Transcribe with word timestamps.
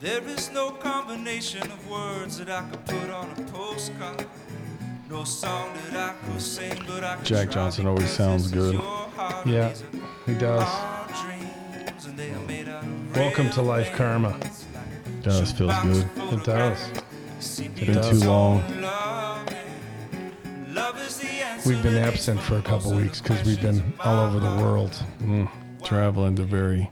There 0.00 0.26
is 0.28 0.50
no 0.50 0.70
combination 0.70 1.60
of 1.60 1.90
words 1.90 2.38
that 2.38 2.48
I 2.48 2.62
could 2.70 2.86
put 2.86 3.10
on 3.10 3.28
a 3.32 3.42
postcard. 3.52 4.24
No 5.10 5.24
song 5.24 5.74
that 5.90 6.14
I 6.14 6.14
could 6.24 6.40
sing, 6.40 6.82
but 6.86 7.04
I 7.04 7.16
could 7.16 7.26
Jack 7.26 7.50
Johnson 7.50 7.86
always 7.86 8.08
sounds 8.08 8.50
good. 8.50 8.80
Yeah, 9.44 9.74
he 10.24 10.32
does. 10.32 10.66
dreams, 11.20 12.06
and 12.06 12.18
they 12.18 12.30
are 12.30 12.38
made 12.46 12.66
out 12.70 12.82
of 12.82 13.14
Welcome 13.14 13.50
to 13.50 13.60
Life 13.60 13.92
Karma. 13.92 14.40
Does 15.20 15.52
feels 15.52 15.78
good. 15.82 16.08
It 16.32 16.44
does. 16.44 16.90
It's 17.36 17.60
been 17.60 18.02
too 18.02 18.26
long. 18.26 18.64
We've 21.66 21.82
been 21.82 21.98
absent 21.98 22.40
for 22.40 22.56
a 22.56 22.62
couple 22.62 22.94
weeks 22.94 23.20
because 23.20 23.44
we've 23.44 23.60
been 23.60 23.92
all 24.02 24.28
over 24.28 24.40
the 24.40 24.64
world. 24.64 24.92
Mm, 25.18 25.50
traveling 25.84 26.36
to 26.36 26.42
very 26.44 26.90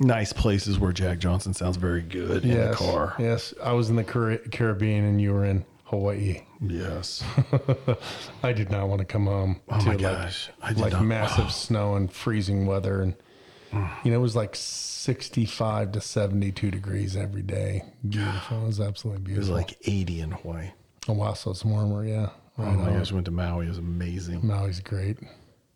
nice 0.00 0.32
places 0.32 0.78
where 0.78 0.92
Jack 0.92 1.18
Johnson 1.18 1.54
sounds 1.54 1.76
very 1.76 2.02
good 2.02 2.44
in 2.44 2.56
the 2.70 2.72
car. 2.74 3.14
yes. 3.18 3.54
I 3.62 3.72
was 3.72 3.90
in 3.90 3.96
the 3.96 4.04
Car- 4.04 4.38
Caribbean 4.50 5.04
and 5.04 5.20
you 5.20 5.32
were 5.32 5.44
in 5.44 5.64
Hawaii. 5.84 6.42
Yes. 6.60 7.22
I 8.42 8.52
did 8.52 8.70
not 8.70 8.88
want 8.88 9.00
to 9.00 9.04
come 9.04 9.26
home 9.26 9.60
Oh 9.68 9.78
to 9.78 9.84
my 9.86 9.92
like, 9.92 10.00
gosh. 10.00 10.50
I 10.62 10.68
did 10.68 10.78
like 10.80 10.92
not- 10.92 11.04
massive 11.04 11.50
snow 11.52 11.94
and 11.94 12.10
freezing 12.12 12.66
weather, 12.66 13.00
and 13.02 13.14
you 14.04 14.10
know 14.10 14.18
it 14.18 14.22
was 14.22 14.34
like 14.36 14.54
sixty-five 14.56 15.92
to 15.92 16.00
seventy-two 16.00 16.70
degrees 16.70 17.16
every 17.16 17.42
day. 17.42 17.82
Beautiful. 18.08 18.62
It 18.64 18.66
was 18.66 18.80
absolutely 18.80 19.22
beautiful. 19.22 19.50
It 19.56 19.58
was 19.58 19.70
like 19.70 19.78
80 19.86 20.20
in 20.20 20.30
Hawaii. 20.32 20.70
oh 21.08 21.12
wow, 21.14 21.32
so 21.34 21.50
it's 21.50 21.64
warmer. 21.64 22.04
Yeah. 22.04 22.30
Oh 22.58 22.64
Right 22.64 22.76
my 22.76 22.86
on. 22.88 22.98
gosh, 22.98 23.12
went 23.12 23.24
to 23.26 23.30
Maui. 23.30 23.66
It 23.66 23.68
was 23.68 23.78
amazing. 23.78 24.46
Maui's 24.46 24.80
great. 24.80 25.18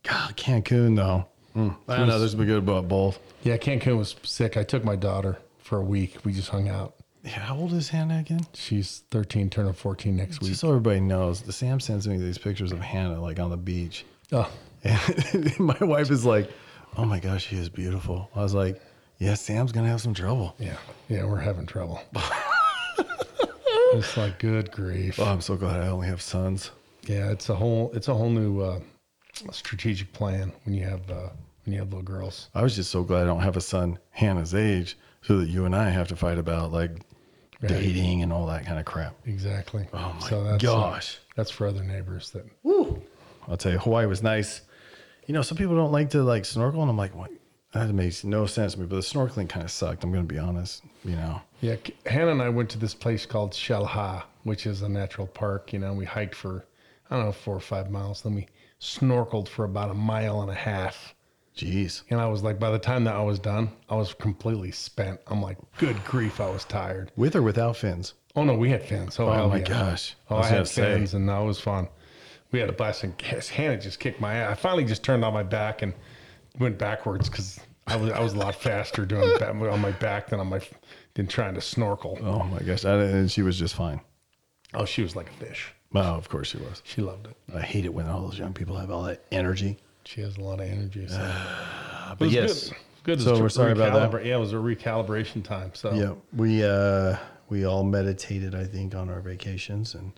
God, 0.03 0.37
Cancun 0.37 0.97
though. 0.97 1.29
Mm. 1.57 1.77
I 1.89 1.97
don't 1.97 2.09
know. 2.09 2.19
There's 2.19 2.35
been 2.35 2.47
good 2.47 2.59
about 2.59 2.89
both. 2.89 3.19
Yeah, 3.43 3.57
Cancun 3.57 3.99
was 3.99 4.17
sick. 4.23 4.57
I 4.57 4.63
took 4.63 4.85
my 4.85 4.97
daughter 4.97 5.39
for 5.59 5.79
a 5.79 5.83
week. 5.83 6.17
We 6.25 6.33
just 6.33 6.49
hung 6.49 6.69
out. 6.69 6.95
Yeah, 7.25 7.39
how 7.41 7.57
old 7.57 7.73
is 7.73 7.89
Hannah 7.89 8.19
again? 8.19 8.47
She's 8.53 9.05
13, 9.11 9.49
turning 9.51 9.73
14 9.73 10.17
next 10.17 10.41
week. 10.41 10.51
Just 10.51 10.61
so 10.61 10.69
everybody 10.69 11.01
knows, 11.01 11.43
the 11.43 11.53
Sam 11.53 11.79
sends 11.79 12.09
me 12.09 12.17
these 12.17 12.39
pictures 12.39 12.73
of 12.73 12.81
Hannah 12.81 13.21
like 13.21 13.39
on 13.39 13.51
the 13.51 13.57
beach. 13.57 14.05
Oh, 14.33 14.51
And 14.85 15.61
my 15.61 15.77
wife 15.81 16.11
is 16.11 16.25
like, 16.25 16.51
"Oh 16.97 17.05
my 17.05 17.21
gosh, 17.21 17.47
she 17.47 17.57
is 17.57 17.69
beautiful." 17.69 18.29
I 18.35 18.43
was 18.43 18.53
like, 18.55 18.83
"Yeah, 19.19 19.35
Sam's 19.35 19.71
gonna 19.71 19.89
have 19.89 20.01
some 20.01 20.15
trouble." 20.15 20.57
yeah. 20.59 20.77
Yeah, 21.09 21.25
we're 21.25 21.39
having 21.39 21.67
trouble. 21.67 22.03
it's 23.93 24.17
like 24.17 24.39
good 24.39 24.73
grief. 24.73 25.21
Oh, 25.21 25.25
I'm 25.25 25.41
so 25.41 25.57
glad 25.57 25.81
I 25.81 25.89
only 25.89 26.09
have 26.09 26.21
sons. 26.21 26.71
Yeah, 27.07 27.31
it's 27.31 27.49
a 27.49 27.55
whole 27.55 27.93
it's 27.95 28.09
a 28.09 28.15
whole 28.15 28.31
new 28.31 28.61
uh, 28.61 28.81
strategic 29.53 30.13
plan 30.13 30.53
when 30.65 30.75
you 30.75 30.85
have 30.85 31.11
uh, 31.11 31.29
when 31.65 31.73
you 31.73 31.79
have 31.79 31.89
little 31.89 32.03
girls. 32.03 32.49
I 32.55 32.63
was 32.63 32.77
just 32.77 32.91
so 32.91 33.03
glad 33.03 33.23
I 33.23 33.27
don't 33.27 33.41
have 33.43 33.57
a 33.57 33.61
son 33.61 33.99
Hannah's 34.11 34.55
age, 34.55 34.97
so 35.23 35.39
that 35.39 35.49
you 35.49 35.65
and 35.65 35.75
I 35.75 35.91
have 35.91 36.09
to 36.09 36.17
fight 36.17 36.39
about 36.39 36.73
like 36.73 36.91
Right. 37.61 37.69
dating 37.69 38.23
and 38.25 38.33
all 38.33 38.47
that 38.49 38.67
kind 38.67 38.81
of 38.81 38.85
crap. 38.85 39.15
Exactly. 39.25 39.87
Oh 39.93 40.17
my 40.21 40.29
so 40.29 40.43
that's, 40.43 40.65
uh, 40.65 40.67
gosh! 40.67 41.19
that's 41.37 41.51
for 41.53 41.69
other 41.69 41.85
neighbors 41.85 42.31
that 42.31 42.45
Woo. 42.65 43.01
I'll 43.47 43.57
tell 43.57 43.71
you, 43.71 43.79
Hawaii 43.79 44.07
was 44.07 44.21
nice. 44.21 44.63
You 45.27 45.35
know, 45.35 45.43
some 45.43 45.57
people 45.57 45.77
don't 45.77 45.93
like 45.93 46.11
to 46.11 46.25
like 46.25 46.45
snorkel, 46.45 46.81
and 46.83 46.91
I'm 46.91 46.97
like, 46.97 47.15
what? 47.15 47.31
That 47.73 47.89
makes 47.95 48.25
no 48.25 48.47
sense 48.47 48.75
to 48.75 48.81
me. 48.81 48.87
But 48.87 48.97
the 48.97 49.03
snorkeling 49.03 49.49
kind 49.49 49.65
of 49.65 49.71
sucked. 49.71 50.03
I'm 50.03 50.11
gonna 50.11 50.25
be 50.25 50.39
honest. 50.39 50.83
You 51.05 51.15
know, 51.15 51.41
Yeah, 51.61 51.77
Hannah 52.05 52.33
and 52.33 52.43
I 52.43 52.49
went 52.49 52.69
to 52.71 52.79
this 52.79 52.95
place 52.95 53.25
called 53.27 53.53
Xel-Há, 53.53 54.25
which 54.43 54.67
is 54.67 54.83
a 54.83 54.89
natural 54.89 55.29
park. 55.29 55.73
You 55.73 55.79
know, 55.79 55.93
we 55.93 56.05
hiked 56.05 56.35
for 56.35 56.65
I 57.11 57.17
don't 57.17 57.27
know 57.27 57.33
four 57.33 57.55
or 57.55 57.61
five 57.61 57.93
miles. 57.93 58.23
Then 58.23 58.35
we 58.35 58.49
snorkeled 58.83 59.49
for 59.49 59.65
about 59.65 59.91
a 59.91 59.95
mile 59.95 60.43
and 60.43 60.51
a 60.51 60.55
half. 60.55 61.15
jeez. 61.57 62.03
And 62.11 62.21
I 62.21 62.27
was 62.27 62.43
like, 62.43 62.59
by 62.59 62.71
the 62.71 62.79
time 62.79 63.05
that 63.05 63.15
I 63.15 63.23
was 63.23 63.39
done, 63.39 63.71
I 63.89 63.95
was 63.95 64.13
completely 64.13 64.73
spent. 64.73 65.21
I'm 65.29 65.41
like, 65.41 65.57
good 65.79 66.03
grief, 66.05 66.41
I 66.41 66.51
was 66.51 66.65
tired. 66.65 67.13
With 67.17 67.37
or 67.37 67.43
without 67.43 67.77
fins? 67.77 68.15
Oh 68.35 68.45
no, 68.45 68.55
we 68.55 68.71
had 68.71 68.83
fins. 68.85 69.19
Oh, 69.21 69.29
Oh 69.29 69.49
my 69.49 69.59
yeah. 69.59 69.63
gosh! 69.65 70.17
Oh, 70.31 70.37
I 70.37 70.41
I, 70.41 70.45
had 70.47 70.53
gonna 70.55 70.67
say. 70.67 70.83
fins, 70.97 71.15
and 71.15 71.29
that 71.29 71.39
was 71.39 71.61
fun. 71.61 71.87
We 72.51 72.59
had 72.61 72.69
a 72.69 72.73
blast, 72.73 73.05
and 73.05 73.17
Cass- 73.19 73.49
Hannah 73.49 73.79
just 73.79 74.01
kicked 74.01 74.21
my 74.21 74.35
ass. 74.35 74.53
I 74.53 74.55
finally 74.55 74.85
just 74.85 75.03
turned 75.05 75.23
on 75.25 75.33
my 75.35 75.43
back 75.43 75.83
and 75.83 75.93
went 76.59 76.79
backwards 76.79 77.29
because 77.29 77.61
I 77.87 77.97
was 77.97 78.11
I 78.11 78.21
was 78.21 78.33
a 78.33 78.39
lot 78.39 78.55
faster 78.55 79.05
doing 79.05 79.29
that 79.39 79.51
on 79.51 79.81
my 79.81 79.91
back 79.93 80.29
than 80.31 80.41
on 80.41 80.47
my 80.49 80.61
than 81.15 81.27
trying 81.27 81.55
to 81.55 81.61
snorkel. 81.61 82.19
Oh 82.23 82.43
my 82.45 82.61
gosh! 82.61 82.87
I, 82.87 82.95
and 83.03 83.31
she 83.31 83.43
was 83.43 83.59
just 83.59 83.75
fine. 83.75 84.01
Oh, 84.75 84.87
she 84.87 85.03
was 85.03 85.15
like 85.15 85.29
a 85.29 85.33
fish. 85.45 85.75
Oh, 85.95 86.01
of 86.01 86.29
course 86.29 86.49
she 86.49 86.59
was. 86.59 86.83
She 86.85 87.03
loved 87.03 87.27
it. 87.27 87.37
I 87.55 87.61
hate 87.61 87.85
it 87.85 87.93
when 87.93 88.07
all 88.07 88.23
those 88.23 88.39
young 88.39 88.53
people 88.53 88.77
have 88.77 88.91
all 88.91 89.03
that 89.05 89.23
energy. 89.31 89.79
She 90.05 90.21
has 90.23 90.37
a 90.37 90.41
lot 90.41 90.61
of 90.61 90.67
energy. 90.69 91.07
So. 91.09 91.19
But 92.19 92.29
yes, 92.31 92.69
good. 92.69 92.77
Good. 93.05 93.21
So 93.23 93.41
we're 93.41 93.49
sorry 93.49 93.73
about 93.73 94.13
that. 94.13 94.25
Yeah, 94.27 94.37
it 94.37 94.41
was 94.41 94.53
a 94.53 94.57
recalibration 94.57 95.43
time. 95.43 95.71
So 95.75 95.93
Yeah, 95.95 96.13
we 96.37 96.63
uh 96.65 97.17
we 97.49 97.65
all 97.65 97.85
meditated, 97.85 98.55
I 98.55 98.65
think, 98.65 98.95
on 98.95 99.09
our 99.09 99.21
vacations, 99.21 99.95
and 99.95 100.13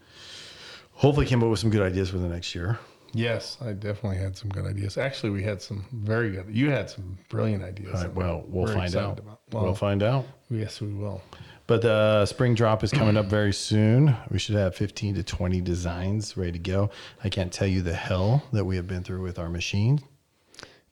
hopefully 0.92 1.26
came 1.26 1.42
up 1.42 1.50
with 1.50 1.60
some 1.60 1.70
good 1.70 1.82
ideas 1.82 2.10
for 2.10 2.18
the 2.18 2.28
next 2.28 2.54
year. 2.54 2.78
yes, 3.12 3.58
I 3.60 3.72
definitely 3.72 4.18
had 4.18 4.36
some 4.36 4.50
good 4.50 4.66
ideas. 4.66 4.98
Actually, 4.98 5.30
we 5.30 5.42
had 5.44 5.62
some 5.62 5.84
very 5.92 6.30
good. 6.32 6.46
You 6.50 6.70
had 6.70 6.90
some 6.90 7.16
brilliant 7.28 7.62
ideas. 7.62 7.94
Right, 7.94 8.12
well, 8.12 8.44
we'll 8.48 8.66
find 8.72 8.94
out. 8.96 9.18
about. 9.20 9.40
we'll 9.52 9.62
Well, 9.64 9.74
find 9.74 10.02
out. 10.02 10.24
yes, 10.50 10.80
we 10.80 10.92
will. 10.92 11.22
But 11.66 11.80
the 11.82 12.26
spring 12.26 12.54
drop 12.54 12.84
is 12.84 12.90
coming 12.90 13.16
up 13.16 13.26
very 13.26 13.52
soon. 13.52 14.14
We 14.30 14.38
should 14.38 14.56
have 14.56 14.74
15 14.74 15.14
to 15.14 15.22
20 15.22 15.60
designs 15.62 16.36
ready 16.36 16.52
to 16.52 16.58
go. 16.58 16.90
I 17.22 17.30
can't 17.30 17.50
tell 17.52 17.66
you 17.66 17.80
the 17.80 17.94
hell 17.94 18.44
that 18.52 18.64
we 18.66 18.76
have 18.76 18.86
been 18.86 19.02
through 19.02 19.22
with 19.22 19.38
our 19.38 19.48
machine. 19.48 20.00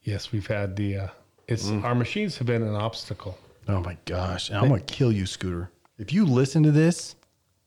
Yes, 0.03 0.32
we've 0.32 0.47
had 0.47 0.77
the. 0.77 0.97
Uh, 0.97 1.09
it's 1.47 1.66
Mm. 1.66 1.84
our 1.84 1.94
machines 1.94 2.38
have 2.38 2.47
been 2.47 2.62
an 2.62 2.75
obstacle. 2.75 3.37
Oh 3.69 3.81
my 3.81 3.99
gosh. 4.06 4.49
And 4.49 4.59
I'm 4.59 4.69
going 4.69 4.82
to 4.82 4.94
kill 4.94 5.12
you, 5.12 5.27
Scooter. 5.27 5.71
If 5.99 6.12
you 6.12 6.25
listen 6.25 6.62
to 6.62 6.71
this, 6.72 7.16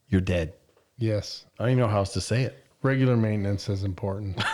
you're 0.09 0.21
dead. 0.21 0.53
Yes, 0.97 1.45
I 1.59 1.63
don't 1.63 1.71
even 1.73 1.81
know 1.83 1.87
how 1.89 1.97
else 1.99 2.13
to 2.13 2.21
say 2.21 2.43
it. 2.43 2.63
regular 2.81 3.15
maintenance 3.17 3.69
is 3.69 3.83
important, 3.83 4.41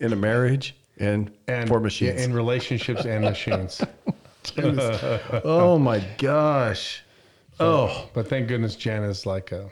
In 0.00 0.12
a 0.12 0.16
marriage 0.16 0.76
and, 0.98 1.30
and 1.48 1.68
for 1.68 1.80
machines. 1.80 2.22
in 2.22 2.32
relationships 2.32 3.04
and 3.04 3.24
machines. 3.24 3.82
oh 4.56 5.78
my 5.78 6.02
gosh. 6.18 7.02
Oh, 7.60 8.08
But 8.14 8.28
thank 8.28 8.48
goodness 8.48 8.76
Jen 8.76 9.02
uh, 9.02 9.08
is 9.08 9.26
like 9.26 9.52
a. 9.52 9.68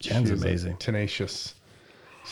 Jen's 0.00 0.28
she's 0.28 0.42
a 0.42 0.46
amazing. 0.46 0.76
tenacious, 0.78 1.54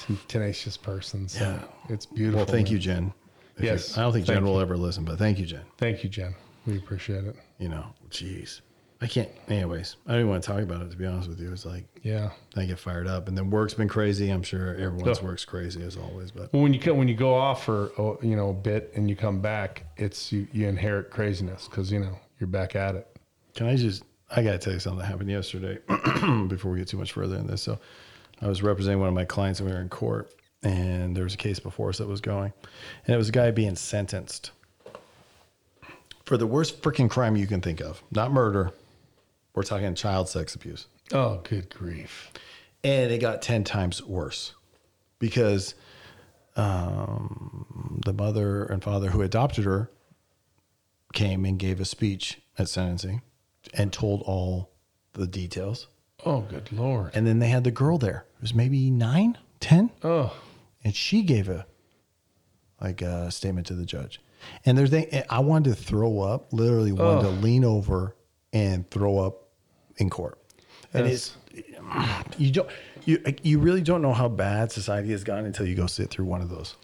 a 0.09 0.13
tenacious 0.29 0.77
person. 0.77 1.29
So 1.29 1.45
Yeah. 1.45 1.63
it's 1.95 2.07
beautiful. 2.07 2.39
Well, 2.39 2.47
thank 2.47 2.67
man. 2.67 2.73
you, 2.75 2.79
Jen. 2.79 3.13
If 3.57 3.65
Yes, 3.65 3.97
I 3.97 4.03
don't 4.03 4.13
think 4.13 4.27
Jen 4.27 4.37
thank 4.37 4.47
will 4.47 4.61
ever 4.61 4.77
listen, 4.77 5.05
but 5.05 5.19
thank 5.19 5.39
you, 5.39 5.47
Jen. 5.47 5.63
Thank 5.79 6.03
you, 6.05 6.11
Jen. 6.11 6.35
We 6.67 6.77
appreciate 6.79 7.25
it. 7.25 7.37
You 7.59 7.69
know, 7.69 7.87
jeez. 8.11 8.61
I 9.07 9.09
can't, 9.09 9.29
anyways, 9.47 9.95
I 10.05 10.11
don't 10.11 10.23
even 10.23 10.31
want 10.31 10.43
to 10.43 10.51
talk 10.51 10.61
about 10.63 10.83
it, 10.83 10.91
to 10.91 10.97
be 10.97 11.07
honest 11.07 11.29
with 11.29 11.39
you. 11.39 11.53
It's 11.53 11.65
like, 11.65 11.85
Yeah. 12.03 12.31
I 12.57 12.65
get 12.65 12.77
fired 12.77 13.07
up. 13.07 13.29
And 13.29 13.39
then 13.39 13.51
work's 13.51 13.73
been 13.73 13.87
crazy. 13.87 14.31
I'm 14.31 14.43
sure 14.43 14.75
everyone's 14.75 15.23
work's 15.23 15.45
crazy 15.45 15.81
as 15.85 15.97
always, 15.97 16.33
but 16.33 16.53
Well, 16.53 16.65
when 16.65 16.75
you 16.75 16.93
when 16.93 17.07
you 17.07 17.15
go 17.15 17.33
off 17.33 17.63
for 17.65 17.93
oh, 17.99 18.19
you 18.21 18.35
know 18.35 18.51
a 18.51 18.53
bit 18.53 18.91
and 18.97 19.09
you 19.09 19.15
come 19.15 19.41
back, 19.41 19.85
it's 19.97 20.33
you, 20.33 20.49
you 20.53 20.67
inherit 20.67 21.13
craziness 21.13 21.69
because 21.69 21.93
you 21.93 22.01
know 22.01 22.19
you're 22.41 22.49
back 22.49 22.75
at 22.75 22.97
it. 22.97 23.07
can 23.55 23.69
I 23.69 23.77
just, 23.77 24.03
I 24.35 24.43
got 24.43 24.51
to 24.51 24.59
tell 24.59 24.73
you 24.73 24.81
something 24.81 24.99
that 24.99 25.07
happened 25.07 25.31
yesterday 25.31 25.79
before 26.49 26.73
we 26.73 26.79
get 26.79 26.89
too 26.89 26.99
much 26.99 27.13
further 27.13 27.37
in 27.37 27.47
this. 27.47 27.63
So 27.63 27.79
I 28.43 28.49
was 28.49 28.61
representing 28.61 28.99
one 28.99 29.09
of 29.09 29.15
my 29.15 29.25
clients 29.25 29.61
and 29.61 29.69
we 29.69 29.73
were 29.73 29.81
in 29.81 29.89
court 29.89 30.33
and 30.65 31.17
there 31.17 31.23
was 31.23 31.35
a 31.35 31.37
case 31.37 31.61
before 31.61 31.91
us 31.91 31.99
that 31.99 32.09
was 32.09 32.21
going 32.21 32.53
and 33.07 33.15
it 33.15 33.19
was 33.19 33.29
a 33.29 33.33
guy 33.33 33.53
being 33.53 33.77
sentenced 33.77 34.51
for 36.25 36.37
the 36.37 36.47
worst 36.49 36.83
freaking 36.83 37.09
crime 37.09 37.37
you 37.37 37.47
can 37.47 37.61
think 37.61 37.81
of, 37.81 38.03
not 38.11 38.33
murder. 38.33 38.73
We're 39.57 39.63
talking 39.65 39.95
child 39.97 40.29
sex 40.29 40.55
abuse. 40.55 40.87
Oh, 41.13 41.41
good 41.43 41.75
grief! 41.75 42.31
and 42.85 43.11
it 43.11 43.19
got 43.19 43.43
10 43.43 43.65
times 43.65 44.01
worse 44.05 44.55
because 45.19 45.75
um, 46.57 48.01
the 48.05 48.13
mother 48.13 48.65
and 48.65 48.83
father 48.85 49.11
who 49.11 49.23
adopted 49.23 49.65
her 49.65 49.91
came 51.13 51.45
and 51.45 51.59
gave 51.59 51.81
a 51.81 51.85
speech 51.85 52.41
at 52.59 52.69
sentencing 52.69 53.23
and 53.75 53.93
told 53.93 54.23
all 54.23 54.71
the 55.15 55.27
details 55.27 55.89
Oh, 56.25 56.41
good 56.43 56.71
lord! 56.73 57.13
and 57.15 57.27
then 57.27 57.39
they 57.39 57.49
had 57.49 57.65
the 57.65 57.71
girl 57.71 57.99
there 57.99 58.27
it 58.37 58.43
was 58.43 58.55
maybe 58.55 58.91
nine, 58.91 59.39
ten, 59.59 59.91
Oh, 60.05 60.37
and 60.85 60.95
she 60.95 61.23
gave 61.23 61.49
a 61.49 61.67
like 62.81 63.01
a 63.03 63.31
statement 63.31 63.67
to 63.69 63.75
the 63.75 63.87
judge 63.87 64.21
and 64.67 64.77
there's 64.77 64.91
they 64.91 65.25
i 65.31 65.39
wanted 65.41 65.71
to 65.71 65.77
throw 65.83 66.21
up 66.21 66.53
literally 66.53 66.93
wanted 66.93 67.23
to 67.23 67.31
lean 67.31 67.65
over 67.65 68.15
and 68.53 68.89
throw 68.91 69.19
up 69.19 69.46
in 69.99 70.11
court 70.11 70.39
and 70.93 71.07
it's 71.07 71.37
you 72.39 72.51
don't 72.51 72.69
you 73.05 73.23
you 73.43 73.59
really 73.59 73.83
don't 73.83 74.03
know 74.03 74.13
how 74.13 74.29
bad 74.29 74.71
society 74.73 75.11
has 75.11 75.25
gotten 75.25 75.47
until 75.47 75.67
you 75.67 75.75
go 75.75 75.87
sit 75.87 76.11
through 76.11 76.25
one 76.25 76.41
of 76.41 76.49
those 76.49 76.77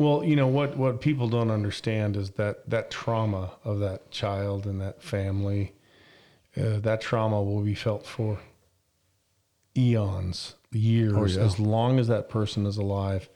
well, 0.00 0.24
you 0.24 0.34
know 0.34 0.46
what? 0.46 0.78
What 0.78 1.02
people 1.02 1.28
don't 1.28 1.50
understand 1.50 2.16
is 2.16 2.30
that 2.30 2.70
that 2.70 2.90
trauma 2.90 3.52
of 3.64 3.80
that 3.80 4.10
child 4.10 4.64
and 4.64 4.80
that 4.80 5.02
family, 5.02 5.74
uh, 6.56 6.78
that 6.78 7.02
trauma 7.02 7.42
will 7.42 7.60
be 7.60 7.74
felt 7.74 8.06
for 8.06 8.38
eons, 9.76 10.54
years, 10.72 11.12
Oh, 11.14 11.26
yeah. 11.26 11.44
as 11.44 11.58
long 11.60 11.98
as 11.98 12.08
that 12.08 12.30
person 12.30 12.64
is 12.64 12.78
alive. 12.78 13.28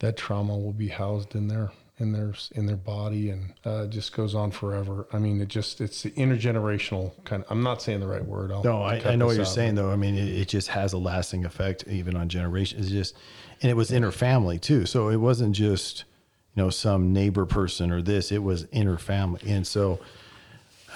That 0.00 0.16
trauma 0.16 0.56
will 0.58 0.72
be 0.72 0.88
housed 0.88 1.34
in 1.34 1.48
their 1.48 1.70
in 1.98 2.12
their 2.12 2.34
in 2.52 2.66
their 2.66 2.76
body, 2.76 3.30
and 3.30 3.54
uh, 3.64 3.86
just 3.86 4.14
goes 4.14 4.34
on 4.34 4.50
forever. 4.50 5.06
I 5.12 5.18
mean, 5.18 5.40
it 5.40 5.48
just 5.48 5.80
it's 5.80 6.02
the 6.02 6.10
intergenerational 6.10 7.12
kind. 7.24 7.44
of 7.44 7.50
I'm 7.50 7.62
not 7.62 7.80
saying 7.80 8.00
the 8.00 8.08
right 8.08 8.24
word. 8.24 8.50
I'll 8.50 8.64
No, 8.64 8.82
I, 8.82 9.00
I 9.04 9.16
know 9.16 9.26
what 9.26 9.36
you're 9.36 9.44
out. 9.44 9.48
saying 9.52 9.76
though. 9.76 9.90
I 9.90 9.96
mean, 9.96 10.16
it, 10.16 10.28
it 10.28 10.48
just 10.48 10.68
has 10.68 10.92
a 10.92 10.98
lasting 10.98 11.44
effect 11.44 11.84
even 11.88 12.16
on 12.16 12.28
generations. 12.28 12.86
It's 12.86 12.90
just, 12.90 13.16
and 13.62 13.70
it 13.70 13.74
was 13.74 13.92
inner 13.92 14.10
family 14.10 14.58
too. 14.58 14.86
So 14.86 15.08
it 15.08 15.18
wasn't 15.18 15.54
just, 15.54 16.04
you 16.54 16.62
know, 16.62 16.70
some 16.70 17.12
neighbor 17.12 17.46
person 17.46 17.92
or 17.92 18.02
this. 18.02 18.32
It 18.32 18.42
was 18.42 18.66
inner 18.72 18.98
family, 18.98 19.42
and 19.46 19.64
so, 19.64 20.00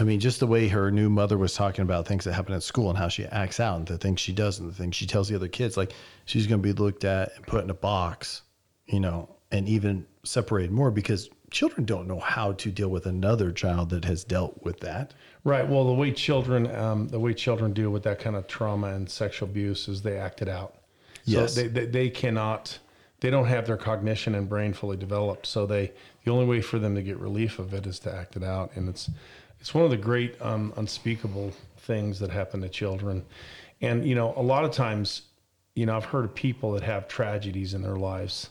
I 0.00 0.02
mean, 0.02 0.18
just 0.18 0.40
the 0.40 0.48
way 0.48 0.66
her 0.66 0.90
new 0.90 1.08
mother 1.08 1.38
was 1.38 1.54
talking 1.54 1.82
about 1.82 2.08
things 2.08 2.24
that 2.24 2.32
happen 2.32 2.54
at 2.54 2.64
school 2.64 2.88
and 2.88 2.98
how 2.98 3.08
she 3.08 3.24
acts 3.26 3.60
out 3.60 3.76
and 3.78 3.86
the 3.86 3.98
things 3.98 4.18
she 4.20 4.32
does 4.32 4.58
and 4.58 4.68
the 4.68 4.74
things 4.74 4.96
she 4.96 5.06
tells 5.06 5.28
the 5.28 5.36
other 5.36 5.48
kids, 5.48 5.76
like 5.76 5.92
she's 6.24 6.48
going 6.48 6.60
to 6.60 6.66
be 6.66 6.72
looked 6.72 7.04
at 7.04 7.36
and 7.36 7.46
put 7.46 7.62
in 7.62 7.70
a 7.70 7.74
box, 7.74 8.42
you 8.88 9.00
know, 9.00 9.28
and 9.50 9.68
even 9.68 10.06
separated 10.24 10.70
more 10.70 10.90
because 10.90 11.30
children 11.50 11.86
don't 11.86 12.06
know 12.06 12.20
how 12.20 12.52
to 12.52 12.70
deal 12.70 12.88
with 12.88 13.06
another 13.06 13.50
child 13.52 13.90
that 13.90 14.04
has 14.04 14.24
dealt 14.24 14.62
with 14.62 14.80
that. 14.80 15.14
Right. 15.44 15.66
Well, 15.66 15.86
the 15.86 15.94
way 15.94 16.12
children, 16.12 16.74
um, 16.74 17.08
the 17.08 17.18
way 17.20 17.32
children 17.32 17.72
deal 17.72 17.90
with 17.90 18.02
that 18.02 18.18
kind 18.18 18.36
of 18.36 18.46
trauma 18.46 18.88
and 18.88 19.08
sexual 19.08 19.48
abuse 19.48 19.88
is 19.88 20.02
they 20.02 20.18
act 20.18 20.42
it 20.42 20.48
out. 20.48 20.74
So 21.24 21.40
Yes. 21.40 21.54
they, 21.54 21.68
they, 21.68 21.86
they 21.86 22.10
cannot, 22.10 22.78
they 23.20 23.30
don't 23.30 23.46
have 23.46 23.66
their 23.66 23.76
cognition 23.76 24.34
and 24.34 24.48
brain 24.48 24.72
fully 24.74 24.96
developed. 24.96 25.46
So 25.46 25.64
they, 25.64 25.92
the 26.24 26.30
only 26.30 26.44
way 26.44 26.60
for 26.60 26.78
them 26.78 26.94
to 26.94 27.02
get 27.02 27.18
relief 27.18 27.58
of 27.58 27.72
it 27.72 27.86
is 27.86 27.98
to 28.00 28.14
act 28.14 28.36
it 28.36 28.42
out. 28.42 28.70
And 28.74 28.88
it's, 28.88 29.10
it's 29.60 29.72
one 29.72 29.84
of 29.84 29.90
the 29.90 29.96
great 29.96 30.40
um, 30.42 30.72
unspeakable 30.76 31.52
things 31.78 32.18
that 32.20 32.30
happen 32.30 32.60
to 32.60 32.68
children. 32.68 33.24
And, 33.80 34.06
you 34.06 34.14
know, 34.14 34.34
a 34.36 34.42
lot 34.42 34.64
of 34.64 34.72
times, 34.72 35.22
you 35.74 35.86
know, 35.86 35.96
I've 35.96 36.04
heard 36.04 36.24
of 36.26 36.34
people 36.34 36.72
that 36.72 36.82
have 36.82 37.08
tragedies 37.08 37.72
in 37.72 37.82
their 37.82 37.96
lives, 37.96 38.50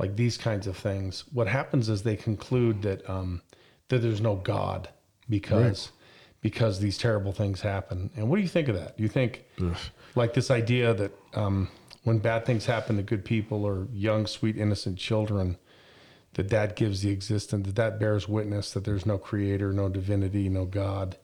like 0.00 0.16
these 0.16 0.38
kinds 0.38 0.66
of 0.66 0.76
things. 0.76 1.24
What 1.32 1.46
happens 1.46 1.88
is 1.88 2.02
they 2.02 2.16
conclude 2.16 2.82
that, 2.82 3.08
um, 3.08 3.42
that 3.88 3.98
there's 3.98 4.20
no 4.20 4.36
God 4.36 4.88
because 5.28 5.92
because 6.40 6.80
these 6.80 6.96
terrible 6.96 7.32
things 7.32 7.60
happen. 7.60 8.08
And 8.16 8.30
what 8.30 8.36
do 8.36 8.42
you 8.42 8.48
think 8.48 8.68
of 8.68 8.74
that? 8.74 8.96
Do 8.96 9.02
you 9.02 9.10
think 9.10 9.44
like 10.14 10.32
this 10.32 10.50
idea 10.50 10.94
that 10.94 11.12
um, 11.34 11.68
when 12.04 12.18
bad 12.18 12.46
things 12.46 12.64
happen 12.64 12.96
to 12.96 13.02
good 13.02 13.26
people 13.26 13.66
or 13.66 13.86
young, 13.92 14.26
sweet, 14.26 14.56
innocent 14.56 14.96
children, 14.96 15.58
that 16.34 16.48
that 16.48 16.76
gives 16.76 17.02
the 17.02 17.10
existence, 17.10 17.66
that 17.66 17.76
that 17.76 18.00
bears 18.00 18.26
witness 18.26 18.72
that 18.72 18.84
there's 18.84 19.04
no 19.04 19.18
creator, 19.18 19.70
no 19.72 19.90
divinity, 19.90 20.48
no 20.48 20.64
God. 20.64 21.18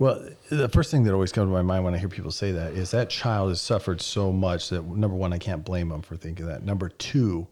Well, 0.00 0.28
the 0.50 0.68
first 0.68 0.90
thing 0.90 1.04
that 1.04 1.12
always 1.12 1.30
comes 1.30 1.46
to 1.46 1.52
my 1.52 1.62
mind 1.62 1.84
when 1.84 1.94
I 1.94 1.98
hear 1.98 2.08
people 2.08 2.30
say 2.30 2.50
that 2.52 2.72
is 2.72 2.90
that 2.92 3.10
child 3.10 3.50
has 3.50 3.60
suffered 3.60 4.00
so 4.00 4.32
much 4.32 4.70
that 4.70 4.84
number 4.84 5.16
one, 5.16 5.32
I 5.32 5.38
can't 5.38 5.64
blame 5.64 5.88
them 5.88 6.02
for 6.02 6.16
thinking 6.16 6.46
that. 6.46 6.64
Number 6.64 6.88
two, 6.88 7.46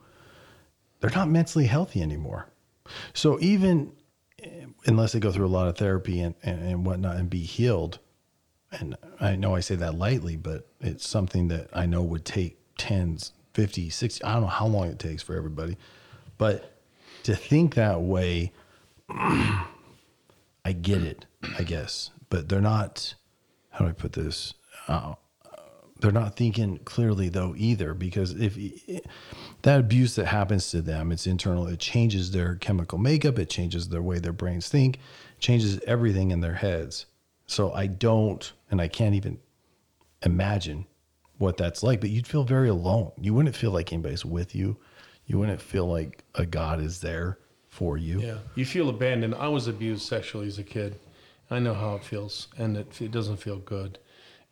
they're 1.01 1.11
not 1.11 1.29
mentally 1.29 1.67
healthy 1.67 2.03
anymore. 2.03 2.49
So 3.15 3.39
even 3.41 3.93
eh, 4.43 4.67
unless 4.87 5.13
they 5.13 5.21
go 5.21 5.33
through 5.33 5.47
a 5.47 5.49
lot 5.49 5.69
of 5.69 5.77
therapy 5.77 6.21
and, 6.21 6.35
and, 6.43 6.63
and 6.63 6.87
whatnot 6.87 7.17
and 7.17 7.29
be 7.29 7.41
healed, 7.41 7.99
and 8.73 8.97
I 9.21 9.37
know 9.37 9.55
I 9.55 9.61
say 9.61 9.77
that 9.77 9.95
lightly, 9.95 10.37
but 10.37 10.69
it's 10.81 11.09
something 11.09 11.49
that 11.49 11.69
I 11.73 11.87
know 11.87 12.03
would 12.03 12.25
take 12.25 12.59
10s, 12.77 13.33
50, 13.55 13.91
60, 13.91 14.25
I 14.25 14.35
don't 14.35 14.43
know 14.43 14.49
how 14.49 14.67
long 14.67 14.89
it 14.89 14.99
takes 14.99 15.23
for 15.23 15.37
everybody. 15.37 15.77
But 16.39 16.81
to 17.23 17.35
think 17.35 17.75
that 17.75 18.03
way, 18.03 18.53
I 19.09 20.73
get 20.81 21.03
it, 21.03 21.27
I 21.59 21.63
guess, 21.63 22.11
but 22.29 22.49
they're 22.49 22.61
not. 22.61 23.15
How 23.71 23.85
do 23.85 23.91
I 23.91 23.93
put 23.93 24.13
this? 24.13 24.55
Uh, 24.89 25.15
they're 26.01 26.13
not 26.13 26.37
thinking 26.37 26.79
clearly 26.85 27.29
though 27.29 27.55
either, 27.57 27.95
because 27.95 28.33
if 28.33 28.57
that 29.63 29.81
abuse 29.81 30.15
that 30.17 30.27
happens 30.27 30.71
to 30.71 30.83
them, 30.83 31.11
it's 31.13 31.27
internal. 31.27 31.67
It 31.67 31.79
changes 31.79 32.31
their 32.31 32.57
chemical 32.57 32.99
makeup. 32.99 33.39
It 33.39 33.51
changes 33.51 33.89
their 33.89 34.03
way 34.03 34.19
their 34.19 34.33
brains 34.33 34.69
think. 34.69 34.99
Changes 35.39 35.81
everything 35.87 36.31
in 36.31 36.41
their 36.41 36.55
heads. 36.55 37.07
So 37.47 37.73
I 37.73 37.87
don't, 37.87 38.53
and 38.71 38.81
I 38.81 38.89
can't 38.89 39.15
even 39.15 39.39
imagine 40.23 40.87
what 41.39 41.57
that's 41.57 41.83
like. 41.83 42.01
But 42.01 42.11
you'd 42.11 42.27
feel 42.27 42.45
very 42.45 42.69
alone. 42.69 43.13
You 43.21 43.35
wouldn't 43.35 43.57
feel 43.57 43.71
like 43.71 43.93
anybody's 43.93 44.25
with 44.25 44.55
you. 44.55 44.77
You 45.27 45.39
wouldn't 45.39 45.61
feel 45.61 45.87
like 45.87 46.25
a 46.35 46.47
God 46.47 46.81
is 46.81 47.01
there 47.01 47.39
for 47.69 47.97
you. 47.99 48.21
Yeah. 48.21 48.39
You 48.55 48.65
feel 48.65 48.89
abandoned. 48.89 49.35
I 49.35 49.49
was 49.49 49.69
abused 49.69 50.07
sexually 50.07 50.47
as 50.47 50.59
a 50.59 50.63
kid. 50.63 50.99
I 51.51 51.59
know 51.59 51.75
how 51.75 51.95
it 51.95 52.05
feels, 52.05 52.49
and 52.59 52.77
it, 52.77 53.01
it 53.01 53.11
doesn't 53.11 53.37
feel 53.37 53.59
good. 53.59 53.99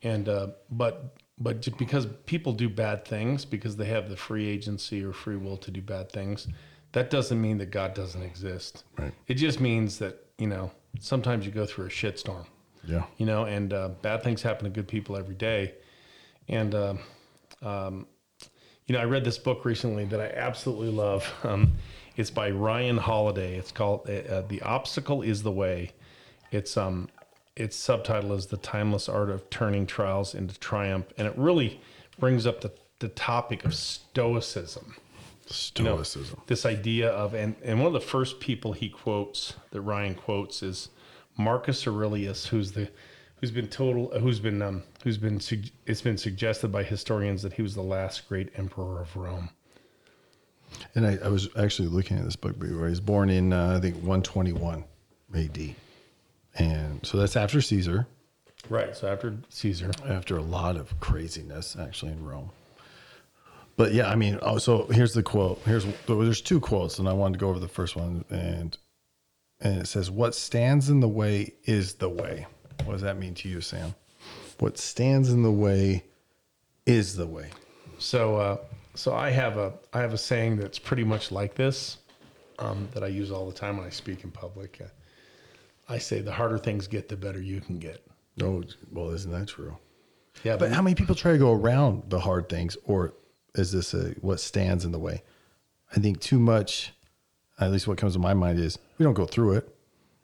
And 0.02 0.28
uh, 0.28 0.48
but 0.70 1.16
but 1.38 1.60
just 1.60 1.76
because 1.78 2.06
people 2.26 2.52
do 2.52 2.68
bad 2.68 3.04
things 3.04 3.44
because 3.44 3.76
they 3.76 3.86
have 3.86 4.08
the 4.08 4.16
free 4.16 4.46
agency 4.48 5.02
or 5.02 5.12
free 5.12 5.36
will 5.36 5.56
to 5.58 5.70
do 5.70 5.82
bad 5.82 6.10
things, 6.10 6.46
that 6.92 7.10
doesn't 7.10 7.40
mean 7.40 7.58
that 7.58 7.70
God 7.70 7.94
doesn't 7.94 8.22
exist. 8.22 8.84
Right. 8.96 9.12
It 9.26 9.34
just 9.34 9.60
means 9.60 9.98
that 9.98 10.26
you 10.38 10.46
know 10.46 10.70
sometimes 11.00 11.44
you 11.46 11.52
go 11.52 11.66
through 11.66 11.86
a 11.86 11.90
shitstorm. 11.90 12.46
Yeah. 12.86 13.04
You 13.16 13.26
know, 13.26 13.44
and 13.44 13.72
uh, 13.72 13.88
bad 14.02 14.22
things 14.22 14.42
happen 14.42 14.64
to 14.64 14.70
good 14.70 14.86
people 14.86 15.16
every 15.16 15.34
day. 15.34 15.74
And 16.48 16.74
uh, 16.74 16.94
um, 17.62 18.06
you 18.86 18.94
know, 18.94 19.00
I 19.00 19.04
read 19.04 19.24
this 19.24 19.38
book 19.38 19.64
recently 19.64 20.04
that 20.06 20.20
I 20.20 20.28
absolutely 20.28 20.90
love. 20.90 21.32
Um, 21.44 21.72
it's 22.16 22.30
by 22.30 22.48
Ryan 22.52 22.96
Holiday. 22.96 23.58
It's 23.58 23.72
called 23.72 24.08
uh, 24.08 24.42
"The 24.42 24.62
Obstacle 24.62 25.22
Is 25.22 25.42
the 25.42 25.50
Way." 25.50 25.90
It's 26.52 26.76
um, 26.76 27.08
its 27.56 27.76
subtitle 27.76 28.32
is 28.32 28.46
"The 28.46 28.56
Timeless 28.56 29.08
Art 29.08 29.30
of 29.30 29.48
Turning 29.50 29.86
Trials 29.86 30.34
into 30.34 30.58
Triumph," 30.58 31.06
and 31.16 31.26
it 31.26 31.34
really 31.36 31.80
brings 32.18 32.46
up 32.46 32.60
the 32.60 32.72
the 33.00 33.08
topic 33.08 33.64
of 33.64 33.74
stoicism. 33.74 34.96
You 35.76 35.84
know, 35.84 36.02
Stoicism. 36.02 36.40
this 36.46 36.64
idea 36.64 37.10
of 37.10 37.34
and 37.34 37.54
and 37.62 37.78
one 37.78 37.88
of 37.88 37.92
the 37.92 38.00
first 38.00 38.40
people 38.40 38.72
he 38.72 38.88
quotes 38.88 39.54
that 39.72 39.82
Ryan 39.82 40.14
quotes 40.14 40.62
is 40.62 40.88
Marcus 41.36 41.86
Aurelius, 41.86 42.46
who's 42.46 42.72
the 42.72 42.90
who's 43.36 43.50
been 43.50 43.68
total 43.68 44.08
who's 44.18 44.40
been 44.40 44.62
um 44.62 44.82
who's 45.02 45.18
been 45.18 45.40
it's 45.86 46.00
been 46.00 46.16
suggested 46.16 46.72
by 46.72 46.82
historians 46.82 47.42
that 47.42 47.52
he 47.52 47.62
was 47.62 47.74
the 47.74 47.82
last 47.82 48.26
great 48.26 48.50
emperor 48.56 49.02
of 49.02 49.14
Rome. 49.16 49.50
And 50.94 51.06
I, 51.06 51.18
I 51.22 51.28
was 51.28 51.48
actually 51.58 51.88
looking 51.88 52.18
at 52.18 52.24
this 52.24 52.36
book 52.36 52.56
where 52.56 52.88
he's 52.88 53.00
born 53.00 53.30
in, 53.30 53.52
uh, 53.52 53.76
I 53.76 53.80
think, 53.80 53.96
121 53.96 54.82
AD. 55.34 55.74
And 56.56 57.04
so 57.04 57.18
that's 57.18 57.36
after 57.36 57.60
Caesar, 57.60 58.06
Right. 58.68 58.96
So 58.96 59.08
after 59.08 59.36
Caesar, 59.50 59.90
after 60.06 60.36
a 60.36 60.42
lot 60.42 60.76
of 60.76 60.98
craziness 61.00 61.76
actually 61.78 62.12
in 62.12 62.24
Rome. 62.24 62.50
But 63.76 63.92
yeah, 63.92 64.08
I 64.08 64.14
mean, 64.14 64.38
oh, 64.42 64.58
so 64.58 64.86
here's 64.86 65.14
the 65.14 65.22
quote. 65.22 65.60
Here's 65.64 65.84
there's 66.06 66.40
two 66.40 66.60
quotes, 66.60 66.98
and 66.98 67.08
I 67.08 67.12
wanted 67.12 67.34
to 67.34 67.38
go 67.40 67.48
over 67.48 67.58
the 67.58 67.68
first 67.68 67.96
one, 67.96 68.24
and 68.30 68.76
and 69.60 69.82
it 69.82 69.86
says, 69.86 70.10
"What 70.10 70.34
stands 70.34 70.88
in 70.90 71.00
the 71.00 71.08
way 71.08 71.54
is 71.64 71.94
the 71.94 72.08
way." 72.08 72.46
What 72.84 72.92
does 72.92 73.02
that 73.02 73.18
mean 73.18 73.34
to 73.36 73.48
you, 73.48 73.60
Sam? 73.60 73.94
What 74.58 74.78
stands 74.78 75.30
in 75.30 75.42
the 75.42 75.50
way 75.50 76.04
is 76.86 77.16
the 77.16 77.26
way. 77.26 77.50
So, 77.98 78.36
uh, 78.36 78.56
so 78.94 79.14
I 79.14 79.30
have 79.30 79.56
a 79.56 79.72
I 79.92 80.00
have 80.00 80.12
a 80.12 80.18
saying 80.18 80.56
that's 80.56 80.78
pretty 80.78 81.04
much 81.04 81.32
like 81.32 81.56
this 81.56 81.98
um, 82.60 82.88
that 82.94 83.02
I 83.02 83.08
use 83.08 83.32
all 83.32 83.46
the 83.46 83.54
time 83.54 83.76
when 83.76 83.86
I 83.86 83.90
speak 83.90 84.22
in 84.22 84.30
public. 84.30 84.80
Uh, 84.80 84.88
I 85.88 85.98
say 85.98 86.20
the 86.20 86.32
harder 86.32 86.58
things 86.58 86.86
get, 86.86 87.08
the 87.08 87.16
better 87.16 87.40
you 87.40 87.60
can 87.60 87.78
get. 87.78 88.04
Oh, 88.42 88.64
well, 88.90 89.10
isn't 89.10 89.30
that 89.30 89.48
true? 89.48 89.76
Yeah, 90.42 90.56
But 90.56 90.72
how 90.72 90.82
many 90.82 90.94
people 90.94 91.14
try 91.14 91.32
to 91.32 91.38
go 91.38 91.52
around 91.52 92.04
the 92.08 92.18
hard 92.18 92.48
things, 92.48 92.76
or 92.84 93.14
is 93.54 93.70
this 93.72 93.94
a, 93.94 94.10
what 94.20 94.40
stands 94.40 94.84
in 94.84 94.92
the 94.92 94.98
way? 94.98 95.22
I 95.94 96.00
think 96.00 96.20
too 96.20 96.38
much. 96.40 96.92
At 97.60 97.70
least 97.70 97.86
what 97.86 97.98
comes 97.98 98.14
to 98.14 98.18
my 98.18 98.34
mind 98.34 98.58
is 98.58 98.78
we 98.98 99.04
don't 99.04 99.14
go 99.14 99.26
through 99.26 99.52
it, 99.54 99.76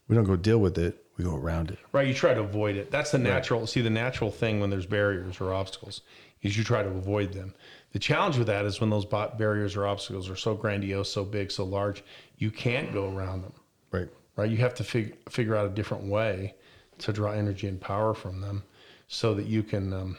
we 0.09 0.17
don't 0.17 0.25
go 0.25 0.35
deal 0.35 0.59
with 0.59 0.77
it, 0.79 1.05
we 1.17 1.25
go 1.25 1.37
around 1.37 1.71
it. 1.71 1.79
right, 1.93 2.09
you 2.09 2.15
try 2.15 2.35
to 2.35 2.41
avoid 2.41 2.77
it. 2.77 2.91
That's 2.91 3.13
the 3.13 3.19
natural. 3.19 3.67
See, 3.69 3.81
the 3.81 3.91
natural 3.91 4.33
thing 4.33 4.59
when 4.59 4.71
there's 4.71 4.87
barriers 4.87 5.41
or 5.41 5.55
obstacles 5.55 6.01
is 6.43 6.59
you 6.59 6.65
try 6.65 6.83
to 6.83 6.89
avoid 6.89 7.33
them. 7.33 7.55
The 7.93 7.99
challenge 8.01 8.37
with 8.37 8.49
that 8.49 8.65
is 8.65 8.81
when 8.81 8.91
those 8.91 9.05
barriers 9.05 9.77
or 9.77 9.87
obstacles 9.87 10.29
are 10.29 10.37
so 10.37 10.55
grandiose, 10.55 11.11
so 11.11 11.25
big, 11.25 11.53
so 11.53 11.65
large, 11.65 12.03
you 12.39 12.51
can't 12.51 12.93
go 12.93 13.15
around 13.15 13.43
them. 13.43 13.53
Right. 13.93 14.09
Right? 14.41 14.51
You 14.51 14.59
have 14.59 14.75
to 14.75 14.85
fig- 14.85 15.17
figure 15.29 15.55
out 15.55 15.67
a 15.67 15.71
different 15.71 16.05
way 16.05 16.55
to 16.99 17.13
draw 17.13 17.33
energy 17.33 17.67
and 17.69 17.81
power 17.81 18.15
from 18.15 18.41
them, 18.41 18.63
so 19.09 19.35
that 19.35 19.47
you 19.47 19.63
can 19.63 19.93
um, 19.93 20.17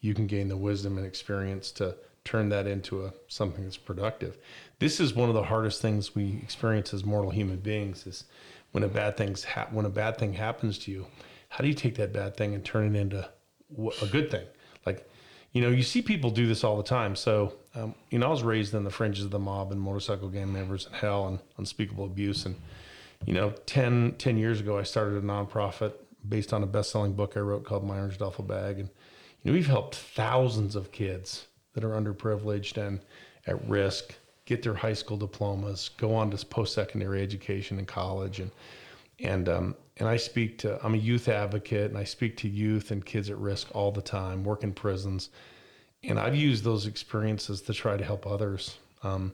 you 0.00 0.14
can 0.14 0.26
gain 0.26 0.48
the 0.48 0.56
wisdom 0.56 0.98
and 0.98 1.06
experience 1.06 1.70
to 1.72 1.96
turn 2.24 2.48
that 2.48 2.66
into 2.66 3.04
a 3.04 3.12
something 3.28 3.64
that's 3.64 3.76
productive. 3.76 4.38
This 4.78 5.00
is 5.00 5.14
one 5.14 5.28
of 5.28 5.34
the 5.34 5.44
hardest 5.44 5.80
things 5.80 6.14
we 6.14 6.40
experience 6.42 6.92
as 6.94 7.04
mortal 7.04 7.30
human 7.30 7.58
beings 7.58 8.06
is 8.06 8.24
when 8.72 8.82
a 8.82 8.88
bad 8.88 9.16
things 9.16 9.44
ha- 9.44 9.68
when 9.70 9.86
a 9.86 9.90
bad 9.90 10.18
thing 10.18 10.32
happens 10.34 10.78
to 10.80 10.90
you. 10.90 11.06
How 11.48 11.62
do 11.62 11.68
you 11.68 11.74
take 11.74 11.94
that 11.96 12.12
bad 12.12 12.36
thing 12.36 12.54
and 12.54 12.64
turn 12.64 12.94
it 12.94 12.98
into 12.98 13.28
a 14.02 14.06
good 14.06 14.30
thing? 14.30 14.46
Like, 14.84 15.08
you 15.52 15.62
know, 15.62 15.70
you 15.70 15.82
see 15.82 16.02
people 16.02 16.30
do 16.30 16.46
this 16.46 16.64
all 16.64 16.76
the 16.76 16.82
time. 16.82 17.16
So, 17.16 17.54
um, 17.74 17.94
you 18.10 18.18
know, 18.18 18.26
I 18.26 18.30
was 18.30 18.42
raised 18.42 18.74
in 18.74 18.84
the 18.84 18.90
fringes 18.90 19.24
of 19.24 19.30
the 19.30 19.38
mob 19.38 19.72
and 19.72 19.80
motorcycle 19.80 20.28
gang 20.28 20.52
members 20.52 20.86
and 20.86 20.94
hell 20.94 21.28
and 21.28 21.38
unspeakable 21.56 22.04
abuse 22.04 22.44
and 22.44 22.56
you 23.24 23.32
know 23.32 23.50
10, 23.66 24.14
10 24.18 24.36
years 24.36 24.60
ago 24.60 24.78
i 24.78 24.82
started 24.82 25.22
a 25.22 25.26
nonprofit 25.26 25.92
based 26.28 26.52
on 26.52 26.62
a 26.62 26.66
best-selling 26.66 27.12
book 27.12 27.34
i 27.36 27.40
wrote 27.40 27.64
called 27.64 27.84
my 27.84 27.98
orange 27.98 28.18
duffel 28.18 28.44
bag 28.44 28.78
and 28.78 28.88
you 29.42 29.50
know 29.50 29.52
we've 29.52 29.66
helped 29.66 29.94
thousands 29.94 30.76
of 30.76 30.92
kids 30.92 31.46
that 31.74 31.84
are 31.84 31.90
underprivileged 31.90 32.76
and 32.76 33.00
at 33.46 33.68
risk 33.68 34.14
get 34.46 34.62
their 34.62 34.74
high 34.74 34.94
school 34.94 35.16
diplomas, 35.16 35.90
go 35.98 36.14
on 36.14 36.30
to 36.30 36.46
post 36.46 36.72
secondary 36.72 37.22
education 37.22 37.78
and 37.78 37.86
college, 37.86 38.40
and 38.40 38.50
and 39.18 39.48
um, 39.48 39.76
and 39.98 40.08
I 40.08 40.16
speak 40.16 40.58
to 40.58 40.82
I'm 40.82 40.94
a 40.94 40.98
youth 40.98 41.28
advocate, 41.28 41.90
and 41.90 41.98
I 41.98 42.04
speak 42.04 42.38
to 42.38 42.48
youth 42.48 42.90
and 42.90 43.04
kids 43.04 43.28
at 43.28 43.36
risk 43.36 43.68
all 43.74 43.92
the 43.92 44.00
time. 44.00 44.44
Work 44.44 44.62
in 44.62 44.72
prisons, 44.72 45.28
and 46.02 46.18
I've 46.18 46.36
used 46.36 46.64
those 46.64 46.86
experiences 46.86 47.60
to 47.62 47.74
try 47.74 47.96
to 47.96 48.04
help 48.04 48.26
others, 48.26 48.78
um, 49.02 49.32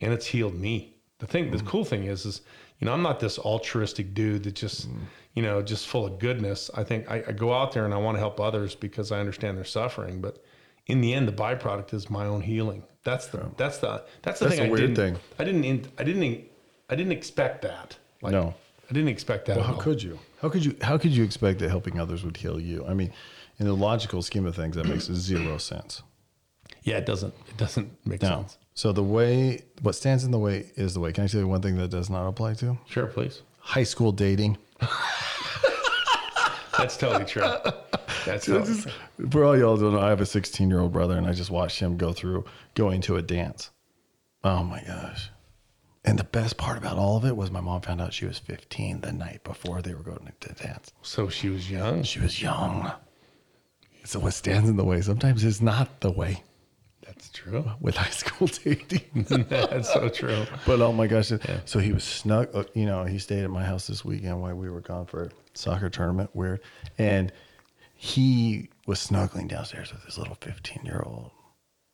and 0.00 0.12
it's 0.12 0.26
healed 0.26 0.54
me. 0.54 0.96
The 1.18 1.26
thing, 1.26 1.50
the 1.50 1.62
cool 1.62 1.84
thing 1.84 2.04
is, 2.04 2.24
is 2.24 2.40
you 2.82 2.86
know 2.86 2.94
I'm 2.94 3.02
not 3.02 3.20
this 3.20 3.38
altruistic 3.38 4.12
dude 4.12 4.42
that 4.42 4.56
just 4.56 4.88
mm-hmm. 4.88 5.04
you 5.34 5.42
know 5.44 5.62
just 5.62 5.86
full 5.86 6.04
of 6.04 6.18
goodness. 6.18 6.68
I 6.74 6.82
think 6.82 7.08
I, 7.08 7.22
I 7.28 7.32
go 7.32 7.54
out 7.54 7.70
there 7.70 7.84
and 7.84 7.94
I 7.94 7.96
want 7.96 8.16
to 8.16 8.18
help 8.18 8.40
others 8.40 8.74
because 8.74 9.12
I 9.12 9.20
understand 9.20 9.56
their 9.56 9.64
suffering, 9.64 10.20
but 10.20 10.42
in 10.88 11.00
the 11.00 11.14
end, 11.14 11.28
the 11.28 11.32
byproduct 11.32 11.94
is 11.94 12.10
my 12.10 12.26
own 12.26 12.40
healing. 12.40 12.82
That's 13.04 13.28
the 13.28 13.46
that's 13.56 13.78
the 13.78 14.02
that's 14.22 14.40
the 14.40 14.46
That's 14.46 14.56
thing. 14.56 14.64
a 14.64 14.68
I 14.68 14.70
weird 14.70 14.94
didn't, 14.94 14.96
thing. 14.96 15.18
I 15.38 15.44
didn't 15.44 15.64
in- 15.64 15.92
I 15.96 16.02
didn't 16.02 16.44
I 16.90 16.96
didn't 16.96 17.12
expect 17.12 17.62
that. 17.62 17.96
Like, 18.20 18.32
No. 18.32 18.52
I 18.90 18.92
didn't 18.92 19.10
expect 19.10 19.46
that. 19.46 19.56
Well, 19.58 19.64
at 19.64 19.68
how 19.68 19.74
all. 19.76 19.80
could 19.80 20.02
you? 20.02 20.18
How 20.40 20.48
could 20.48 20.64
you? 20.64 20.76
How 20.82 20.98
could 20.98 21.12
you 21.12 21.22
expect 21.22 21.60
that 21.60 21.70
helping 21.70 22.00
others 22.00 22.24
would 22.24 22.36
heal 22.36 22.58
you? 22.60 22.84
I 22.84 22.94
mean, 22.94 23.12
in 23.60 23.66
the 23.66 23.76
logical 23.76 24.22
scheme 24.22 24.44
of 24.44 24.56
things, 24.56 24.74
that 24.74 24.86
makes 24.88 25.04
zero 25.28 25.56
sense. 25.58 26.02
Yeah, 26.82 26.96
it 26.96 27.06
doesn't. 27.06 27.32
It 27.48 27.56
doesn't 27.56 28.04
make 28.04 28.22
No. 28.22 28.28
sense. 28.28 28.58
So 28.74 28.92
the 28.92 29.02
way, 29.02 29.60
what 29.82 29.94
stands 29.94 30.24
in 30.24 30.30
the 30.30 30.38
way 30.38 30.70
is 30.76 30.94
the 30.94 31.00
way. 31.00 31.12
Can 31.12 31.24
I 31.24 31.26
tell 31.26 31.40
you 31.40 31.48
one 31.48 31.60
thing 31.60 31.76
that 31.76 31.88
does 31.90 32.08
not 32.08 32.26
apply 32.26 32.54
to 32.54 32.78
Sure, 32.86 33.06
please. 33.06 33.42
high 33.58 33.82
school 33.84 34.12
dating? 34.12 34.56
That's 36.78 36.96
totally 36.96 37.24
true. 37.26 37.42
That's 38.24 38.46
totally 38.46 38.80
true. 38.80 38.92
For 39.30 39.44
all 39.44 39.56
y'all 39.58 39.76
don't 39.76 39.92
know, 39.92 40.00
I 40.00 40.08
have 40.08 40.20
a 40.20 40.26
16 40.26 40.68
year 40.70 40.80
old 40.80 40.92
brother, 40.92 41.16
and 41.16 41.26
I 41.26 41.32
just 41.32 41.50
watched 41.50 41.78
him 41.80 41.96
go 41.96 42.12
through 42.12 42.44
going 42.74 43.00
to 43.02 43.16
a 43.16 43.22
dance. 43.22 43.70
Oh 44.42 44.64
my 44.64 44.82
gosh! 44.86 45.30
And 46.04 46.18
the 46.18 46.24
best 46.24 46.56
part 46.56 46.78
about 46.78 46.96
all 46.98 47.16
of 47.16 47.24
it 47.24 47.36
was 47.36 47.50
my 47.50 47.60
mom 47.60 47.82
found 47.82 48.00
out 48.00 48.12
she 48.12 48.24
was 48.26 48.38
15 48.38 49.02
the 49.02 49.12
night 49.12 49.44
before 49.44 49.82
they 49.82 49.94
were 49.94 50.02
going 50.02 50.32
to 50.40 50.52
dance. 50.54 50.92
So 51.02 51.28
she 51.28 51.48
was 51.48 51.70
young. 51.70 52.02
She 52.02 52.18
was 52.18 52.40
young. 52.42 52.90
So 54.04 54.18
what 54.18 54.34
stands 54.34 54.68
in 54.68 54.76
the 54.76 54.84
way 54.84 55.00
sometimes 55.02 55.44
is 55.44 55.60
not 55.62 56.00
the 56.00 56.10
way 56.10 56.42
That's 57.22 57.30
true. 57.30 57.64
with 57.80 57.96
high 57.96 58.10
school 58.10 58.48
dating. 58.64 59.26
That's 59.48 59.92
so 59.92 60.08
true. 60.08 60.44
But 60.66 60.80
oh 60.80 60.92
my 60.92 61.06
gosh! 61.06 61.30
So 61.66 61.78
he 61.78 61.92
was 61.92 62.02
snug. 62.04 62.48
uh, 62.54 62.64
You 62.74 62.86
know, 62.86 63.04
he 63.04 63.18
stayed 63.18 63.44
at 63.44 63.50
my 63.50 63.64
house 63.64 63.86
this 63.86 64.04
weekend 64.04 64.40
while 64.42 64.54
we 64.54 64.68
were 64.68 64.80
gone 64.80 65.06
for 65.06 65.24
a 65.24 65.30
soccer 65.54 65.88
tournament. 65.88 66.30
Weird, 66.34 66.60
and 66.98 67.30
he 67.94 68.68
was 68.86 68.98
snuggling 68.98 69.46
downstairs 69.46 69.92
with 69.92 70.04
this 70.04 70.18
little 70.18 70.34
fifteen-year-old 70.40 71.30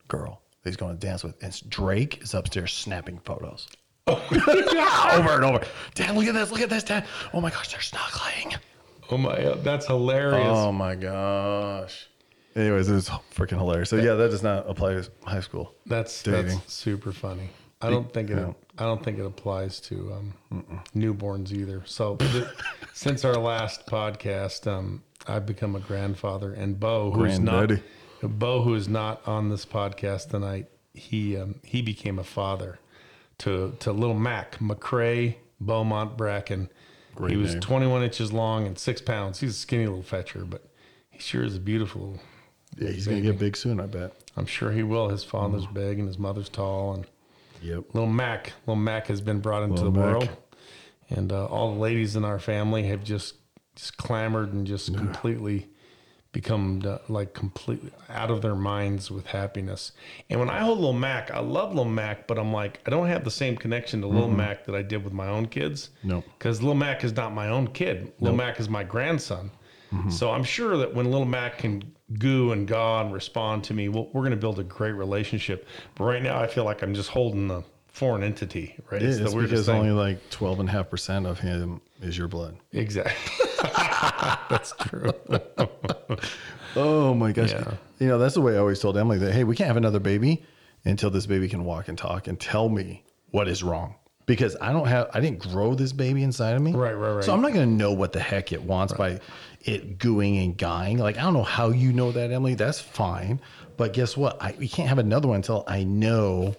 girl 0.08 0.40
that 0.62 0.70
he's 0.70 0.76
going 0.76 0.98
to 0.98 1.06
dance 1.06 1.22
with. 1.22 1.34
And 1.42 1.52
Drake 1.68 2.22
is 2.22 2.32
upstairs 2.32 2.72
snapping 2.72 3.18
photos. 3.24 3.68
over 4.08 5.34
and 5.34 5.44
over. 5.44 5.62
Dad, 5.94 6.16
look 6.16 6.26
at 6.26 6.32
this! 6.34 6.50
Look 6.50 6.62
at 6.62 6.70
this, 6.70 6.82
Dad! 6.84 7.04
Oh 7.34 7.42
my 7.42 7.50
gosh, 7.50 7.72
they're 7.72 7.80
snuggling. 7.82 8.54
Oh 9.10 9.18
my, 9.18 9.38
that's 9.62 9.86
hilarious. 9.86 10.46
Oh 10.48 10.72
my 10.72 10.94
gosh. 10.94 12.08
Anyways, 12.58 12.88
it 12.88 12.94
was 12.94 13.08
freaking 13.34 13.58
hilarious. 13.58 13.90
So 13.90 13.96
yeah, 13.96 14.14
that 14.14 14.30
does 14.30 14.42
not 14.42 14.68
apply 14.68 14.94
to 14.94 15.08
high 15.24 15.40
school. 15.40 15.74
that's 15.86 16.22
dating. 16.22 16.58
that's 16.58 16.72
super 16.72 17.12
funny. 17.12 17.50
I 17.80 17.90
don't 17.90 18.12
think 18.12 18.30
it. 18.30 18.36
yeah. 18.36 18.52
I 18.78 18.84
don't 18.84 19.02
think 19.04 19.18
it 19.18 19.24
applies 19.24 19.78
to 19.82 20.12
um, 20.12 20.82
newborns 20.96 21.52
either. 21.52 21.82
So 21.84 22.16
th- 22.16 22.48
since 22.92 23.24
our 23.24 23.34
last 23.34 23.86
podcast, 23.86 24.66
um, 24.66 25.04
I've 25.28 25.46
become 25.46 25.76
a 25.76 25.80
grandfather, 25.80 26.52
and 26.52 26.80
Bo, 26.80 27.12
who's 27.12 27.38
Granddaddy. 27.38 27.82
not 28.22 28.38
Bo, 28.38 28.62
who 28.62 28.74
is 28.74 28.88
not 28.88 29.26
on 29.28 29.50
this 29.50 29.64
podcast 29.64 30.30
tonight, 30.30 30.66
he 30.94 31.36
um, 31.36 31.60
he 31.62 31.80
became 31.80 32.18
a 32.18 32.24
father 32.24 32.80
to 33.38 33.76
to 33.78 33.92
little 33.92 34.18
Mac 34.18 34.58
McCrae 34.58 35.36
Beaumont 35.60 36.16
Bracken. 36.16 36.70
Great 37.14 37.32
he 37.32 37.36
was 37.36 37.52
name. 37.52 37.60
21 37.60 38.02
inches 38.02 38.32
long 38.32 38.66
and 38.66 38.78
six 38.78 39.00
pounds. 39.00 39.40
He's 39.40 39.50
a 39.50 39.58
skinny 39.58 39.86
little 39.86 40.02
fetcher, 40.02 40.44
but 40.44 40.64
he 41.10 41.20
sure 41.20 41.44
is 41.44 41.54
a 41.56 41.60
beautiful. 41.60 42.18
Yeah, 42.78 42.90
he's 42.90 43.06
gonna 43.06 43.20
get 43.20 43.38
big 43.38 43.56
soon. 43.56 43.80
I 43.80 43.86
bet. 43.86 44.12
I'm 44.36 44.46
sure 44.46 44.70
he 44.70 44.82
will. 44.82 45.08
His 45.08 45.24
father's 45.24 45.66
big 45.66 45.98
and 45.98 46.06
his 46.06 46.18
mother's 46.18 46.48
tall, 46.48 46.94
and 46.94 47.06
Yep. 47.60 47.84
little 47.92 48.08
Mac, 48.08 48.52
little 48.66 48.76
Mac 48.80 49.08
has 49.08 49.20
been 49.20 49.40
brought 49.40 49.64
into 49.64 49.82
Little 49.82 49.90
the 49.92 49.98
Mac. 50.00 50.08
world, 50.12 50.28
and 51.10 51.32
uh, 51.32 51.46
all 51.46 51.74
the 51.74 51.80
ladies 51.80 52.14
in 52.14 52.24
our 52.24 52.38
family 52.38 52.84
have 52.84 53.02
just 53.04 53.34
just 53.74 53.96
clamored 53.96 54.52
and 54.52 54.66
just 54.66 54.96
completely 54.96 55.68
become 56.32 56.82
uh, 56.84 56.98
like 57.08 57.32
completely 57.32 57.90
out 58.10 58.30
of 58.30 58.42
their 58.42 58.54
minds 58.54 59.10
with 59.10 59.26
happiness. 59.26 59.92
And 60.28 60.38
when 60.38 60.50
I 60.50 60.60
hold 60.60 60.78
little 60.78 60.92
Mac, 60.92 61.30
I 61.30 61.40
love 61.40 61.70
little 61.70 61.84
Mac, 61.90 62.26
but 62.26 62.38
I'm 62.38 62.52
like 62.52 62.80
I 62.86 62.90
don't 62.90 63.06
have 63.08 63.24
the 63.24 63.30
same 63.30 63.56
connection 63.56 64.00
to 64.02 64.06
little 64.06 64.28
Mac 64.30 64.64
that 64.66 64.74
I 64.74 64.82
did 64.82 65.02
with 65.04 65.12
my 65.12 65.26
own 65.28 65.46
kids. 65.46 65.90
Nope. 66.04 66.24
because 66.38 66.60
little 66.60 66.74
Mac 66.76 67.02
is 67.02 67.14
not 67.16 67.32
my 67.32 67.48
own 67.48 67.68
kid. 67.68 68.12
Little 68.20 68.36
Mac 68.36 68.60
is 68.60 68.68
my 68.68 68.84
grandson. 68.84 69.50
So 70.10 70.30
I'm 70.30 70.44
sure 70.44 70.76
that 70.76 70.94
when 70.94 71.06
little 71.10 71.24
Mac 71.24 71.58
can 71.58 71.92
goo 72.18 72.52
and 72.52 72.70
and 72.70 73.12
respond 73.12 73.64
to 73.64 73.74
me, 73.74 73.88
we'll, 73.88 74.06
we're 74.12 74.22
going 74.22 74.30
to 74.30 74.36
build 74.36 74.58
a 74.58 74.64
great 74.64 74.92
relationship. 74.92 75.66
But 75.94 76.04
right 76.04 76.22
now, 76.22 76.38
I 76.40 76.46
feel 76.46 76.64
like 76.64 76.82
I'm 76.82 76.94
just 76.94 77.10
holding 77.10 77.50
a 77.50 77.62
foreign 77.88 78.22
entity. 78.22 78.76
Right? 78.90 79.02
It 79.02 79.08
It's 79.08 79.18
the 79.18 79.24
weirdest 79.36 79.50
because 79.50 79.66
thing. 79.66 79.76
only 79.76 79.90
like 79.92 80.30
12 80.30 80.60
and 80.60 80.68
a 80.68 80.72
half 80.72 80.88
percent 80.88 81.26
of 81.26 81.38
him 81.40 81.80
is 82.00 82.16
your 82.16 82.28
blood. 82.28 82.56
exactly. 82.72 83.14
That's 84.48 84.72
true. 84.80 85.12
Oh 86.76 87.14
my 87.14 87.32
gosh. 87.32 87.50
Yeah. 87.50 87.72
You 87.98 88.08
know, 88.08 88.18
that's 88.18 88.34
the 88.34 88.40
way 88.40 88.54
I 88.54 88.58
always 88.58 88.78
told 88.78 88.96
Emily 88.96 89.18
that, 89.18 89.32
hey, 89.32 89.42
we 89.42 89.56
can't 89.56 89.66
have 89.68 89.76
another 89.78 89.98
baby 89.98 90.44
until 90.84 91.10
this 91.10 91.26
baby 91.26 91.48
can 91.48 91.64
walk 91.64 91.88
and 91.88 91.96
talk 91.98 92.28
and 92.28 92.38
tell 92.38 92.68
me 92.68 93.02
what 93.30 93.48
is 93.48 93.62
wrong. 93.64 93.94
Because 94.26 94.54
I 94.60 94.72
don't 94.72 94.86
have, 94.86 95.08
I 95.14 95.20
didn't 95.20 95.38
grow 95.38 95.74
this 95.74 95.92
baby 95.92 96.22
inside 96.22 96.54
of 96.54 96.62
me. 96.62 96.74
Right, 96.74 96.92
right, 96.92 97.14
right. 97.14 97.24
So 97.24 97.32
I'm 97.32 97.40
not 97.40 97.54
going 97.54 97.68
to 97.68 97.74
know 97.74 97.92
what 97.92 98.12
the 98.12 98.20
heck 98.20 98.52
it 98.52 98.62
wants 98.62 98.92
by 98.92 99.18
it 99.62 99.98
gooing 99.98 100.44
and 100.44 100.56
guying. 100.56 100.98
Like, 100.98 101.16
I 101.18 101.22
don't 101.22 101.34
know 101.34 101.42
how 101.42 101.70
you 101.70 101.92
know 101.92 102.12
that, 102.12 102.30
Emily. 102.30 102.54
That's 102.54 102.80
fine. 102.80 103.40
But 103.76 103.92
guess 103.92 104.16
what? 104.16 104.40
I, 104.42 104.54
we 104.58 104.68
can't 104.68 104.88
have 104.88 104.98
another 104.98 105.28
one 105.28 105.36
until 105.36 105.64
I 105.66 105.84
know 105.84 106.54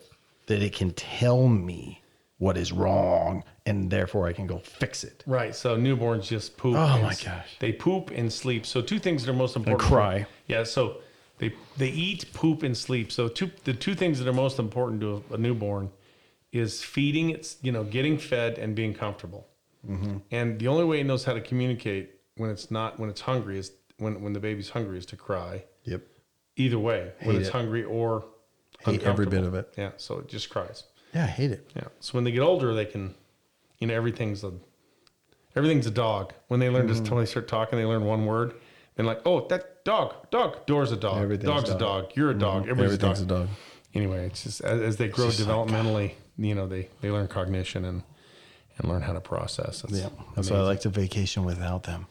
that 0.47 0.61
it 0.61 0.73
can 0.73 0.91
tell 0.91 1.47
me 1.47 2.01
what 2.37 2.57
is 2.57 2.71
wrong 2.71 3.43
and 3.65 3.91
therefore 3.91 4.27
I 4.27 4.33
can 4.33 4.47
go 4.47 4.57
fix 4.59 5.03
it. 5.03 5.23
Right. 5.27 5.53
So 5.53 5.77
newborns 5.77 6.23
just 6.23 6.57
poop. 6.57 6.75
Oh 6.75 7.01
my 7.01 7.15
gosh. 7.23 7.57
They 7.59 7.73
poop 7.73 8.11
and 8.11 8.31
sleep. 8.31 8.65
So 8.65 8.81
two 8.81 8.97
things 8.97 9.23
that 9.23 9.31
are 9.31 9.35
most 9.35 9.55
important. 9.55 9.87
cry. 9.87 10.25
Yeah. 10.47 10.63
So 10.63 11.01
they 11.37 11.53
they 11.77 11.89
eat, 11.89 12.31
poop, 12.33 12.63
and 12.63 12.75
sleep. 12.75 13.11
So 13.11 13.27
two 13.27 13.51
the 13.65 13.73
two 13.73 13.93
things 13.93 14.19
that 14.19 14.27
are 14.27 14.33
most 14.33 14.57
important 14.57 15.01
to 15.01 15.23
a, 15.29 15.35
a 15.35 15.37
newborn 15.37 15.91
is 16.51 16.81
feeding. 16.81 17.29
It's 17.29 17.57
you 17.61 17.71
know 17.71 17.83
getting 17.83 18.17
fed 18.17 18.57
and 18.57 18.73
being 18.73 18.93
comfortable. 18.93 19.47
Mm-hmm. 19.87 20.17
And 20.31 20.59
the 20.59 20.67
only 20.67 20.85
way 20.85 21.01
it 21.01 21.05
knows 21.05 21.25
how 21.25 21.33
to 21.33 21.41
communicate 21.41 22.18
when 22.39 22.49
it's 22.49 22.71
not 22.71 22.99
when 22.99 23.09
it's 23.09 23.21
hungry 23.21 23.57
is 23.59 23.71
when 23.97 24.21
when 24.21 24.33
the 24.33 24.39
baby's 24.39 24.69
hungry 24.69 24.97
is 24.97 25.05
to 25.07 25.15
cry. 25.15 25.63
Yep. 25.83 26.01
Either 26.55 26.79
way, 26.79 27.11
when 27.21 27.33
Hate 27.35 27.39
it's 27.41 27.49
it. 27.49 27.51
hungry 27.53 27.83
or 27.83 28.25
Hate 28.79 29.03
every 29.03 29.25
bit 29.25 29.43
of 29.43 29.53
it. 29.53 29.73
Yeah. 29.77 29.91
So 29.97 30.19
it 30.19 30.27
just 30.27 30.49
cries. 30.49 30.83
Yeah, 31.13 31.23
I 31.23 31.27
hate 31.27 31.51
it. 31.51 31.69
Yeah. 31.75 31.83
So 31.99 32.11
when 32.17 32.23
they 32.23 32.31
get 32.31 32.41
older, 32.41 32.73
they 32.73 32.85
can, 32.85 33.15
you 33.79 33.87
know, 33.87 33.93
everything's 33.93 34.43
a, 34.43 34.51
everything's 35.55 35.85
a 35.87 35.91
dog. 35.91 36.33
When 36.47 36.59
they 36.59 36.69
learn 36.69 36.87
Mm-hmm. 36.87 37.03
to, 37.03 37.13
when 37.15 37.23
they 37.23 37.29
start 37.29 37.47
talking, 37.47 37.77
they 37.79 37.85
learn 37.85 38.05
one 38.05 38.25
word. 38.25 38.53
Then 38.95 39.05
like, 39.05 39.21
oh, 39.25 39.47
that 39.47 39.83
dog, 39.85 40.29
dog, 40.31 40.65
door's 40.65 40.91
a 40.91 40.97
dog, 40.97 41.21
Everything's 41.21 41.49
dog's 41.49 41.69
a 41.69 41.75
a 41.75 41.79
dog. 41.79 42.03
dog, 42.09 42.15
you're 42.17 42.31
a 42.31 42.37
dog, 42.37 42.63
everybody's 42.63 42.93
Everything's 42.93 43.21
a 43.21 43.23
a 43.23 43.27
dog. 43.27 43.47
dog. 43.47 43.55
Anyway, 43.95 44.25
it's 44.27 44.43
just 44.43 44.61
as, 44.61 44.81
as 44.81 44.97
they 44.97 45.07
grow 45.07 45.27
just 45.31 45.39
like 45.39 45.47
developmentally, 45.47 46.13
you 46.37 46.53
know, 46.55 46.67
they 46.67 46.89
they 47.01 47.09
learn 47.09 47.27
cognition 47.27 47.85
and 47.85 48.03
and 48.77 48.89
learn 48.89 49.01
how 49.01 49.13
to 49.13 49.21
process. 49.21 49.83
It's 49.85 49.93
Yeah, 49.93 50.09
that's 50.35 50.49
why 50.51 50.57
I 50.57 50.61
like 50.61 50.81
to 50.81 50.89
vacation 50.89 51.43
without 51.43 51.83
them, 51.83 52.07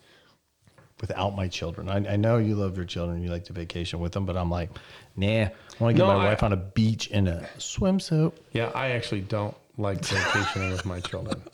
without 1.01 1.37
my 1.37 1.49
children. 1.49 1.89
I, 1.89 2.13
I 2.13 2.17
know 2.17 2.39
you 2.39 2.55
love 2.55 2.77
your 2.77 2.87
children, 2.87 3.23
you 3.23 3.31
like 3.31 3.45
to 3.45 3.53
vacation 3.53 4.01
with 4.01 4.13
them, 4.13 4.27
but 4.27 4.37
I'm 4.37 4.51
like, 4.51 4.71
nah, 5.17 5.27
I 5.27 5.51
want 5.79 5.95
to 5.97 5.99
get 6.03 6.07
No, 6.07 6.07
my 6.07 6.15
I- 6.25 6.25
wife 6.31 6.43
on 6.43 6.53
a 6.53 6.57
beach 6.57 7.09
in 7.09 7.29
a 7.29 7.49
swimsuit. 7.59 8.33
Yeah, 8.53 8.71
I 8.75 8.91
actually 8.91 9.21
don't 9.23 9.57
like 9.77 10.05
vacationing 10.05 10.73
with 10.73 10.85
my 10.87 11.01
children. 11.01 11.43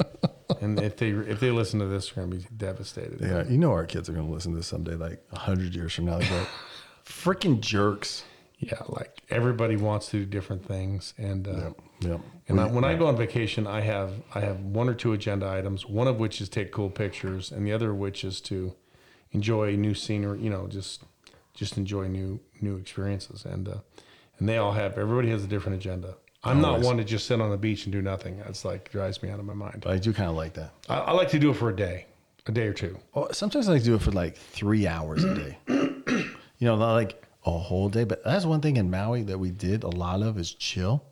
And 0.60 0.78
if 0.78 0.98
they 0.98 1.08
if 1.08 1.40
they 1.40 1.50
listen 1.50 1.80
to 1.80 1.86
this, 1.86 2.10
they're 2.10 2.22
gonna 2.24 2.36
be 2.36 2.46
devastated. 2.54 3.18
Yeah, 3.20 3.44
you 3.48 3.56
know 3.56 3.72
our 3.72 3.86
kids 3.86 4.10
are 4.10 4.12
going 4.12 4.26
to 4.26 4.32
listen 4.32 4.52
to 4.52 4.58
this 4.58 4.66
someday, 4.66 4.94
like 4.94 5.24
a 5.32 5.38
hundred 5.38 5.74
years 5.74 5.94
from 5.94 6.04
now. 6.04 6.18
They're 6.18 6.38
like, 6.38 6.48
freaking 7.04 7.60
jerks. 7.60 8.24
Yeah, 8.58 8.80
like 8.88 9.20
everybody 9.30 9.76
wants 9.76 10.08
to 10.10 10.18
do 10.20 10.26
different 10.26 10.64
things, 10.66 11.14
and 11.18 11.48
uh, 11.48 11.70
Yep. 12.00 12.20
And 12.48 12.60
I, 12.60 12.66
when 12.66 12.84
I 12.84 12.94
go 12.94 13.06
on 13.06 13.16
vacation, 13.16 13.66
I 13.66 13.80
have 13.80 14.12
I 14.34 14.40
have 14.40 14.60
one 14.60 14.88
or 14.88 14.94
two 14.94 15.14
agenda 15.14 15.48
items. 15.48 15.86
One 15.86 16.06
of 16.08 16.18
which 16.20 16.40
is 16.42 16.48
take 16.50 16.70
cool 16.72 16.90
pictures, 16.90 17.50
and 17.50 17.66
the 17.66 17.72
other 17.72 17.90
of 17.92 17.96
which 17.96 18.22
is 18.22 18.40
to 18.42 18.74
enjoy 19.34 19.76
new 19.76 19.94
scenery. 19.94 20.40
You 20.40 20.50
know, 20.50 20.66
just 20.66 21.02
just 21.52 21.76
enjoy 21.76 22.08
new 22.08 22.40
new 22.60 22.76
experiences. 22.76 23.44
And 23.44 23.68
uh, 23.68 23.78
and 24.38 24.48
they 24.48 24.56
all 24.56 24.72
have 24.72 24.96
everybody 24.96 25.30
has 25.30 25.44
a 25.44 25.48
different 25.48 25.76
agenda. 25.76 26.16
I'm 26.46 26.60
not 26.60 26.80
one 26.80 26.98
to 26.98 27.04
just 27.04 27.26
sit 27.26 27.40
on 27.40 27.50
the 27.50 27.56
beach 27.56 27.86
and 27.86 27.92
do 27.92 28.02
nothing. 28.02 28.38
That's 28.38 28.64
like 28.64 28.90
drives 28.90 29.22
me 29.22 29.30
out 29.30 29.38
of 29.38 29.46
my 29.46 29.54
mind. 29.54 29.80
But 29.82 29.92
I 29.92 29.98
do 29.98 30.12
kind 30.12 30.28
of 30.28 30.36
like 30.36 30.52
that. 30.54 30.72
I, 30.88 30.98
I 30.98 31.12
like 31.12 31.28
to 31.30 31.38
do 31.38 31.50
it 31.50 31.54
for 31.54 31.70
a 31.70 31.76
day, 31.76 32.06
a 32.46 32.52
day 32.52 32.66
or 32.66 32.74
two. 32.74 32.98
Well, 33.14 33.32
sometimes 33.32 33.68
I 33.68 33.72
like 33.72 33.82
to 33.82 33.86
do 33.86 33.94
it 33.94 34.02
for 34.02 34.12
like 34.12 34.36
three 34.36 34.86
hours 34.86 35.24
a 35.24 35.34
day. 35.34 35.58
you 35.68 36.26
know, 36.60 36.76
not 36.76 36.92
like 36.92 37.24
a 37.46 37.50
whole 37.50 37.88
day. 37.88 38.04
But 38.04 38.22
that's 38.24 38.44
one 38.44 38.60
thing 38.60 38.76
in 38.76 38.90
Maui 38.90 39.22
that 39.22 39.38
we 39.38 39.50
did 39.50 39.84
a 39.84 39.88
lot 39.88 40.22
of 40.22 40.38
is 40.38 40.52
chill. 40.52 41.04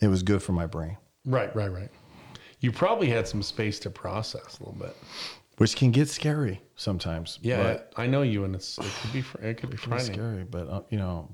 It 0.00 0.08
was 0.08 0.22
good 0.22 0.42
for 0.42 0.52
my 0.52 0.66
brain, 0.66 0.96
Right, 1.26 1.54
right, 1.54 1.70
right. 1.70 1.90
You 2.60 2.72
probably 2.72 3.08
had 3.08 3.28
some 3.28 3.42
space 3.42 3.78
to 3.80 3.90
process 3.90 4.58
a 4.58 4.64
little 4.64 4.78
bit. 4.78 4.96
Which 5.60 5.76
can 5.76 5.90
get 5.90 6.08
scary 6.08 6.62
sometimes. 6.74 7.38
Yeah, 7.42 7.62
but 7.62 7.92
I 7.94 8.06
know 8.06 8.22
you, 8.22 8.44
and 8.44 8.54
it's 8.54 8.78
it 8.78 8.90
could 9.02 9.12
be 9.12 9.24
it 9.46 9.58
could 9.58 9.68
be 9.70 9.76
frightening. 9.76 10.14
scary. 10.14 10.44
But 10.44 10.68
uh, 10.68 10.80
you 10.88 10.96
know, 10.96 11.28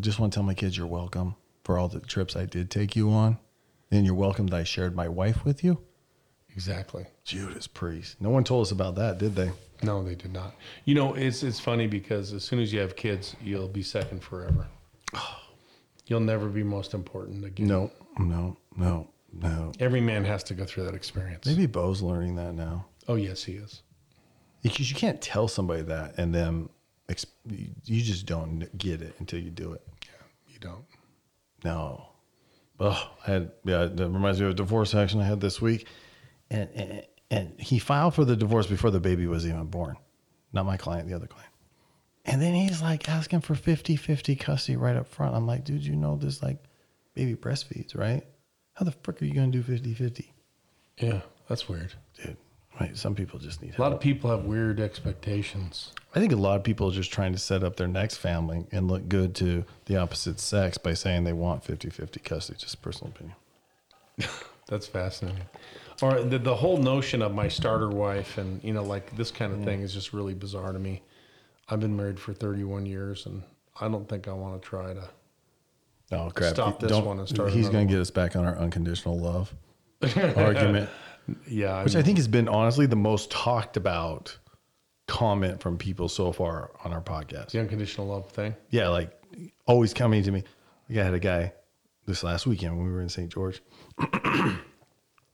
just 0.00 0.18
want 0.18 0.32
to 0.32 0.36
tell 0.36 0.42
my 0.42 0.54
kids 0.54 0.76
you're 0.76 0.88
welcome 0.88 1.36
for 1.62 1.78
all 1.78 1.86
the 1.86 2.00
trips 2.00 2.34
I 2.34 2.44
did 2.44 2.72
take 2.72 2.96
you 2.96 3.10
on, 3.10 3.38
and 3.92 4.04
you're 4.04 4.16
welcome 4.16 4.48
that 4.48 4.56
I 4.56 4.64
shared 4.64 4.96
my 4.96 5.06
wife 5.08 5.44
with 5.44 5.62
you. 5.62 5.78
Exactly. 6.50 7.06
Judas 7.22 7.68
Priest. 7.68 8.20
No 8.20 8.30
one 8.30 8.42
told 8.42 8.66
us 8.66 8.72
about 8.72 8.96
that, 8.96 9.18
did 9.18 9.36
they? 9.36 9.52
No, 9.84 10.02
they 10.02 10.16
did 10.16 10.32
not. 10.32 10.56
You 10.84 10.96
know, 10.96 11.14
it's 11.14 11.44
it's 11.44 11.60
funny 11.60 11.86
because 11.86 12.32
as 12.32 12.42
soon 12.42 12.58
as 12.58 12.72
you 12.72 12.80
have 12.80 12.96
kids, 12.96 13.36
you'll 13.40 13.68
be 13.68 13.84
second 13.84 14.24
forever. 14.24 14.66
You'll 16.08 16.18
never 16.18 16.48
be 16.48 16.64
most 16.64 16.94
important 16.94 17.44
again. 17.44 17.68
No, 17.68 17.92
no, 18.18 18.56
no, 18.76 19.08
no. 19.32 19.72
Every 19.78 20.00
man 20.00 20.24
has 20.24 20.42
to 20.44 20.54
go 20.54 20.64
through 20.64 20.84
that 20.84 20.94
experience. 20.94 21.46
Maybe 21.46 21.66
Bo's 21.66 22.02
learning 22.02 22.34
that 22.34 22.54
now. 22.54 22.86
Oh 23.08 23.14
yes, 23.14 23.44
he 23.44 23.52
is. 23.54 23.82
Because 24.62 24.90
you 24.90 24.96
can't 24.96 25.20
tell 25.20 25.48
somebody 25.48 25.82
that 25.82 26.14
and 26.18 26.34
then 26.34 26.68
ex- 27.08 27.26
you 27.46 28.02
just 28.02 28.26
don't 28.26 28.66
get 28.78 29.02
it 29.02 29.14
until 29.18 29.40
you 29.40 29.50
do 29.50 29.72
it. 29.72 29.82
You 30.48 30.58
don't. 30.60 30.84
No. 31.64 32.08
Oh, 32.80 33.10
I 33.26 33.30
had 33.30 33.52
yeah. 33.64 33.86
That 33.86 34.08
reminds 34.08 34.40
me 34.40 34.46
of 34.46 34.52
a 34.52 34.54
divorce 34.54 34.94
action 34.94 35.20
I 35.20 35.24
had 35.24 35.40
this 35.40 35.60
week, 35.60 35.86
and 36.50 36.68
and, 36.74 37.06
and 37.30 37.60
he 37.60 37.78
filed 37.78 38.14
for 38.14 38.24
the 38.24 38.36
divorce 38.36 38.66
before 38.66 38.90
the 38.90 39.00
baby 39.00 39.26
was 39.26 39.46
even 39.46 39.66
born. 39.66 39.96
Not 40.52 40.66
my 40.66 40.76
client, 40.76 41.08
the 41.08 41.14
other 41.14 41.26
client. 41.26 41.48
And 42.24 42.40
then 42.40 42.54
he's 42.54 42.80
like 42.82 43.08
asking 43.08 43.40
for 43.40 43.54
50-50 43.54 44.38
custody 44.38 44.76
right 44.76 44.94
up 44.94 45.08
front. 45.08 45.34
I'm 45.34 45.46
like, 45.46 45.64
dude, 45.64 45.84
you 45.84 45.96
know 45.96 46.16
this 46.16 46.42
like 46.42 46.58
baby 47.14 47.34
breastfeeds, 47.34 47.96
right? 47.96 48.22
How 48.74 48.84
the 48.84 48.92
frick 48.92 49.20
are 49.22 49.24
you 49.24 49.34
gonna 49.34 49.48
do 49.48 49.62
50-50? 49.62 50.26
Yeah, 50.98 51.22
that's 51.48 51.68
weird. 51.68 51.94
Right? 52.82 52.96
Some 52.96 53.14
people 53.14 53.38
just 53.38 53.62
need 53.62 53.74
A 53.76 53.80
lot 53.80 53.88
help. 53.88 53.94
of 53.94 54.00
people 54.00 54.30
have 54.30 54.44
weird 54.44 54.80
expectations. 54.80 55.92
I 56.14 56.20
think 56.20 56.32
a 56.32 56.36
lot 56.36 56.56
of 56.56 56.64
people 56.64 56.88
are 56.88 56.92
just 56.94 57.12
trying 57.12 57.32
to 57.32 57.38
set 57.38 57.62
up 57.64 57.76
their 57.76 57.88
next 57.88 58.16
family 58.16 58.66
and 58.72 58.88
look 58.88 59.08
good 59.08 59.34
to 59.36 59.64
the 59.86 59.96
opposite 59.96 60.38
sex 60.40 60.76
by 60.78 60.94
saying 60.94 61.24
they 61.24 61.32
want 61.32 61.64
50-50 61.64 62.22
custody. 62.24 62.58
Just 62.58 62.82
personal 62.82 63.12
opinion. 63.14 63.36
That's 64.68 64.86
fascinating. 64.86 65.42
Or 66.02 66.22
the, 66.22 66.38
the 66.38 66.54
whole 66.54 66.76
notion 66.78 67.22
of 67.22 67.34
my 67.34 67.48
starter 67.48 67.88
wife 67.88 68.38
and, 68.38 68.62
you 68.64 68.72
know, 68.72 68.82
like 68.82 69.14
this 69.16 69.30
kind 69.30 69.52
of 69.52 69.62
thing 69.64 69.82
is 69.82 69.92
just 69.94 70.12
really 70.12 70.34
bizarre 70.34 70.72
to 70.72 70.78
me. 70.78 71.02
I've 71.68 71.80
been 71.80 71.96
married 71.96 72.18
for 72.18 72.32
31 72.32 72.86
years 72.86 73.26
and 73.26 73.42
I 73.80 73.88
don't 73.88 74.08
think 74.08 74.28
I 74.28 74.32
want 74.32 74.60
to 74.60 74.68
try 74.68 74.92
to. 74.94 75.08
Oh 76.10 76.30
crap! 76.34 76.52
Stop 76.54 76.78
this 76.78 76.90
Don't- 76.90 77.06
one 77.06 77.18
and 77.20 77.28
start 77.28 77.52
He's 77.52 77.70
going 77.70 77.86
to 77.88 77.90
get 77.92 78.00
us 78.00 78.10
back 78.10 78.36
on 78.36 78.44
our 78.44 78.58
unconditional 78.58 79.18
love 79.18 79.54
argument, 80.36 80.90
Yeah. 81.48 81.82
which 81.84 81.94
I'm- 81.94 82.00
I 82.00 82.04
think 82.04 82.18
has 82.18 82.28
been 82.28 82.48
honestly 82.48 82.86
the 82.86 82.96
most 82.96 83.30
talked 83.30 83.76
about 83.76 84.38
comment 85.06 85.60
from 85.60 85.76
people 85.78 86.08
so 86.08 86.32
far 86.32 86.70
on 86.84 86.92
our 86.92 87.02
podcast. 87.02 87.50
the 87.50 87.60
unconditional 87.60 88.06
love 88.06 88.30
thing. 88.30 88.54
Yeah, 88.70 88.88
like 88.88 89.12
always 89.66 89.92
coming 89.94 90.22
to 90.22 90.30
me. 90.30 90.44
Like 90.88 90.98
I 90.98 91.04
had 91.04 91.14
a 91.14 91.18
guy 91.20 91.52
this 92.06 92.22
last 92.22 92.46
weekend 92.46 92.76
when 92.76 92.86
we 92.86 92.92
were 92.92 93.00
in 93.02 93.08
St. 93.08 93.30
George. 93.32 93.62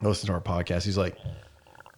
Listen 0.01 0.29
to 0.29 0.33
our 0.33 0.41
podcast. 0.41 0.85
He's 0.85 0.99
like, 0.99 1.17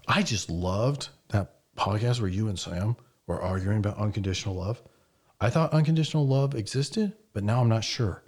I 0.08 0.22
just 0.22 0.48
loved 0.50 1.08
that 1.28 1.56
podcast 1.76 2.20
where 2.20 2.30
you 2.30 2.48
and 2.48 2.58
Sam 2.58 2.96
were 3.26 3.40
arguing 3.42 3.78
about 3.78 3.98
unconditional 3.98 4.54
love. 4.54 4.82
I 5.40 5.50
thought 5.50 5.72
unconditional 5.72 6.26
love 6.26 6.54
existed, 6.54 7.14
but 7.32 7.44
now 7.44 7.60
I'm 7.60 7.68
not 7.68 7.84
sure. 7.84 8.22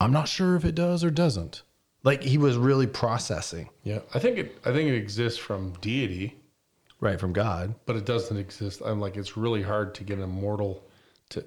I'm 0.00 0.12
not 0.12 0.28
sure 0.28 0.56
if 0.56 0.64
it 0.64 0.74
does 0.74 1.02
or 1.04 1.10
doesn't. 1.10 1.62
Like 2.06 2.22
he 2.22 2.38
was 2.38 2.56
really 2.56 2.86
processing, 2.86 3.68
Yeah. 3.82 3.98
I 4.14 4.20
think 4.20 4.38
it, 4.38 4.58
I 4.64 4.72
think 4.72 4.88
it 4.88 4.94
exists 4.94 5.40
from 5.40 5.72
deity, 5.80 6.36
right, 7.00 7.18
from 7.18 7.32
God. 7.32 7.74
but 7.84 7.96
it 7.96 8.06
doesn't 8.06 8.36
exist. 8.36 8.80
I'm 8.86 9.00
like, 9.00 9.16
it's 9.16 9.36
really 9.36 9.60
hard 9.60 9.92
to 9.96 10.04
get 10.04 10.18
an 10.18 10.22
immortal 10.22 10.84
to, 11.30 11.44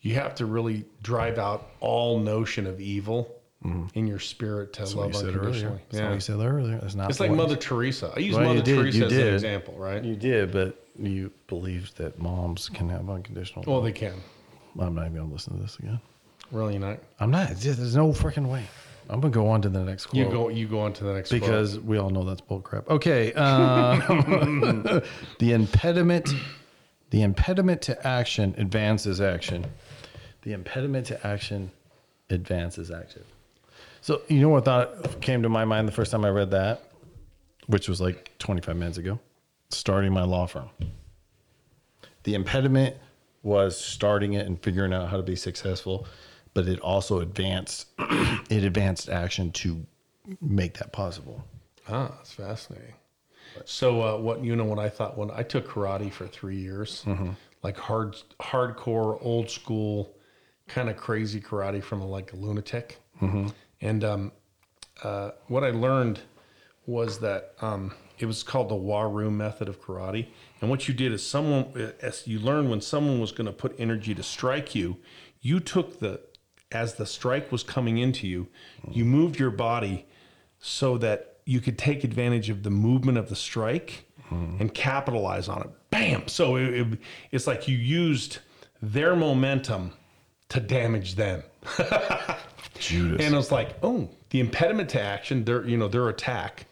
you 0.00 0.16
have 0.16 0.34
to 0.34 0.46
really 0.46 0.86
drive 1.04 1.38
out 1.38 1.70
all 1.78 2.18
notion 2.18 2.66
of 2.66 2.80
evil 2.80 3.32
mm-hmm. 3.64 3.86
in 3.96 4.08
your 4.08 4.18
spirit 4.18 4.72
to 4.72 4.82
What 4.82 5.12
love 5.12 5.14
unconditionally. 5.14 5.80
That's 5.90 6.02
what 6.02 6.14
you 6.14 6.20
said 6.20 6.40
earlier. 6.40 6.78
That's 6.78 6.96
not 6.96 7.08
It's 7.08 7.20
like 7.20 7.30
Mother 7.30 7.54
Teresa. 7.54 8.12
I 8.16 8.18
use 8.18 8.34
Well, 8.34 8.46
Mother 8.46 8.62
did, 8.62 8.76
Teresa 8.76 9.06
as 9.06 9.12
an 9.12 9.34
example, 9.34 9.74
right? 9.74 10.02
You 10.02 10.16
did, 10.16 10.50
but 10.50 10.84
you 10.98 11.30
believed 11.46 11.96
that 11.98 12.18
moms 12.18 12.68
can 12.68 12.88
have 12.88 13.08
unconditional 13.08 13.60
love. 13.60 13.68
Well, 13.68 13.76
love. 13.76 13.84
they 13.84 13.92
can. 13.92 14.20
I'm 14.80 14.96
not 14.96 15.02
even 15.02 15.18
going 15.18 15.28
to 15.28 15.32
listen 15.32 15.54
to 15.54 15.62
this 15.62 15.76
again. 15.76 16.00
Really 16.50 16.76
not. 16.76 16.98
I'm 17.20 17.30
not. 17.30 17.50
There's 17.50 17.94
no 17.94 18.08
freaking 18.08 18.48
way. 18.48 18.64
I'm 19.10 19.20
going 19.20 19.32
to 19.32 19.38
go 19.38 19.48
on 19.48 19.62
to 19.62 19.68
the 19.68 19.82
next 19.84 20.06
quote. 20.06 20.24
You 20.24 20.30
go. 20.30 20.48
You 20.48 20.66
go 20.66 20.80
on 20.80 20.92
to 20.94 21.04
the 21.04 21.12
next 21.14 21.28
quote. 21.30 21.40
because 21.40 21.78
we 21.78 21.98
all 21.98 22.10
know 22.10 22.24
that's 22.24 22.40
bullcrap. 22.40 22.88
Okay. 22.88 23.32
Um, 23.34 25.02
the 25.38 25.52
impediment, 25.52 26.32
the 27.10 27.22
impediment 27.22 27.82
to 27.82 28.06
action 28.06 28.54
advances 28.58 29.20
action. 29.20 29.66
The 30.42 30.52
impediment 30.52 31.06
to 31.06 31.26
action 31.26 31.70
advances 32.30 32.90
action. 32.90 33.24
So 34.00 34.22
you 34.28 34.40
know 34.40 34.48
what 34.48 34.64
thought 34.64 35.20
came 35.20 35.42
to 35.42 35.48
my 35.48 35.64
mind 35.64 35.86
the 35.86 35.92
first 35.92 36.10
time 36.10 36.24
I 36.24 36.30
read 36.30 36.50
that, 36.50 36.82
which 37.66 37.88
was 37.88 38.00
like 38.00 38.32
25 38.38 38.76
minutes 38.76 38.98
ago, 38.98 39.20
starting 39.70 40.12
my 40.12 40.24
law 40.24 40.46
firm. 40.46 40.68
The 42.24 42.34
impediment 42.34 42.96
was 43.42 43.78
starting 43.78 44.32
it 44.34 44.46
and 44.46 44.60
figuring 44.60 44.92
out 44.92 45.08
how 45.08 45.16
to 45.16 45.22
be 45.22 45.36
successful, 45.36 46.06
but 46.54 46.66
it 46.68 46.80
also 46.80 47.20
advanced 47.20 47.86
it 47.98 48.64
advanced 48.64 49.08
action 49.08 49.50
to 49.52 49.84
make 50.40 50.74
that 50.78 50.92
possible. 50.92 51.44
Ah, 51.88 52.12
that's 52.16 52.32
fascinating. 52.32 52.94
So, 53.64 54.00
uh, 54.02 54.18
what 54.18 54.42
you 54.42 54.56
know, 54.56 54.64
what 54.64 54.78
I 54.78 54.88
thought 54.88 55.18
when 55.18 55.30
I 55.30 55.42
took 55.42 55.68
karate 55.68 56.12
for 56.12 56.26
three 56.26 56.56
years, 56.56 57.04
like 57.62 57.76
hard, 57.76 58.16
hardcore, 58.40 59.18
old 59.20 59.50
school, 59.50 60.16
kind 60.68 60.88
of 60.88 60.96
crazy 60.96 61.40
karate 61.40 61.82
from 61.82 62.00
like 62.02 62.32
a 62.32 62.36
lunatic, 62.36 62.98
and 63.80 64.04
um, 64.04 64.32
uh, 65.02 65.32
what 65.48 65.64
I 65.64 65.70
learned 65.70 66.20
was 66.86 67.18
that 67.20 67.54
um, 67.60 67.94
it 68.18 68.26
was 68.26 68.42
called 68.42 68.68
the 68.68 68.74
Waru 68.74 69.30
method 69.32 69.68
of 69.68 69.80
karate. 69.80 70.28
And 70.60 70.70
what 70.70 70.88
you 70.88 70.94
did 70.94 71.12
is 71.12 71.26
someone, 71.26 71.92
as 72.00 72.26
you 72.26 72.38
learned 72.38 72.70
when 72.70 72.80
someone 72.80 73.20
was 73.20 73.32
going 73.32 73.46
to 73.46 73.52
put 73.52 73.74
energy 73.78 74.14
to 74.14 74.22
strike 74.22 74.74
you, 74.74 74.98
you 75.40 75.60
took 75.60 76.00
the, 76.00 76.20
as 76.74 76.94
the 76.94 77.06
strike 77.06 77.50
was 77.52 77.62
coming 77.62 77.98
into 77.98 78.26
you, 78.26 78.48
you 78.90 79.04
moved 79.04 79.38
your 79.38 79.50
body 79.50 80.06
so 80.58 80.98
that 80.98 81.38
you 81.44 81.60
could 81.60 81.76
take 81.78 82.04
advantage 82.04 82.50
of 82.50 82.62
the 82.62 82.70
movement 82.70 83.18
of 83.18 83.28
the 83.28 83.36
strike 83.36 84.04
and 84.30 84.72
capitalize 84.72 85.46
on 85.46 85.60
it. 85.60 85.68
Bam! 85.90 86.26
So 86.26 86.56
it, 86.56 86.72
it- 86.74 86.98
it's 87.32 87.46
like 87.46 87.68
you 87.68 87.76
used 87.76 88.38
their 88.80 89.14
momentum 89.14 89.92
to 90.48 90.58
damage 90.60 91.16
them. 91.16 91.42
Judas. 92.78 93.24
And 93.24 93.34
I 93.34 93.36
was 93.36 93.52
like, 93.52 93.76
oh, 93.82 94.08
the 94.30 94.40
impediment 94.40 94.88
to 94.90 95.00
action, 95.02 95.44
their 95.44 95.64
you 95.66 95.76
know 95.76 95.88
their 95.88 96.08
attack, 96.08 96.66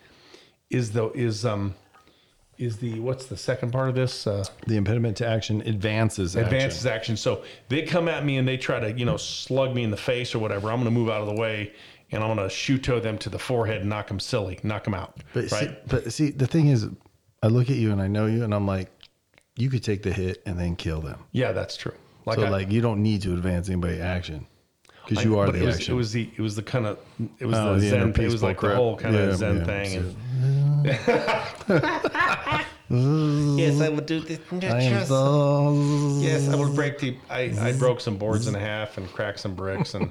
is 0.70 0.92
the 0.92 1.10
is 1.12 1.44
um 1.44 1.74
is 2.60 2.76
the 2.76 3.00
what's 3.00 3.26
the 3.26 3.36
second 3.36 3.72
part 3.72 3.88
of 3.88 3.94
this? 3.94 4.26
Uh, 4.26 4.44
the 4.66 4.76
impediment 4.76 5.16
to 5.16 5.26
action 5.26 5.62
advances 5.62 6.36
action. 6.36 6.54
advances 6.54 6.86
action. 6.86 7.16
So 7.16 7.42
they 7.68 7.82
come 7.82 8.08
at 8.08 8.24
me 8.24 8.36
and 8.36 8.46
they 8.46 8.56
try 8.56 8.78
to 8.78 8.92
you 8.92 9.04
know 9.04 9.16
slug 9.16 9.74
me 9.74 9.82
in 9.82 9.90
the 9.90 9.96
face 9.96 10.34
or 10.34 10.38
whatever. 10.38 10.70
I'm 10.70 10.76
going 10.76 10.84
to 10.84 10.90
move 10.90 11.08
out 11.08 11.22
of 11.22 11.26
the 11.26 11.40
way 11.40 11.72
and 12.12 12.22
I'm 12.22 12.34
going 12.34 12.48
to 12.48 12.54
shoot 12.54 12.84
toe 12.84 13.00
them 13.00 13.18
to 13.18 13.30
the 13.30 13.38
forehead 13.38 13.80
and 13.80 13.88
knock 13.88 14.08
them 14.08 14.20
silly, 14.20 14.60
knock 14.62 14.84
them 14.84 14.94
out. 14.94 15.16
But 15.32 15.50
right? 15.50 15.70
see, 15.70 15.76
but 15.86 16.12
see, 16.12 16.30
the 16.30 16.46
thing 16.46 16.68
is, 16.68 16.86
I 17.42 17.46
look 17.46 17.70
at 17.70 17.76
you 17.76 17.92
and 17.92 18.02
I 18.02 18.08
know 18.08 18.26
you, 18.26 18.44
and 18.44 18.52
I'm 18.52 18.66
like, 18.66 18.90
you 19.56 19.70
could 19.70 19.82
take 19.82 20.02
the 20.02 20.12
hit 20.12 20.42
and 20.44 20.58
then 20.58 20.76
kill 20.76 21.00
them. 21.00 21.20
yeah, 21.32 21.52
that's 21.52 21.76
true. 21.76 21.94
Like 22.26 22.38
so 22.38 22.44
I, 22.44 22.48
like 22.50 22.70
you 22.70 22.82
don't 22.82 23.02
need 23.02 23.22
to 23.22 23.32
advance 23.32 23.68
anybody 23.68 24.00
action 24.00 24.46
because 25.10 25.24
you 25.24 25.38
are 25.38 25.46
but 25.46 25.52
the 25.52 25.62
it 25.62 25.66
was, 25.66 25.76
action. 25.76 25.94
it 25.94 25.96
was 25.96 26.12
the 26.12 26.30
it 26.36 26.40
was 26.40 26.56
the 26.56 26.62
kind 26.62 26.86
of 26.86 26.98
it 27.38 27.44
was 27.46 27.56
Oh, 27.58 27.74
the 27.74 27.80
the 27.80 27.88
zen. 27.88 27.94
inner 28.00 28.04
It 28.04 28.06
was 28.18 28.32
peaceful 28.32 28.48
like 28.48 28.60
the 28.60 28.74
whole 28.74 28.96
kind 28.96 29.14
of 29.16 29.28
Yeah, 29.30 29.36
zen 29.36 29.56
yeah, 29.58 29.64
thing. 29.64 29.90
so- 30.00 30.14
And 32.90 33.58
yes, 33.58 33.80
I 33.80 33.88
would 33.88 34.06
do 34.06 34.20
this. 34.20 34.40
I 34.64 35.02
so- 35.04 36.18
Yes, 36.20 36.48
I 36.48 36.56
would 36.56 36.74
break 36.74 36.98
the. 36.98 37.16
I, 37.28 37.52
I 37.60 37.72
broke 37.72 38.00
some 38.00 38.16
boards 38.16 38.46
in 38.46 38.54
half 38.54 38.98
and 38.98 39.08
cracked 39.12 39.40
some 39.40 39.54
bricks 39.54 39.94
and, 39.94 40.10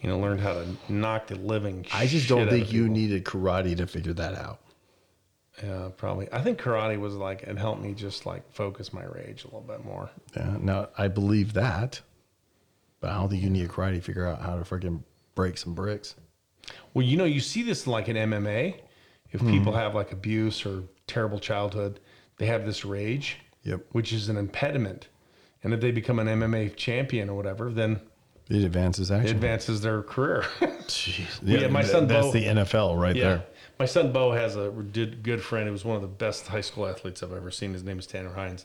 you 0.00 0.08
know, 0.08 0.18
learned 0.18 0.40
how 0.40 0.54
to 0.54 0.66
knock 0.88 1.26
the 1.28 1.34
living. 1.36 1.84
I 1.92 2.06
just 2.06 2.26
shit 2.26 2.36
don't 2.36 2.48
think 2.48 2.72
you 2.72 2.82
people. 2.84 2.94
needed 2.96 3.24
karate 3.24 3.76
to 3.76 3.86
figure 3.86 4.12
that 4.14 4.34
out. 4.36 4.60
Yeah, 5.64 5.88
probably. 5.96 6.28
I 6.32 6.42
think 6.42 6.60
karate 6.60 7.00
was 7.00 7.14
like 7.14 7.42
it 7.44 7.56
helped 7.58 7.82
me 7.82 7.94
just 7.94 8.26
like 8.26 8.50
focus 8.52 8.92
my 8.92 9.04
rage 9.04 9.42
a 9.44 9.46
little 9.46 9.62
bit 9.62 9.84
more. 9.84 10.10
Yeah. 10.36 10.56
Now 10.60 10.88
I 10.98 11.08
believe 11.08 11.54
that, 11.54 12.00
but 13.00 13.10
I 13.10 13.14
don't 13.14 13.28
think 13.28 13.42
you 13.42 13.50
need 13.50 13.64
a 13.64 13.68
karate 13.68 13.94
to 13.96 14.00
figure 14.00 14.26
out 14.26 14.40
how 14.40 14.56
to 14.56 14.62
freaking 14.62 15.02
break 15.34 15.58
some 15.58 15.74
bricks. 15.74 16.14
Well, 16.94 17.04
you 17.04 17.16
know, 17.16 17.24
you 17.24 17.40
see 17.40 17.62
this 17.62 17.86
like 17.86 18.08
in 18.08 18.16
MMA. 18.16 18.80
If 19.32 19.40
Hmm. 19.40 19.50
people 19.50 19.72
have 19.74 19.94
like 19.94 20.12
abuse 20.12 20.64
or 20.64 20.84
terrible 21.06 21.38
childhood, 21.38 22.00
they 22.38 22.46
have 22.46 22.64
this 22.64 22.84
rage, 22.84 23.38
Yep. 23.64 23.80
which 23.92 24.12
is 24.12 24.28
an 24.28 24.36
impediment. 24.36 25.08
And 25.62 25.74
if 25.74 25.80
they 25.80 25.90
become 25.90 26.18
an 26.18 26.28
MMA 26.28 26.68
champion 26.76 27.28
or 27.28 27.34
whatever, 27.36 27.70
then 27.70 28.00
It 28.48 28.62
advances 28.64 29.10
It 29.10 29.28
advances 29.28 29.80
their 29.80 30.02
career. 30.02 30.42
Jeez. 30.86 31.40
Yeah, 31.42 31.66
my 31.66 31.82
son 31.82 32.06
That's 32.06 32.26
Bo- 32.26 32.32
the 32.32 32.44
NFL 32.46 32.96
right 32.96 33.16
yeah. 33.16 33.24
there. 33.24 33.44
My 33.80 33.86
son 33.86 34.12
Bo 34.12 34.30
has 34.30 34.54
a 34.54 34.70
did- 34.70 35.22
good 35.24 35.42
friend 35.42 35.66
who 35.66 35.72
was 35.72 35.84
one 35.84 35.96
of 35.96 36.02
the 36.02 36.08
best 36.08 36.46
high 36.46 36.60
school 36.60 36.86
athletes 36.86 37.22
I've 37.24 37.32
ever 37.32 37.50
seen. 37.50 37.72
His 37.72 37.82
name 37.82 37.98
is 37.98 38.06
Tanner 38.06 38.32
Hines, 38.34 38.64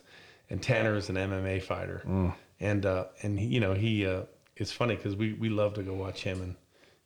and 0.52 0.62
Tanner 0.62 0.94
is 0.96 1.10
an 1.10 1.16
MMA 1.18 1.60
fighter. 1.64 2.04
Mm. 2.08 2.34
And 2.62 2.86
uh, 2.86 3.06
and 3.24 3.38
he, 3.38 3.48
you 3.48 3.60
know 3.60 3.74
he 3.74 4.06
uh, 4.06 4.22
it's 4.56 4.72
funny 4.72 4.96
because 4.96 5.16
we 5.18 5.34
we 5.34 5.50
love 5.50 5.74
to 5.74 5.84
go 5.84 5.94
watch 5.94 6.24
him 6.24 6.42
and 6.42 6.56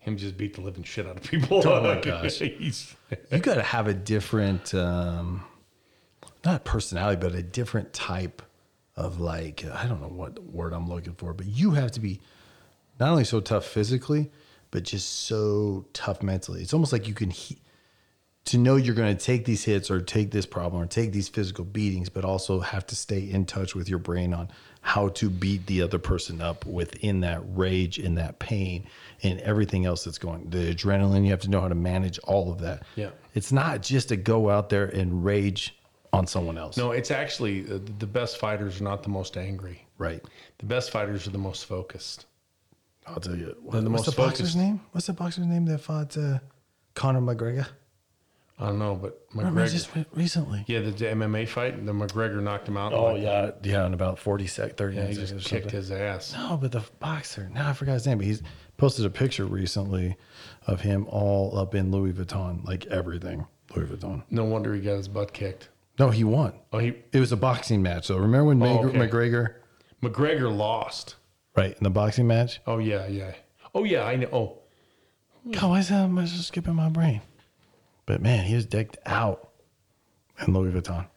him 0.06 0.18
just 0.18 0.38
beat 0.38 0.54
the 0.54 0.62
living 0.62 0.84
shit 0.84 1.08
out 1.08 1.18
of 1.18 1.24
people. 1.24 1.68
Oh, 1.68 1.82
my 1.82 2.00
gosh. 2.02 2.40
You 2.40 3.40
got 3.40 3.56
to 3.56 3.64
have 3.64 3.88
a 3.88 3.94
different, 3.94 4.72
um, 4.76 5.44
not 6.46 6.64
personality, 6.64 7.20
but 7.20 7.34
a 7.34 7.42
different 7.42 7.92
type 7.92 8.44
of 8.96 9.20
like, 9.20 9.66
I 9.66 9.88
don't 9.88 10.02
know 10.02 10.08
what 10.08 10.38
word 10.44 10.74
I'm 10.74 10.88
looking 10.88 11.16
for, 11.16 11.34
but 11.34 11.48
you 11.48 11.72
have 11.72 11.92
to 11.94 12.00
be 12.00 12.22
not 13.00 13.10
only 13.10 13.24
so 13.24 13.40
tough 13.40 13.66
physically, 13.66 14.32
but 14.70 14.84
just 14.84 15.22
so 15.22 15.88
tough 15.94 16.22
mentally. 16.22 16.62
It's 16.62 16.74
almost 16.74 16.94
like 16.94 17.08
you 17.08 17.16
can, 17.16 17.32
he- 17.32 17.58
to 18.46 18.60
know 18.60 18.76
you're 18.76 18.94
going 18.94 19.18
to 19.18 19.24
take 19.26 19.46
these 19.46 19.64
hits 19.64 19.90
or 19.90 20.02
take 20.02 20.30
this 20.30 20.46
problem 20.46 20.84
or 20.84 20.86
take 20.86 21.12
these 21.14 21.28
physical 21.28 21.66
beatings, 21.66 22.10
but 22.10 22.24
also 22.24 22.60
have 22.60 22.86
to 22.86 22.96
stay 22.96 23.20
in 23.28 23.46
touch 23.46 23.74
with 23.74 23.90
your 23.90 23.98
brain 23.98 24.36
on 24.36 24.50
how 24.86 25.08
to 25.08 25.32
beat 25.32 25.66
the 25.66 25.82
other 25.82 25.98
person 25.98 26.40
up 26.40 26.64
within 26.64 27.22
that 27.22 27.42
rage 27.58 27.98
and 27.98 28.20
that 28.20 28.38
pain 28.38 28.86
and 29.24 29.40
everything 29.40 29.84
else 29.84 30.04
that's 30.04 30.20
going. 30.20 30.48
The 30.52 30.76
adrenaline, 30.76 31.24
you 31.24 31.32
have 31.32 31.40
to 31.40 31.50
know 31.50 31.60
how 31.60 31.70
to 31.70 31.74
manage 31.74 32.20
all 32.20 32.52
of 32.52 32.60
that. 32.60 32.84
Yeah. 32.96 33.10
It's 33.34 33.52
not 33.52 33.82
just 33.82 34.10
to 34.10 34.16
go 34.16 34.52
out 34.52 34.70
there 34.70 34.86
and 34.86 35.26
rage 35.26 35.76
on 36.14 36.28
someone 36.28 36.60
else. 36.60 36.78
no, 36.78 36.92
it's 36.92 37.10
actually 37.10 37.64
uh, 37.64 37.80
the 37.98 38.06
best 38.06 38.38
fighters 38.38 38.80
are 38.80 38.84
not 38.84 39.02
the 39.02 39.10
most 39.10 39.38
angry. 39.38 39.88
Right. 39.98 40.24
The 40.60 40.68
best 40.68 40.92
fighters 40.92 41.26
are 41.26 41.32
the 41.32 41.40
most 41.40 41.66
focused. 41.66 42.28
I'll 43.08 43.20
tell 43.20 43.36
you. 43.36 43.58
What, 43.64 43.84
the 43.84 43.90
what's 43.90 44.06
most 44.06 44.16
the 44.16 44.22
boxer's 44.22 44.38
focused. 44.38 44.58
name? 44.58 44.82
What's 44.92 45.08
the 45.08 45.14
boxer's 45.14 45.48
name 45.48 45.66
that 45.66 45.80
fought 45.80 46.16
uh, 46.16 46.38
Conor 46.94 47.22
McGregor? 47.22 47.66
I 48.58 48.68
don't 48.68 48.80
know, 48.80 48.96
but 48.96 49.20
Remember 49.34 49.62
McGregor. 49.66 49.72
just 49.72 49.94
re- 49.96 50.06
recently. 50.14 50.64
yeah, 50.68 50.80
the 50.80 50.92
MMA 50.92 51.46
fight, 51.48 51.86
the 51.86 51.92
McGregor 51.92 52.42
knocked 52.42 52.68
him 52.70 52.78
out. 52.78 52.94
Oh 52.94 53.14
like- 53.14 53.22
yeah, 53.22 53.52
yeah, 53.64 53.86
in 53.86 53.94
about 53.94 54.18
forty 54.18 54.48
sec, 54.48 54.78
thirty 54.78 54.96
yeah, 54.96 55.08
he 55.08 55.14
seconds. 55.16 55.32
just 55.32 55.46
kicked 55.48 55.64
something. 55.64 55.78
his 55.78 55.92
ass. 55.92 56.34
No, 56.34 56.56
but 56.56 56.72
the 56.72 56.82
boxer. 57.00 57.50
Now 57.54 57.70
I 57.70 57.74
forgot 57.74 57.94
his 57.94 58.08
name, 58.08 58.18
but 58.20 58.28
he's 58.28 58.42
posted 58.78 59.06
a 59.06 59.10
picture 59.10 59.46
recently 59.46 60.16
of 60.68 60.82
him 60.82 61.06
all 61.10 61.58
up 61.58 61.76
in 61.76 61.92
Louis 61.92 62.14
Vuitton, 62.14 62.66
like 62.66 62.86
everything 62.86 63.46
Louis 63.76 63.88
Vuitton. 63.88 64.24
No 64.30 64.46
wonder 64.46 64.74
he 64.74 64.80
got 64.80 64.96
his 64.96 65.10
butt 65.10 65.34
kicked. 65.34 65.68
No, 66.00 66.10
he 66.10 66.24
won. 66.24 66.54
Oh, 66.72 66.80
he 66.80 66.94
It 67.12 67.20
was 67.20 67.32
a 67.34 67.38
boxing 67.38 67.82
match. 67.82 68.06
So 68.06 68.18
remember 68.18 68.46
when 68.46 68.62
Oh, 68.64 68.84
Mag- 68.84 68.96
okay. 68.96 68.98
McGregor, 69.10 69.54
McGregor 70.02 70.56
lost. 70.56 71.16
right 71.58 71.76
in 71.78 71.84
the 71.84 71.90
boxing 71.90 72.28
match? 72.28 72.62
Oh 72.66 72.78
yeah, 72.78 73.06
yeah. 73.08 73.34
Oh 73.74 73.84
yeah, 73.84 74.04
I 74.06 74.16
know. 74.16 74.30
Oh, 74.32 74.58
God, 75.52 75.70
why 75.72 75.80
is 75.80 75.90
that 75.90 76.08
much 76.10 76.32
just 76.32 76.48
skipping 76.48 76.76
my 76.76 76.88
brain? 76.90 77.22
But 78.06 78.22
man, 78.22 78.44
he 78.46 78.56
was 78.56 78.66
decked 78.66 78.98
out 79.06 79.50
in 80.46 80.54
Louis 80.54 80.72
Vuitton. 80.72 81.08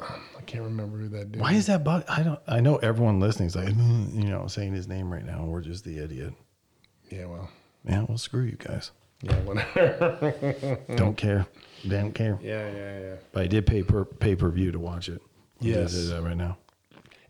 I 0.00 0.40
can't 0.46 0.64
remember 0.64 0.98
who 0.98 1.08
that 1.10 1.32
dude. 1.32 1.40
Why 1.40 1.52
is 1.52 1.66
that? 1.66 1.84
Bo- 1.84 2.02
I 2.08 2.22
don't. 2.22 2.40
I 2.48 2.60
know 2.60 2.76
everyone 2.78 3.20
listening 3.20 3.46
is 3.46 3.56
like, 3.56 3.68
"Mm," 3.68 4.14
you 4.14 4.28
know, 4.28 4.46
saying 4.48 4.72
his 4.74 4.88
name 4.88 5.10
right 5.12 5.24
now. 5.24 5.44
We're 5.44 5.60
just 5.60 5.84
the 5.84 5.98
idiot. 5.98 6.34
Yeah, 7.10 7.26
well, 7.26 7.48
Yeah, 7.88 8.04
well, 8.08 8.18
screw 8.18 8.42
you 8.42 8.56
guys. 8.56 8.90
yeah, 9.22 9.36
whatever. 9.42 10.78
Don't 10.96 11.16
care. 11.16 11.46
Don't 11.88 12.12
care. 12.12 12.38
yeah, 12.42 12.70
yeah, 12.72 12.98
yeah. 12.98 13.14
But 13.32 13.44
I 13.44 13.46
did 13.46 13.66
pay 13.66 13.82
per 13.84 14.04
pay 14.04 14.34
per 14.34 14.50
view 14.50 14.72
to 14.72 14.78
watch 14.80 15.08
it. 15.08 15.22
Yes. 15.60 15.92
do 15.92 16.08
that 16.08 16.22
right 16.22 16.36
now. 16.36 16.56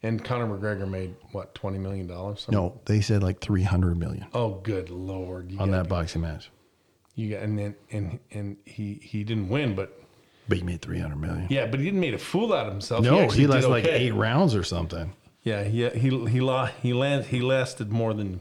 And 0.02 0.22
Conor 0.24 0.46
McGregor 0.46 0.88
made 0.88 1.14
what 1.32 1.54
twenty 1.54 1.78
million 1.78 2.06
dollars? 2.06 2.46
No, 2.50 2.80
they 2.86 3.00
said 3.02 3.22
like 3.22 3.40
three 3.40 3.62
hundred 3.62 3.98
million 3.98 4.26
Oh, 4.32 4.54
good 4.62 4.88
lord! 4.90 5.52
You 5.52 5.58
on 5.58 5.70
that 5.72 5.88
boxing 5.88 6.22
match, 6.22 6.50
You 7.14 7.30
got, 7.30 7.42
and 7.42 7.58
then 7.58 7.74
and 7.90 8.18
and 8.32 8.56
he 8.64 8.94
he 9.02 9.22
didn't 9.24 9.48
win, 9.48 9.74
but 9.74 10.00
but 10.48 10.58
he 10.58 10.64
made 10.64 10.82
three 10.82 10.98
hundred 10.98 11.16
million. 11.20 11.46
yeah, 11.50 11.66
but 11.66 11.78
he 11.80 11.86
didn't 11.86 12.00
make 12.00 12.14
a 12.14 12.18
fool 12.18 12.52
out 12.52 12.66
of 12.66 12.72
himself. 12.72 13.02
No, 13.04 13.28
he 13.28 13.42
did 13.42 13.50
lasted 13.50 13.68
like 13.70 13.84
eight 13.86 14.12
rounds 14.12 14.54
or 14.54 14.62
something. 14.64 15.12
Yeah, 15.42 15.62
he 15.64 15.88
he 15.90 16.08
he 16.26 16.40
la- 16.40 16.66
he 16.82 16.92
land, 16.92 17.26
he 17.26 17.40
lasted 17.40 17.92
more 17.92 18.14
than 18.14 18.40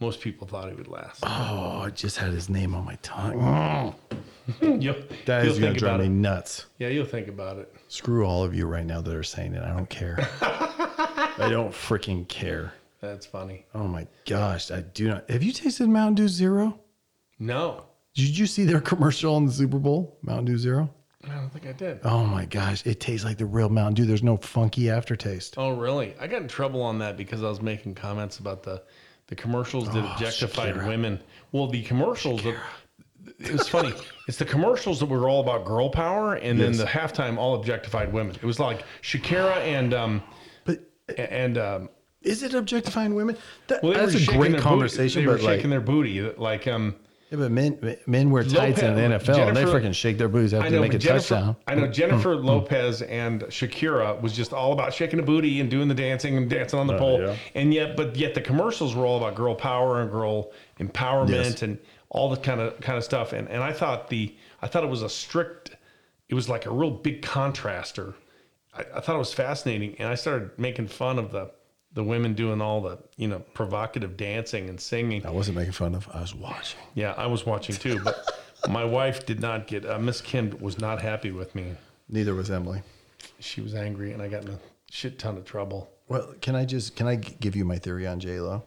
most 0.00 0.20
people 0.20 0.46
thought 0.46 0.68
he 0.68 0.74
would 0.74 0.88
last. 0.88 1.20
Oh, 1.24 1.80
I 1.84 1.90
just 1.90 2.16
had 2.18 2.32
his 2.32 2.48
name 2.48 2.74
on 2.74 2.84
my 2.84 2.96
tongue. 3.02 3.94
you'll, 4.60 4.94
That 5.26 5.44
is 5.46 5.58
gonna 5.58 5.74
drive 5.74 6.00
me 6.00 6.06
it. 6.06 6.10
nuts. 6.10 6.66
Yeah, 6.78 6.88
you'll 6.88 7.04
think 7.06 7.28
about 7.28 7.58
it. 7.58 7.74
Screw 7.88 8.24
all 8.24 8.44
of 8.44 8.54
you 8.54 8.66
right 8.66 8.84
now 8.86 9.00
that 9.00 9.14
are 9.14 9.22
saying 9.22 9.54
it. 9.54 9.62
I 9.62 9.68
don't 9.74 9.88
care. 9.90 10.16
I 10.40 11.48
don't 11.50 11.72
freaking 11.72 12.26
care. 12.28 12.72
That's 13.00 13.26
funny. 13.26 13.66
Oh 13.74 13.86
my 13.86 14.06
gosh, 14.26 14.70
I 14.70 14.80
do 14.80 15.08
not. 15.08 15.28
Have 15.30 15.42
you 15.42 15.52
tasted 15.52 15.88
Mountain 15.88 16.14
Dew 16.14 16.28
Zero? 16.28 16.78
No, 17.38 17.84
Did 18.16 18.36
you 18.36 18.46
see 18.46 18.64
their 18.64 18.80
commercial 18.92 19.34
on 19.36 19.46
the 19.46 19.52
Super 19.52 19.78
Bowl? 19.78 20.18
Mountain 20.22 20.46
Dew 20.46 20.58
Zero. 20.58 20.90
I 21.24 21.34
don't 21.34 21.50
think 21.50 21.66
I 21.66 21.72
did. 21.72 22.00
Oh 22.04 22.24
my 22.24 22.44
gosh, 22.44 22.86
it 22.86 23.00
tastes 23.00 23.24
like 23.24 23.36
the 23.38 23.46
real 23.46 23.68
Mountain 23.68 23.94
Dew. 23.94 24.04
There's 24.06 24.22
no 24.22 24.36
funky 24.36 24.90
aftertaste. 24.90 25.54
Oh, 25.56 25.76
really? 25.76 26.14
I 26.20 26.26
got 26.26 26.42
in 26.42 26.48
trouble 26.48 26.82
on 26.82 26.98
that 27.00 27.16
because 27.16 27.42
I 27.42 27.48
was 27.48 27.60
making 27.62 27.94
comments 27.94 28.38
about 28.38 28.62
the 28.62 28.82
the 29.28 29.34
commercials 29.34 29.92
that 29.92 30.04
objectified 30.04 30.76
Oh, 30.76 30.80
Shakira. 30.80 30.86
women. 30.88 31.20
Well, 31.52 31.66
the 31.66 31.82
commercials. 31.82 32.42
That, 32.44 32.54
it 33.40 33.50
was 33.52 33.68
funny. 33.68 33.92
It's 34.28 34.38
the 34.38 34.44
commercials 34.44 34.98
that 35.00 35.06
were 35.06 35.28
all 35.28 35.40
about 35.40 35.64
girl 35.64 35.88
power, 35.88 36.34
and 36.34 36.58
Yes. 36.58 36.78
then 36.78 36.86
the 36.86 36.90
halftime 36.90 37.36
all 37.38 37.54
objectified 37.56 38.12
women. 38.12 38.34
It 38.36 38.44
was 38.44 38.58
like 38.60 38.84
Shakira 39.02 39.56
and 39.58 39.92
um 39.94 40.22
But 40.64 40.80
and 41.18 41.58
um. 41.58 41.88
is 42.22 42.42
it 42.44 42.54
objectifying 42.54 43.14
women? 43.16 43.36
That, 43.66 43.82
Well, 43.82 43.94
that's 43.94 44.14
a 44.14 44.24
great 44.26 44.56
conversation. 44.58 45.24
Booty. 45.24 45.36
They 45.38 45.42
were 45.44 45.48
like, 45.50 45.56
shaking 45.58 45.70
their 45.70 45.80
booty, 45.80 46.20
like 46.36 46.66
um. 46.68 46.94
Yeah, 47.38 47.44
but 47.44 47.52
men 47.52 47.96
men 48.06 48.30
wear 48.30 48.42
tights 48.44 48.82
in 48.82 48.94
the 48.94 49.08
Lopez- 49.08 49.28
NFL 49.28 49.48
and 49.48 49.56
they 49.56 49.62
Jennifer- 49.64 49.80
freaking 49.80 49.94
shake 49.94 50.18
their 50.18 50.28
booties 50.28 50.54
after 50.54 50.66
I 50.66 50.70
they 50.70 50.78
make 50.80 50.94
a 50.94 50.98
Jennifer, 50.98 51.28
touchdown. 51.34 51.56
I 51.66 51.74
know 51.74 51.86
Jennifer 51.86 52.36
Lopez 52.36 53.02
and 53.02 53.42
Shakira 53.44 54.20
was 54.20 54.32
just 54.32 54.52
all 54.52 54.72
about 54.72 54.92
shaking 54.94 55.18
a 55.18 55.22
booty 55.22 55.60
and 55.60 55.70
doing 55.70 55.88
the 55.88 55.94
dancing 55.94 56.36
and 56.36 56.48
dancing 56.50 56.78
on 56.78 56.86
the 56.86 56.96
pole. 56.98 57.20
yeah. 57.20 57.36
And 57.54 57.72
yet, 57.74 57.96
but 57.96 58.16
yet 58.16 58.34
the 58.34 58.40
commercials 58.40 58.94
were 58.94 59.04
all 59.06 59.16
about 59.18 59.34
girl 59.34 59.54
power 59.54 60.00
and 60.00 60.10
girl 60.10 60.52
empowerment 60.80 61.30
Yes. 61.30 61.62
and 61.62 61.78
all 62.10 62.28
the 62.30 62.36
kind 62.36 62.60
of 62.60 62.80
kind 62.80 62.96
of 62.98 63.04
stuff. 63.04 63.32
And 63.32 63.48
and 63.48 63.62
I 63.62 63.72
thought 63.72 64.08
the 64.08 64.34
I 64.62 64.66
thought 64.66 64.84
it 64.84 64.90
was 64.90 65.02
a 65.02 65.08
strict, 65.08 65.76
it 66.28 66.34
was 66.34 66.48
like 66.48 66.66
a 66.66 66.70
real 66.70 66.90
big 66.90 67.22
contraster. 67.22 68.14
I, 68.74 68.84
I 68.96 69.00
thought 69.00 69.16
it 69.16 69.18
was 69.18 69.32
fascinating, 69.34 69.96
and 69.98 70.08
I 70.08 70.14
started 70.14 70.50
making 70.58 70.88
fun 70.88 71.18
of 71.18 71.32
the 71.32 71.50
the 71.96 72.04
women 72.04 72.34
doing 72.34 72.60
all 72.60 72.80
the 72.82 72.98
you 73.16 73.26
know 73.26 73.40
provocative 73.54 74.16
dancing 74.16 74.68
and 74.68 74.78
singing. 74.78 75.26
I 75.26 75.30
wasn't 75.30 75.56
making 75.56 75.72
fun 75.72 75.94
of. 75.94 76.06
I 76.12 76.20
was 76.20 76.34
watching. 76.34 76.78
Yeah, 76.94 77.14
I 77.16 77.26
was 77.26 77.44
watching 77.44 77.74
too, 77.74 77.98
but 78.04 78.14
my 78.68 78.84
wife 78.84 79.24
did 79.26 79.40
not 79.40 79.66
get. 79.66 79.84
Uh, 79.84 79.98
Miss 79.98 80.20
Kim 80.20 80.56
was 80.60 80.78
not 80.78 81.00
happy 81.00 81.30
with 81.32 81.54
me. 81.54 81.74
Neither 82.08 82.34
was 82.34 82.50
Emily. 82.50 82.82
She 83.40 83.60
was 83.62 83.74
angry, 83.74 84.12
and 84.12 84.22
I 84.22 84.28
got 84.28 84.44
in 84.44 84.50
a 84.50 84.58
shit 84.90 85.18
ton 85.18 85.36
of 85.38 85.44
trouble. 85.46 85.90
Well, 86.08 86.34
can 86.42 86.54
I 86.54 86.66
just 86.66 86.94
can 86.96 87.06
I 87.08 87.16
g- 87.16 87.34
give 87.40 87.56
you 87.56 87.64
my 87.64 87.78
theory 87.78 88.06
on 88.06 88.20
J 88.20 88.40
Lo? 88.40 88.62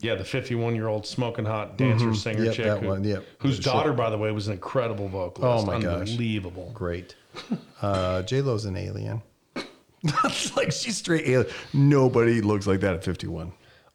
Yeah, 0.00 0.16
the 0.16 0.24
51 0.24 0.74
year 0.74 0.88
old 0.88 1.06
smoking 1.06 1.44
hot 1.46 1.78
dancer 1.78 2.12
singer 2.12 2.38
Mm-hmm. 2.40 2.44
Yep, 2.46 2.54
chick, 2.54 2.64
that 2.66 2.80
who- 2.82 2.88
one, 2.88 3.04
yep. 3.04 3.24
whose 3.38 3.58
daughter, 3.58 3.92
by 3.94 4.10
the 4.10 4.18
way, 4.18 4.30
was 4.32 4.46
an 4.48 4.52
incredible 4.54 5.08
vocalist. 5.08 5.62
Oh, 5.62 5.66
my 5.66 5.80
gosh. 5.80 6.10
unbelievable. 6.10 6.70
Great. 6.74 7.14
Uh, 7.82 8.22
J 8.22 8.40
Lo's 8.40 8.64
an 8.64 8.74
alien. 8.76 9.20
That's 10.22 10.56
like 10.56 10.72
she's 10.72 10.96
straight 10.98 11.26
alien. 11.26 11.52
Nobody 11.72 12.40
looks 12.40 12.66
like 12.66 12.80
that 12.80 12.94
at 12.94 13.04
51. 13.04 13.52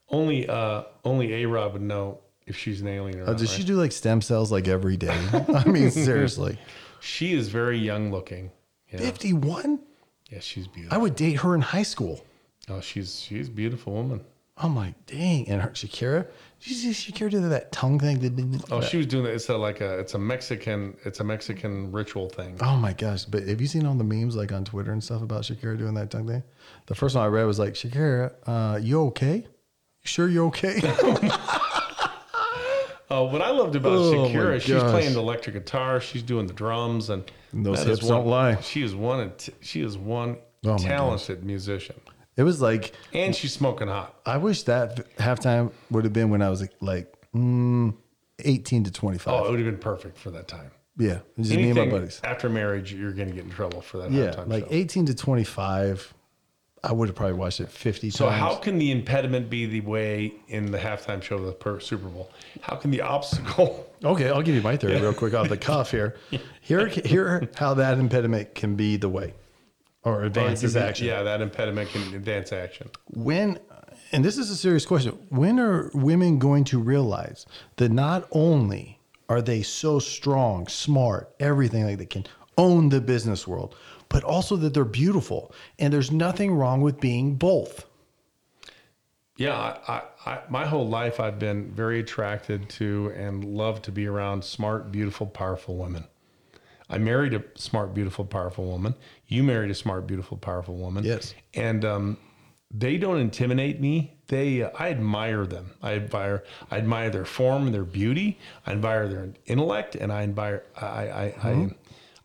Only, 0.10 0.48
uh, 0.48 0.84
only 1.06 1.34
A-Rod 1.44 1.74
would 1.74 1.82
know 1.82 2.20
if 2.46 2.58
she's 2.58 2.82
an 2.82 2.88
alien 2.88 3.20
or 3.20 3.24
Uh, 3.24 3.28
not. 3.28 3.38
does 3.38 3.50
right? 3.52 3.58
she 3.60 3.64
do 3.66 3.76
like 3.76 3.92
stem 3.92 4.22
cells 4.22 4.52
like 4.52 4.68
every 4.68 4.98
day? 4.98 5.18
I 5.56 5.64
mean, 5.68 5.90
seriously. 6.10 6.58
She 7.00 7.34
is 7.34 7.48
very 7.50 7.78
young 7.78 8.12
looking. 8.12 8.52
Yeah, 8.92 9.00
51? 9.00 9.80
yeah, 10.30 10.40
she's 10.42 10.68
beautiful. 10.68 10.96
I 10.98 11.02
would 11.02 11.16
date 11.16 11.40
her 11.42 11.56
in 11.56 11.62
high 11.62 11.84
school. 11.84 12.26
Oh, 12.70 12.82
she's 12.82 13.20
she's 13.20 13.48
a 13.48 13.52
beautiful 13.52 13.94
woman. 13.94 14.22
I'm 14.64 14.76
like, 14.76 15.06
dang. 15.08 15.48
And 15.50 15.62
her 15.62 15.70
Shakira, 15.70 16.28
did 16.60 16.70
you 16.70 16.94
see 16.94 17.12
Shakira 17.12 17.32
do 17.32 17.50
that 17.50 17.72
tongue 17.72 18.00
thing? 18.00 18.62
Oh, 18.70 18.82
she 18.82 18.98
was 18.98 19.08
doing 19.08 19.24
that. 19.24 19.34
It's 19.34 19.50
a, 19.50 19.58
like 19.58 19.82
a 19.82 19.98
it's 20.00 20.14
a 20.14 20.20
Mexican 20.20 20.96
it's 21.04 21.20
a 21.20 21.24
Mexican 21.24 21.92
ritual 21.92 22.30
thing. 22.30 22.58
Oh 22.62 22.76
my 22.76 22.94
gosh! 22.94 23.26
But 23.26 23.48
have 23.48 23.60
you 23.60 23.68
seen 23.68 23.86
all 23.88 23.96
the 23.96 24.04
memes 24.04 24.36
like 24.36 24.52
on 24.52 24.64
Twitter 24.64 24.92
and 24.92 25.04
stuff 25.04 25.24
about 25.24 25.42
Shakira 25.44 25.78
doing 25.78 25.96
that 25.96 26.12
tongue 26.12 26.28
thing? 26.28 26.44
The 26.86 26.96
first 26.96 27.16
one 27.16 27.24
I 27.26 27.28
read 27.28 27.46
was 27.46 27.58
like, 27.58 27.74
Shakira, 27.74 28.34
uh, 28.46 28.78
you 28.80 29.02
okay? 29.08 29.38
You 29.38 30.08
sure 30.08 30.28
you're 30.30 30.46
okay? 30.48 30.80
Oh, 33.10 33.26
what 33.32 33.42
I 33.42 33.50
loved 33.50 33.76
about 33.76 33.94
Oh, 33.94 34.14
Shakira, 34.14 34.62
she's 34.62 34.82
playing 34.84 35.14
the 35.14 35.20
electric 35.20 35.56
guitar, 35.56 36.00
she's 36.00 36.24
doing 36.24 36.48
the 36.48 36.54
drums, 36.54 37.10
and 37.10 37.24
And 37.52 37.66
those 37.66 37.84
that 37.84 37.90
hips 37.90 38.08
don't 38.08 38.28
lie. 38.28 38.60
She 38.62 38.84
is 38.84 38.96
one. 38.96 39.32
She 39.62 39.82
is 39.82 39.98
one 39.98 40.38
Oh, 40.64 40.78
talented 40.78 41.44
musician, 41.44 42.00
it 42.38 42.44
was 42.44 42.62
like 42.62 42.94
and 43.14 43.36
she's 43.36 43.54
smoking 43.54 43.88
hot. 43.88 44.20
I 44.26 44.38
wish 44.38 44.64
that 44.64 45.16
halftime 45.18 45.72
would 45.90 46.04
have 46.06 46.14
been 46.14 46.30
when 46.30 46.42
I 46.42 46.50
was 46.50 46.68
like 46.82 47.14
mm, 47.36 47.94
18 48.40 48.84
to 48.86 48.92
25. 48.92 49.34
Oh, 49.34 49.46
it 49.46 49.52
would 49.52 49.60
have 49.60 49.68
been 49.68 49.78
perfect 49.80 50.18
for 50.18 50.32
that 50.32 50.48
time. 50.48 50.72
yeah, 50.98 51.20
just 51.40 51.52
me 51.56 51.70
and 51.70 51.78
my 51.78 51.86
buddies. 51.90 52.20
after 52.24 52.50
marriage, 52.50 52.94
you're 52.94 53.12
going 53.14 53.30
to 53.30 53.36
get 53.36 53.44
in 53.44 53.52
trouble 53.52 53.82
for 53.82 53.98
that. 54.00 54.12
Yeah, 54.12 54.32
halftime 54.32 54.48
like 54.48 54.64
show. 54.66 54.74
18 54.76 55.06
to 55.08 55.16
25. 55.16 56.14
I 56.84 56.92
would 56.94 57.10
have 57.10 57.16
probably 57.16 57.36
watched 57.36 57.60
it 57.60 57.70
50 57.70 58.10
So 58.10 58.26
times. 58.26 58.40
how 58.40 58.56
can 58.56 58.80
the 58.80 58.90
impediment 58.92 59.52
be 59.52 59.68
the 59.68 59.82
way 59.82 60.34
in 60.48 60.72
the 60.72 60.80
halftime 60.80 61.22
show 61.22 61.36
of 61.36 61.46
the 61.46 61.52
per 61.52 61.80
Super 61.80 62.08
Bowl? 62.08 62.32
How 62.62 62.76
can 62.76 62.90
the 62.92 63.02
obstacle? 63.02 63.88
Okay, 64.04 64.30
I'll 64.32 64.42
give 64.42 64.56
you 64.56 64.64
my 64.64 64.76
theory 64.78 65.00
real 65.00 65.14
quick 65.14 65.36
off 65.36 65.48
the 65.48 65.58
cuff 65.58 65.92
here. 65.92 66.16
Here, 66.62 66.88
here, 66.88 67.48
how 67.56 67.76
that 67.76 68.00
impediment 68.00 68.56
can 68.56 68.76
be 68.76 68.98
the 68.98 69.08
way, 69.10 69.36
or 70.04 70.24
advances 70.24 70.76
action. 70.76 71.08
Yeah, 71.08 71.24
that 71.24 71.42
impediment 71.42 71.90
can 71.90 72.14
advance 72.14 72.52
action. 72.52 72.90
When, 73.06 73.60
and 74.12 74.26
this 74.26 74.38
is 74.38 74.50
a 74.50 74.56
serious 74.56 74.86
question. 74.86 75.12
When 75.30 75.60
are 75.60 75.92
women 75.94 76.40
going 76.40 76.64
to 76.66 76.80
realize 76.80 77.46
that 77.78 77.90
not 77.90 78.28
only 78.32 79.00
are 79.30 79.42
they 79.42 79.62
so 79.62 80.00
strong, 80.00 80.68
smart, 80.68 81.34
everything 81.40 81.86
like 81.86 81.98
they 81.98 82.06
can 82.06 82.26
own 82.58 82.90
the 82.90 83.00
business 83.00 83.48
world, 83.48 83.76
but 84.10 84.24
also 84.24 84.56
that 84.58 84.74
they're 84.74 84.84
beautiful, 84.84 85.54
and 85.80 85.94
there's 85.94 86.12
nothing 86.12 86.54
wrong 86.54 86.82
with 86.82 87.00
being 87.00 87.36
both. 87.36 87.86
Yeah, 89.38 89.56
I, 89.58 89.78
I, 89.88 90.32
I, 90.32 90.40
my 90.50 90.66
whole 90.66 90.88
life 90.88 91.20
I've 91.20 91.40
been 91.40 91.72
very 91.72 92.02
attracted 92.02 92.70
to 92.72 93.14
and 93.16 93.46
love 93.46 93.82
to 93.84 93.92
be 93.92 94.06
around 94.06 94.44
smart, 94.44 94.92
beautiful, 94.92 95.26
powerful 95.26 95.78
women. 95.78 96.06
I 96.92 96.98
married 96.98 97.34
a 97.34 97.42
smart, 97.56 97.94
beautiful, 97.94 98.26
powerful 98.26 98.66
woman. 98.66 98.94
You 99.28 99.42
married 99.44 99.72
a 99.72 99.76
smart, 99.76 100.06
beautiful, 100.06 100.38
powerful 100.38 100.76
woman. 100.76 101.04
Yes. 101.06 101.34
and 101.56 101.84
um, 101.86 102.18
they 102.74 102.98
don't 102.98 103.18
intimidate 103.18 103.82
me. 103.82 104.14
They, 104.28 104.62
uh, 104.64 104.70
I 104.78 104.90
admire 104.90 105.46
them. 105.46 105.72
I 105.82 105.94
admire, 105.96 106.44
I 106.70 106.78
admire 106.78 107.10
their 107.10 107.26
form 107.26 107.66
and 107.66 107.74
their 107.74 107.84
beauty. 107.84 108.40
I 108.66 108.72
admire 108.72 109.08
their 109.10 109.30
intellect, 109.46 109.96
and 109.96 110.12
I 110.12 110.24
admire, 110.24 110.64
I, 110.80 110.86
I, 110.86 111.24
I, 111.44 111.70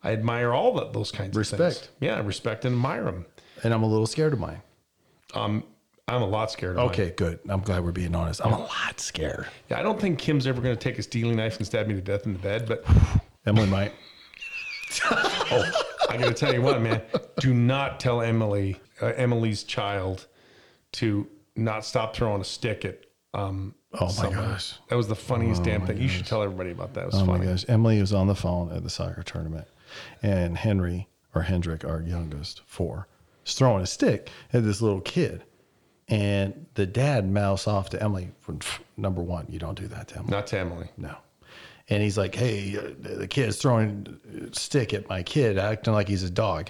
I 0.03 0.11
admire 0.13 0.53
all 0.53 0.73
that, 0.75 0.93
those 0.93 1.11
kinds 1.11 1.35
of 1.35 1.43
Mm-hmm. 1.43 1.61
Respect. 1.63 1.89
Yeah, 1.99 2.21
respect 2.21 2.63
and 2.65 2.75
admire 2.75 3.05
them. 3.05 3.25
And 3.63 3.73
I'm 3.73 3.83
a 3.83 3.87
little 3.87 4.07
scared 4.07 4.31
of 4.33 4.39
mine. 4.39 4.61
Um, 5.33 5.63
I'm 6.07 6.21
a 6.21 6.27
lot 6.27 6.49
scared. 6.51 6.71
Of 6.77 6.77
mine. 6.77 6.85
Okay, 6.91 7.13
good. 7.17 7.39
I'm 7.49 7.59
glad 7.61 7.83
we're 7.83 7.91
being 7.91 8.15
honest. 8.15 8.39
I'm 8.45 8.53
a 8.53 8.59
lot 8.59 8.99
scared. 9.01 9.47
Yeah, 9.69 9.79
I 9.79 9.83
don't 9.83 9.99
think 9.99 10.17
Kim's 10.19 10.47
ever 10.47 10.61
going 10.61 10.75
to 10.75 10.79
take 10.81 10.97
a 10.97 11.03
stealing 11.03 11.35
knife 11.35 11.57
and 11.57 11.65
stab 11.65 11.87
me 11.87 11.95
to 11.95 12.01
death 12.01 12.25
in 12.25 12.31
the 12.33 12.39
bed. 12.39 12.67
But 12.67 12.85
Emily 13.45 13.67
might. 13.67 13.91
Oh, 15.05 15.71
I 16.09 16.17
got 16.17 16.27
to 16.27 16.33
tell 16.33 16.53
you 16.53 16.61
what, 16.61 16.81
man. 16.81 17.01
Do 17.39 17.53
not 17.53 17.99
tell 17.99 18.21
Emily, 18.21 18.79
uh, 19.01 19.07
Emily's 19.15 19.63
child, 19.63 20.27
to 20.93 21.27
not 21.55 21.85
stop 21.85 22.15
throwing 22.15 22.41
a 22.41 22.45
stick 22.45 22.85
at. 22.85 22.99
Um, 23.33 23.73
Oh 23.93 24.05
my 24.07 24.11
someone. 24.11 24.33
gosh. 24.49 24.73
that 24.89 24.95
was 24.95 25.07
the 25.07 25.15
funniest 25.15 25.63
damn 25.63 25.87
thing. 25.87 25.97
You 25.99 26.09
should 26.09 26.25
tell 26.25 26.43
everybody 26.43 26.71
about 26.71 26.93
that. 26.95 27.03
It 27.03 27.05
was 27.07 27.15
Oh 27.15 27.25
funny. 27.25 27.45
my 27.45 27.51
gosh. 27.51 27.65
Emily 27.69 27.99
was 28.01 28.13
on 28.13 28.27
the 28.27 28.35
phone 28.35 28.69
at 28.71 28.83
the 28.83 28.89
soccer 28.89 29.23
tournament, 29.23 29.65
and 30.21 30.57
Henry 30.57 31.07
or 31.33 31.43
Hendrick, 31.43 31.85
our 31.85 32.01
youngest, 32.01 32.61
four, 32.65 33.07
is 33.45 33.55
throwing 33.55 33.81
a 33.81 33.85
stick 33.87 34.29
at 34.51 34.63
this 34.65 34.81
little 34.81 34.99
kid. 35.01 35.43
And 36.09 36.65
the 36.73 36.85
dad 36.85 37.31
mouths 37.31 37.65
off 37.65 37.89
to 37.91 38.03
Emily, 38.03 38.29
number 38.97 39.21
one, 39.21 39.45
you 39.49 39.57
don't 39.57 39.79
do 39.79 39.87
that 39.87 40.09
to 40.09 40.17
Emily. 40.17 40.31
Not 40.31 40.47
to 40.47 40.59
Emily. 40.59 40.87
No. 40.97 41.15
And 41.89 42.03
he's 42.03 42.17
like, 42.17 42.35
hey, 42.35 42.77
uh, 42.77 43.17
the 43.17 43.27
kid's 43.27 43.57
throwing 43.57 44.19
a 44.49 44.53
stick 44.53 44.93
at 44.93 45.07
my 45.07 45.23
kid, 45.23 45.57
acting 45.57 45.93
like 45.93 46.07
he's 46.07 46.23
a 46.23 46.29
dog. 46.29 46.69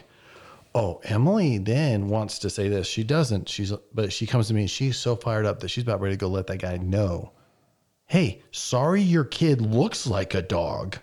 Oh, 0.76 1.02
Emily 1.04 1.58
then 1.58 2.08
wants 2.08 2.38
to 2.40 2.50
say 2.50 2.70
this. 2.70 2.88
She 2.88 3.04
doesn't. 3.04 3.50
She's, 3.50 3.74
but 3.94 4.14
she 4.14 4.28
comes 4.28 4.48
to 4.50 4.54
me 4.54 4.62
and 4.62 4.70
she's 4.70 4.98
so 4.98 5.16
fired 5.16 5.46
up 5.46 5.60
that 5.62 5.70
she's 5.70 5.84
about 5.84 6.02
ready 6.02 6.16
to 6.16 6.20
go 6.20 6.28
let 6.28 6.48
that 6.48 6.60
guy 6.60 6.78
know. 6.78 7.32
Hey, 8.06 8.44
sorry, 8.52 9.02
your 9.02 9.26
kid 9.26 9.60
looks 9.60 10.06
like 10.08 10.34
a 10.34 10.42
dog, 10.42 10.98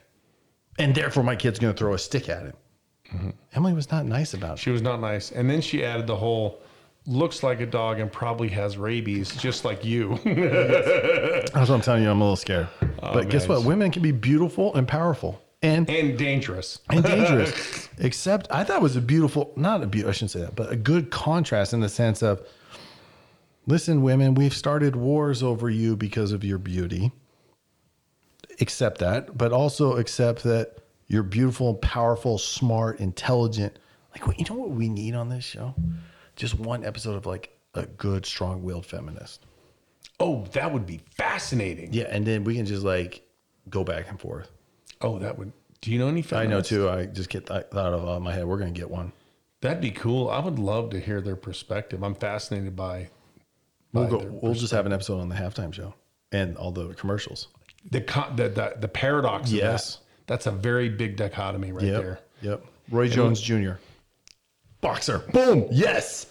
and 0.79 0.95
therefore 0.95 1.23
my 1.23 1.37
kid's 1.37 1.59
going 1.59 1.75
to 1.75 1.79
throw 1.79 1.95
a 1.95 1.99
stick 1.99 2.29
at 2.29 2.45
him. 2.45 3.35
Emily 3.53 3.75
was 3.75 3.91
not 3.91 4.07
nice 4.07 4.33
about 4.35 4.59
it. 4.59 4.61
She 4.61 4.71
was 4.71 4.81
not 4.83 5.01
nice. 5.01 5.31
And 5.31 5.49
then 5.49 5.61
she 5.61 5.85
added 5.85 6.07
the 6.07 6.17
whole 6.17 6.63
looks 7.07 7.43
like 7.43 7.61
a 7.61 7.67
dog 7.67 8.01
and 8.01 8.11
probably 8.11 8.49
has 8.49 8.77
rabies, 8.79 9.35
just 9.37 9.65
like 9.65 9.85
you. 9.85 10.19
That's 10.25 11.53
what 11.55 11.71
I'm 11.71 11.81
telling 11.81 12.03
you. 12.03 12.11
I'm 12.11 12.21
a 12.21 12.25
little 12.25 12.37
scared. 12.37 12.69
Oh, 13.03 13.13
but 13.13 13.29
guess 13.29 13.47
what? 13.49 13.65
Women 13.65 13.91
can 13.91 14.03
be 14.03 14.13
beautiful 14.13 14.75
and 14.75 14.89
powerful, 14.89 15.41
and 15.63 15.89
and 15.91 16.19
dangerous. 16.19 16.81
and 16.91 17.05
dangerous. 17.05 17.89
Except 17.99 18.47
I 18.51 18.65
thought 18.65 18.77
it 18.77 18.83
was 18.83 18.97
a 18.97 19.01
beautiful, 19.01 19.53
not 19.57 19.83
a 19.83 19.87
beautiful, 19.87 20.11
I 20.11 20.13
shouldn't 20.15 20.31
say 20.31 20.41
that, 20.41 20.57
but 20.57 20.73
a 20.73 20.77
good 20.77 21.11
contrast 21.11 21.73
in 21.75 21.81
the 21.81 21.89
sense 21.89 22.23
of, 22.23 22.41
listen, 23.67 24.03
women, 24.03 24.35
we've 24.35 24.55
started 24.57 24.97
wars 24.97 25.43
over 25.43 25.69
you 25.69 25.97
because 25.97 26.33
of 26.33 26.43
your 26.45 26.59
beauty. 26.59 27.13
Accept 28.61 28.99
that, 28.99 29.37
but 29.37 29.53
also 29.53 29.97
accept 29.97 30.45
that 30.45 30.77
you're 31.09 31.23
beautiful, 31.25 31.75
powerful, 31.75 32.39
smart, 32.39 33.01
intelligent. 33.01 33.79
Like, 34.13 34.27
what- 34.27 34.39
you 34.39 34.47
know 34.49 34.59
what 34.61 34.71
we 34.71 34.89
need 34.89 35.15
on 35.15 35.29
this 35.29 35.45
show? 35.45 35.75
Just 36.37 36.59
one 36.59 36.85
episode 36.85 37.17
of 37.17 37.27
like 37.27 37.57
a 37.75 37.87
good, 37.87 38.27
strong-willed 38.27 38.87
feminist. 38.87 39.45
Oh, 40.21 40.45
that 40.53 40.73
would 40.73 40.87
be 40.87 41.01
fascinating. 41.17 41.93
Yeah, 41.93 42.05
and 42.11 42.25
then 42.27 42.45
we 42.45 42.55
can 42.55 42.67
just 42.67 42.83
like 42.85 43.23
go 43.69 43.85
back 43.85 44.09
and 44.09 44.21
forth. 44.21 44.51
Oh, 45.01 45.19
that 45.19 45.39
would. 45.39 45.53
Do 45.81 45.91
you 45.91 45.99
know 45.99 46.09
any? 46.09 46.23
Feminists? 46.23 46.73
I 46.73 46.77
know 46.79 46.87
too. 46.87 46.89
I 46.89 47.07
just 47.07 47.29
get 47.31 47.47
th- 47.47 47.67
thought 47.71 47.93
of 47.93 48.07
uh, 48.09 48.21
my 48.21 48.33
head. 48.33 48.47
We're 48.47 48.59
gonna 48.59 48.71
get 48.71 48.91
one. 48.91 49.13
That'd 49.61 49.81
be 49.81 49.91
cool. 49.91 50.29
I 50.31 50.39
would 50.41 50.59
love 50.59 50.91
to 50.91 51.01
hear 51.01 51.21
their 51.21 51.37
perspective. 51.37 52.03
I'm 52.03 52.15
fascinated 52.15 52.77
by. 52.77 53.09
We'll 53.93 54.07
go. 54.09 54.19
We'll 54.43 54.55
just 54.55 54.73
have 54.73 54.87
an 54.87 54.93
episode 54.93 55.21
on 55.21 55.29
the 55.29 55.35
halftime 55.37 55.73
show 55.73 55.95
and 56.33 56.57
all 56.57 56.71
the 56.73 56.95
commercials. 56.95 57.49
the 57.91 58.01
co- 58.01 58.33
the 58.35 58.49
the, 58.49 58.75
the 58.81 58.89
paradox. 58.89 59.51
Of 59.51 59.57
Yes. 59.57 59.97
that. 59.97 60.03
that's 60.27 60.47
a 60.47 60.51
very 60.51 60.89
big 60.89 61.17
dichotomy 61.17 61.71
right 61.73 61.85
Yep. 61.85 62.03
there. 62.03 62.21
Yep. 62.43 62.65
Roy 62.91 63.09
Jones 63.09 63.41
Jr. 63.41 63.73
Boxer. 64.85 65.19
Boom. 65.33 65.67
Yes. 65.71 66.27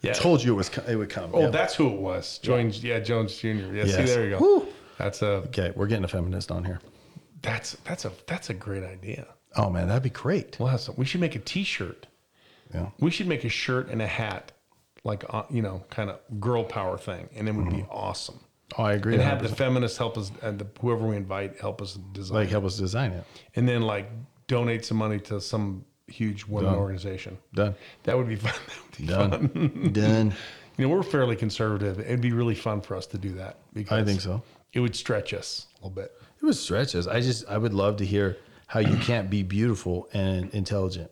Yeah. 0.00 0.12
Told 0.14 0.42
you 0.42 0.54
it 0.54 0.56
was. 0.56 0.70
It 0.88 0.96
would 0.96 1.10
come. 1.10 1.30
Oh, 1.32 1.42
Yep. 1.42 1.52
that's 1.52 1.74
who 1.74 1.88
it 1.88 1.98
was. 2.00 2.38
Jones, 2.38 2.82
yeah, 2.82 3.00
Jones 3.00 3.36
Jr. 3.36 3.48
Yeah, 3.48 3.84
see 3.84 3.90
Yes. 3.90 4.14
there 4.14 4.24
you 4.28 4.38
go. 4.38 4.66
That's 4.98 5.22
a 5.22 5.26
okay. 5.48 5.72
We're 5.76 5.86
getting 5.86 6.04
a 6.04 6.08
feminist 6.08 6.50
on 6.50 6.64
here. 6.64 6.80
that's 7.42 7.76
that's 7.84 8.04
a 8.04 8.12
that's 8.26 8.50
a 8.50 8.54
great 8.54 8.82
idea. 8.84 9.26
Oh 9.56 9.70
man, 9.70 9.88
that'd 9.88 10.02
be 10.02 10.10
great. 10.10 10.56
We'll 10.58 10.68
have 10.68 10.80
some. 10.80 10.94
We 10.96 11.04
should 11.04 11.20
make 11.20 11.34
a 11.36 11.38
T-shirt. 11.38 12.06
Yeah. 12.74 12.88
We 13.00 13.10
should 13.10 13.26
make 13.28 13.44
a 13.44 13.48
shirt 13.48 13.88
and 13.88 14.02
a 14.02 14.06
hat, 14.06 14.52
like 15.04 15.24
uh, 15.30 15.44
you 15.50 15.62
know, 15.62 15.84
kind 15.90 16.10
of 16.10 16.18
girl 16.40 16.64
power 16.64 16.98
thing, 16.98 17.28
and 17.34 17.48
it 17.48 17.54
would 17.54 17.70
be 17.70 17.84
awesome. 17.90 18.40
Oh, 18.76 18.82
I 18.84 18.92
agree. 18.92 19.14
And 19.14 19.22
have 19.22 19.42
the 19.42 19.48
100%. 19.48 19.56
feminists 19.56 19.96
help 19.98 20.18
us, 20.18 20.30
and 20.42 20.58
the, 20.58 20.66
whoever 20.80 21.06
we 21.06 21.16
invite 21.16 21.58
help 21.60 21.80
us 21.80 21.94
design, 22.12 22.36
like 22.36 22.48
it. 22.48 22.50
help 22.50 22.64
us 22.64 22.76
design 22.76 23.12
it. 23.12 23.24
and 23.56 23.66
then 23.66 23.80
like 23.82 24.10
donate 24.46 24.84
some 24.84 24.98
money 24.98 25.18
to 25.20 25.40
some 25.40 25.84
huge 26.08 26.44
women 26.46 26.74
organization. 26.74 27.38
Done. 27.54 27.74
That 28.04 28.16
would 28.16 28.28
be 28.28 28.36
fun. 28.36 28.52
That 29.00 29.30
would 29.30 29.52
be 29.52 29.60
fun. 29.60 29.70
Done. 29.72 29.92
Done. 29.92 30.34
You 30.76 30.86
know, 30.88 30.94
we're 30.94 31.02
fairly 31.02 31.36
conservative. 31.36 31.98
It'd 32.00 32.20
be 32.20 32.32
really 32.32 32.54
fun 32.54 32.80
for 32.80 32.96
us 32.96 33.06
to 33.06 33.18
do 33.18 33.32
that 33.34 33.56
because 33.72 34.00
I 34.00 34.04
think 34.04 34.20
so. 34.20 34.42
It 34.72 34.80
would 34.80 34.94
stretch 34.96 35.32
us 35.34 35.66
a 35.74 35.86
little 35.86 35.90
bit. 35.90 36.12
It 36.40 36.44
would 36.44 36.56
stretch 36.56 36.94
us. 36.94 37.06
I 37.06 37.20
just. 37.20 37.48
I 37.48 37.58
would 37.58 37.74
love 37.74 37.96
to 37.98 38.04
hear 38.06 38.36
how 38.68 38.80
you 38.80 38.96
can't 38.98 39.28
be 39.30 39.42
beautiful 39.42 40.08
and 40.12 40.52
intelligent, 40.54 41.10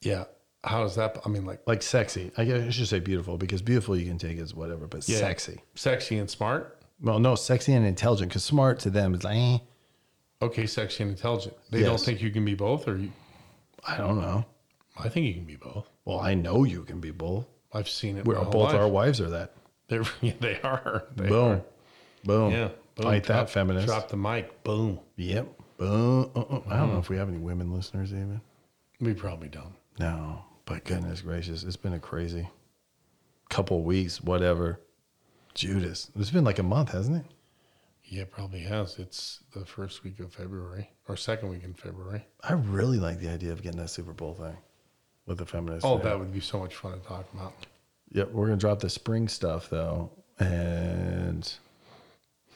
Yeah. 0.00 0.24
How 0.62 0.82
does 0.82 0.94
that? 0.96 1.18
I 1.26 1.28
mean, 1.28 1.44
like 1.44 1.60
like 1.66 1.82
sexy. 1.82 2.30
I 2.38 2.44
guess 2.46 2.62
I 2.62 2.70
should 2.70 2.88
say 2.88 2.98
beautiful 2.98 3.36
because 3.36 3.60
beautiful 3.60 3.96
you 3.96 4.06
can 4.06 4.16
take 4.16 4.38
as 4.38 4.54
whatever, 4.54 4.86
but 4.86 5.06
yeah, 5.06 5.18
sexy. 5.18 5.60
sexy 5.74 6.16
and 6.16 6.30
smart. 6.30 6.80
Well, 7.02 7.18
no, 7.18 7.34
sexy 7.34 7.74
and 7.74 7.84
intelligent 7.84 8.30
because 8.30 8.44
smart 8.44 8.78
to 8.80 8.90
them 8.90 9.12
is 9.14 9.24
like, 9.24 9.36
eh, 9.36 9.58
Okay, 10.44 10.66
sexy 10.66 11.02
and 11.02 11.12
intelligent. 11.12 11.56
They 11.70 11.82
don't 11.82 12.00
think 12.00 12.20
you 12.20 12.30
can 12.30 12.44
be 12.44 12.54
both, 12.54 12.86
or 12.86 12.96
you, 12.96 13.10
I 13.86 13.96
don't 13.96 14.20
know. 14.20 14.44
I 14.96 15.08
think 15.08 15.26
you 15.26 15.34
can 15.34 15.44
be 15.44 15.56
both. 15.56 15.88
Well, 16.04 16.20
I 16.20 16.34
know 16.34 16.64
you 16.64 16.84
can 16.84 17.00
be 17.00 17.10
both. 17.10 17.46
I've 17.72 17.88
seen 17.88 18.18
it. 18.18 18.24
We're 18.24 18.36
my 18.36 18.44
both 18.44 18.72
life. 18.72 18.74
our 18.74 18.88
wives 18.88 19.20
are 19.20 19.30
that. 19.30 19.52
They're, 19.88 20.04
yeah, 20.20 20.32
they 20.40 20.60
are. 20.60 21.04
They 21.16 21.28
Boom. 21.28 21.52
are. 21.52 21.62
Boom. 22.24 22.52
Yeah. 22.52 22.68
Boom. 22.94 23.06
Like 23.06 23.26
that 23.26 23.50
feminist. 23.50 23.86
Drop 23.86 24.08
the 24.08 24.16
mic. 24.16 24.62
Boom. 24.62 25.00
Yep. 25.16 25.48
Boom. 25.78 26.30
Uh-uh. 26.36 26.60
I 26.68 26.76
don't 26.76 26.92
know 26.92 26.98
if 26.98 27.08
we 27.08 27.16
have 27.16 27.28
any 27.28 27.38
women 27.38 27.72
listeners 27.72 28.12
even. 28.12 28.40
We 29.00 29.14
probably 29.14 29.48
don't. 29.48 29.74
No, 29.98 30.44
but 30.66 30.84
goodness 30.84 31.20
gracious, 31.22 31.62
it's 31.64 31.76
been 31.76 31.92
a 31.94 31.98
crazy 31.98 32.48
couple 33.48 33.82
weeks, 33.82 34.20
whatever. 34.20 34.80
Judas. 35.54 36.10
It's 36.16 36.30
been 36.30 36.44
like 36.44 36.58
a 36.58 36.64
month, 36.64 36.90
hasn't 36.90 37.18
it? 37.18 37.26
Yeah, 38.04 38.24
probably 38.30 38.60
has. 38.60 38.98
It's 38.98 39.40
the 39.52 39.64
first 39.64 40.04
week 40.04 40.20
of 40.20 40.32
February 40.32 40.90
or 41.08 41.16
second 41.16 41.48
week 41.48 41.64
in 41.64 41.74
February. 41.74 42.24
I 42.42 42.52
really 42.52 42.98
like 42.98 43.18
the 43.18 43.28
idea 43.28 43.52
of 43.52 43.62
getting 43.62 43.80
that 43.80 43.88
Super 43.88 44.12
Bowl 44.12 44.34
thing 44.34 44.56
with 45.26 45.38
the 45.38 45.46
feminists. 45.46 45.84
Oh, 45.84 45.98
that 45.98 46.18
would 46.18 46.32
be 46.32 46.40
so 46.40 46.58
much 46.58 46.74
fun 46.74 46.92
to 46.92 47.06
talk 47.06 47.26
about. 47.32 47.54
Yep, 48.12 48.32
we're 48.32 48.46
gonna 48.46 48.58
drop 48.58 48.80
the 48.80 48.90
spring 48.90 49.26
stuff 49.26 49.70
though, 49.70 50.10
and 50.38 51.52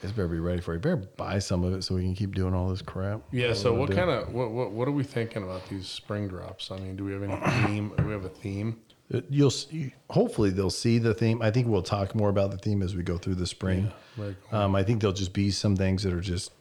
it's 0.03 0.13
better 0.13 0.29
be 0.29 0.39
ready 0.39 0.61
for 0.61 0.75
it. 0.75 0.77
You 0.77 0.81
better 0.81 0.97
buy 1.17 1.39
some 1.39 1.65
of 1.65 1.73
it 1.73 1.83
so 1.83 1.95
we 1.95 2.03
can 2.03 2.15
keep 2.15 2.35
doing 2.35 2.55
all 2.55 2.69
this 2.69 2.83
crap. 2.83 3.23
Yeah. 3.33 3.55
So 3.55 3.75
what 3.75 3.91
kind 3.91 4.11
of 4.11 4.33
what, 4.33 4.53
what 4.53 4.71
what 4.71 4.87
are 4.87 4.93
we 4.93 5.03
thinking 5.03 5.43
about 5.43 5.69
these 5.69 5.89
spring 5.89 6.29
drops? 6.29 6.71
I 6.71 6.79
mean, 6.79 6.95
do 6.95 7.05
we 7.05 7.13
have 7.13 7.23
any 7.23 7.67
theme? 7.67 7.93
Do 7.97 8.05
we 8.05 8.13
have 8.13 8.25
a 8.25 8.29
theme? 8.29 8.79
Do? 9.11 9.23
You'll 9.31 9.51
see, 9.51 9.95
hopefully 10.11 10.51
they'll 10.51 10.71
see 10.71 10.99
the 10.99 11.15
theme. 11.15 11.43
I 11.43 11.51
think 11.51 11.67
we'll 11.67 11.83
talk 11.83 12.15
more 12.15 12.29
about 12.29 12.51
the 12.51 12.59
theme 12.59 12.83
as 12.83 12.95
we 12.95 13.03
go 13.03 13.19
through 13.19 13.37
the 13.37 13.47
spring. 13.47 13.91
Very 14.17 14.37
cool. 14.51 14.59
Um, 14.59 14.75
I 14.75 14.83
think 14.83 15.01
there'll 15.01 15.15
just 15.15 15.33
be 15.33 15.51
some 15.51 15.77
things 15.77 16.03
that 16.03 16.13
are 16.13 16.21
just 16.21 16.53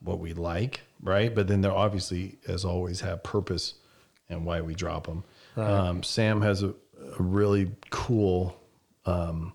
what 0.00 0.18
we 0.20 0.32
like, 0.32 0.82
right? 1.02 1.34
But 1.34 1.48
then 1.48 1.60
they'll 1.60 1.72
obviously, 1.72 2.38
as 2.46 2.64
always, 2.64 3.00
have 3.00 3.22
purpose 3.22 3.74
and 4.28 4.44
why 4.44 4.60
we 4.60 4.74
drop 4.74 5.06
them. 5.06 5.24
Um, 5.56 6.02
Sam 6.04 6.40
has 6.42 6.62
a, 6.62 6.68
a 6.68 6.74
really 7.18 7.70
cool, 7.90 8.56
um, 9.06 9.52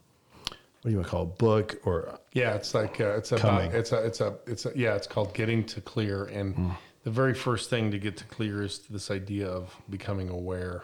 what 0.50 0.58
do 0.84 0.90
you 0.90 0.98
want 0.98 1.08
to 1.08 1.12
call 1.12 1.24
it, 1.24 1.38
book 1.38 1.80
or 1.86 2.20
Yeah, 2.34 2.56
it's 2.56 2.74
like 2.74 3.00
uh, 3.00 3.16
it's 3.16 3.32
about 3.32 3.42
Coming. 3.62 3.72
it's 3.72 3.94
a 3.94 4.06
it's 4.06 4.20
a 4.20 4.36
it's 4.46 4.66
a 4.66 4.72
yeah, 4.76 4.96
it's 4.96 5.08
called 5.08 5.34
getting 5.34 5.64
to 5.68 5.80
clear, 5.80 6.26
and 6.26 6.72
the 7.04 7.12
very 7.12 7.34
first 7.34 7.70
thing 7.70 7.90
to 7.92 7.98
get 7.98 8.18
to 8.18 8.26
clear 8.26 8.64
is 8.64 8.80
this 8.90 9.10
idea 9.12 9.48
of 9.48 9.74
becoming 9.90 10.28
aware, 10.28 10.84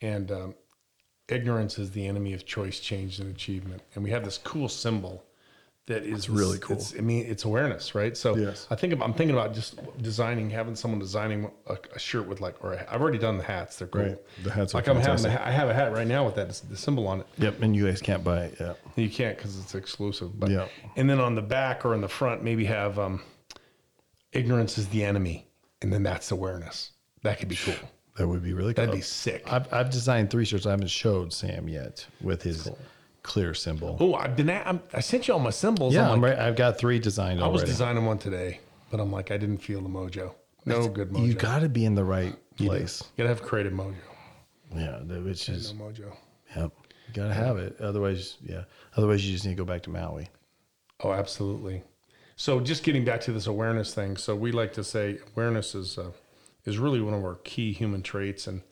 and 0.00 0.32
um, 0.32 0.54
ignorance 1.28 1.78
is 1.78 1.90
the 1.92 2.06
enemy 2.06 2.32
of 2.34 2.44
choice, 2.46 2.80
change, 2.80 3.18
and 3.20 3.30
achievement. 3.30 3.82
And 3.94 4.04
we 4.04 4.10
have 4.10 4.24
this 4.24 4.38
cool 4.38 4.68
symbol 4.68 5.24
that 5.86 6.02
is 6.02 6.30
really 6.30 6.58
cool. 6.58 6.76
It's, 6.76 6.94
I 6.96 7.00
mean, 7.02 7.26
it's 7.26 7.44
awareness, 7.44 7.94
right? 7.94 8.16
So 8.16 8.34
Yes. 8.36 8.66
I 8.70 8.74
think 8.74 8.94
about, 8.94 9.04
I'm 9.06 9.12
thinking 9.12 9.36
about 9.36 9.52
just 9.54 9.78
designing, 10.02 10.48
having 10.48 10.74
someone 10.76 10.98
designing 10.98 11.50
a, 11.66 11.76
a 11.94 11.98
shirt 11.98 12.26
with 12.26 12.40
like, 12.40 12.62
or 12.64 12.72
a, 12.72 12.86
I've 12.90 13.02
already 13.02 13.18
done 13.18 13.36
the 13.36 13.44
hats. 13.44 13.76
They're 13.76 13.88
cool. 13.88 14.02
Right. 14.02 14.18
The 14.44 14.50
hats 14.50 14.74
are 14.74 14.78
like 14.78 14.88
I'm 14.88 14.96
having, 14.96 15.22
the, 15.22 15.28
fantastic. 15.28 15.42
ha- 15.42 15.46
I 15.48 15.52
have 15.52 15.68
a 15.68 15.74
hat 15.74 15.92
right 15.92 16.06
now 16.06 16.24
with 16.24 16.36
that 16.36 16.48
the 16.70 16.76
symbol 16.76 17.06
on 17.06 17.20
it. 17.20 17.26
Yep, 17.36 17.60
and 17.62 17.76
you 17.76 17.86
guys 17.86 18.00
can't 18.00 18.24
buy 18.24 18.44
it. 18.44 18.56
Yeah. 18.58 18.72
You 18.96 19.10
can't 19.10 19.36
because 19.36 19.58
it's 19.58 19.74
exclusive. 19.74 20.40
But 20.40 20.50
Yeah. 20.50 20.68
and 20.96 21.08
then 21.10 21.20
on 21.20 21.34
the 21.34 21.42
back 21.42 21.84
or 21.84 21.92
in 21.94 22.00
the 22.00 22.08
front, 22.08 22.42
maybe 22.42 22.64
have 22.64 22.98
um, 22.98 23.20
ignorance 24.32 24.78
is 24.78 24.88
the 24.88 25.04
enemy, 25.04 25.46
and 25.82 25.92
then 25.92 26.02
that's 26.02 26.30
awareness. 26.30 26.92
That 27.24 27.38
could 27.38 27.48
be 27.48 27.56
cool. 27.56 27.74
That 28.16 28.28
would 28.28 28.42
be 28.42 28.52
really 28.52 28.74
cool. 28.74 28.84
That'd 28.86 28.98
be 28.98 29.02
sick. 29.02 29.42
I've, 29.52 29.72
I've 29.72 29.90
designed 29.90 30.30
three 30.30 30.44
shirts. 30.44 30.66
I 30.66 30.70
haven't 30.70 30.88
showed 30.90 31.32
Sam 31.32 31.68
yet 31.68 32.06
with 32.20 32.42
his 32.42 32.68
clear 33.24 33.54
symbol. 33.54 33.96
Oh, 34.00 34.14
I've 34.14 34.36
been. 34.36 34.50
At, 34.50 34.66
I'm, 34.66 34.80
I 34.92 35.00
sent 35.00 35.26
you 35.26 35.34
all 35.34 35.40
my 35.40 35.50
symbols. 35.50 35.94
yeah, 35.94 36.06
I'm 36.06 36.12
I'm 36.14 36.20
like, 36.20 36.36
right. 36.38 36.46
I've 36.46 36.56
got 36.56 36.78
three 36.78 36.98
designed 36.98 37.42
I 37.42 37.48
was 37.48 37.64
designing 37.64 38.04
one 38.06 38.18
today, 38.18 38.60
but 38.90 39.00
I'm 39.00 39.10
like, 39.10 39.30
I 39.32 39.36
didn't 39.36 39.58
feel 39.58 39.80
the 39.80 39.88
mojo. 39.88 40.32
No 40.64 40.88
good 40.88 41.10
mojo. 41.10 41.26
you 41.26 41.34
got 41.34 41.58
to 41.60 41.68
be 41.68 41.84
in 41.84 41.94
the 41.94 42.04
right 42.04 42.34
You 42.56 42.66
do. 42.66 42.66
place. 42.66 43.02
You 43.16 43.24
gotta 43.24 43.28
have 43.28 43.42
creative 43.42 43.72
mojo. 43.72 43.94
Yeah, 44.74 45.00
that- 45.02 45.24
which 45.24 45.48
No 45.48 45.54
is 45.56 45.72
mojo. 45.72 46.16
yep. 46.56 46.70
You 47.08 47.12
got 47.14 47.28
to 47.28 47.34
have 47.34 47.58
it. 47.58 47.78
Otherwise, 47.80 48.38
yeah. 48.42 48.62
Otherwise, 48.96 49.26
you 49.26 49.32
just 49.32 49.44
need 49.44 49.52
to 49.52 49.56
go 49.56 49.64
back 49.64 49.82
to 49.82 49.90
Maui. 49.90 50.28
Oh, 51.00 51.12
absolutely. 51.12 51.82
So 52.36 52.60
just 52.60 52.82
getting 52.82 53.04
back 53.04 53.20
to 53.22 53.32
this 53.32 53.46
awareness 53.46 53.92
thing. 53.92 54.16
So 54.16 54.34
we 54.34 54.52
like 54.52 54.72
to 54.74 54.82
say 54.84 55.18
awareness 55.36 55.74
is 55.74 55.98
uh, 55.98 56.10
is 56.64 56.78
really 56.78 57.00
one 57.00 57.14
of 57.14 57.22
our 57.24 57.36
key 57.44 57.72
human 57.72 58.02
traits, 58.02 58.46
and 58.46 58.62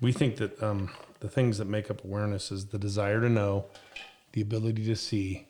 we 0.00 0.12
think 0.12 0.36
that 0.36 0.62
um, 0.62 0.90
the 1.20 1.28
things 1.28 1.58
that 1.58 1.66
make 1.66 1.90
up 1.90 2.04
awareness 2.04 2.50
is 2.52 2.66
the 2.66 2.78
desire 2.78 3.20
to 3.20 3.28
know, 3.28 3.66
the 4.32 4.40
ability 4.40 4.84
to 4.84 4.96
see, 4.96 5.48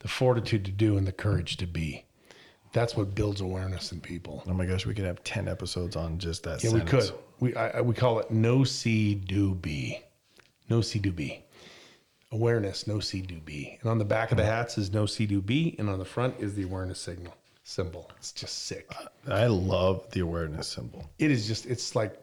the 0.00 0.08
fortitude 0.08 0.64
to 0.64 0.72
do, 0.72 0.96
and 0.96 1.06
the 1.06 1.12
courage 1.12 1.56
to 1.58 1.66
be. 1.66 2.04
That's 2.72 2.96
what 2.96 3.14
builds 3.14 3.40
awareness 3.40 3.92
in 3.92 4.00
people. 4.00 4.42
Oh 4.48 4.52
my 4.52 4.66
gosh, 4.66 4.84
we 4.84 4.94
could 4.94 5.04
have 5.04 5.22
ten 5.22 5.46
episodes 5.46 5.94
on 5.94 6.18
just 6.18 6.42
that. 6.42 6.64
Yeah, 6.64 6.70
we 6.72 6.80
could. 6.80 7.10
We 7.40 7.54
I, 7.54 7.78
I- 7.78 7.80
we 7.82 7.94
call 7.94 8.18
it 8.18 8.30
know 8.30 8.64
see 8.64 9.14
do 9.14 9.54
be, 9.54 10.00
know 10.68 10.80
see 10.80 10.98
do 10.98 11.12
be. 11.12 11.44
Awareness, 12.32 12.88
know 12.88 12.98
see 12.98 13.20
do 13.20 13.38
be. 13.38 13.78
And 13.80 13.88
on 13.88 13.98
the 13.98 14.04
back 14.04 14.32
of 14.32 14.38
the 14.38 14.44
hats 14.44 14.76
is 14.76 14.92
know 14.92 15.06
see 15.06 15.24
do 15.24 15.40
be, 15.40 15.76
and 15.78 15.88
on 15.88 16.00
the 16.00 16.04
front 16.04 16.34
is 16.40 16.54
the 16.56 16.64
awareness 16.64 16.98
signal 16.98 17.32
symbol. 17.64 18.10
It's 18.18 18.30
just 18.30 18.66
sick. 18.66 18.90
I 19.28 19.46
love 19.46 20.08
the 20.12 20.20
awareness 20.20 20.68
symbol. 20.68 21.10
It 21.18 21.30
is 21.30 21.48
just 21.48 21.66
it's 21.66 21.96
like 21.96 22.16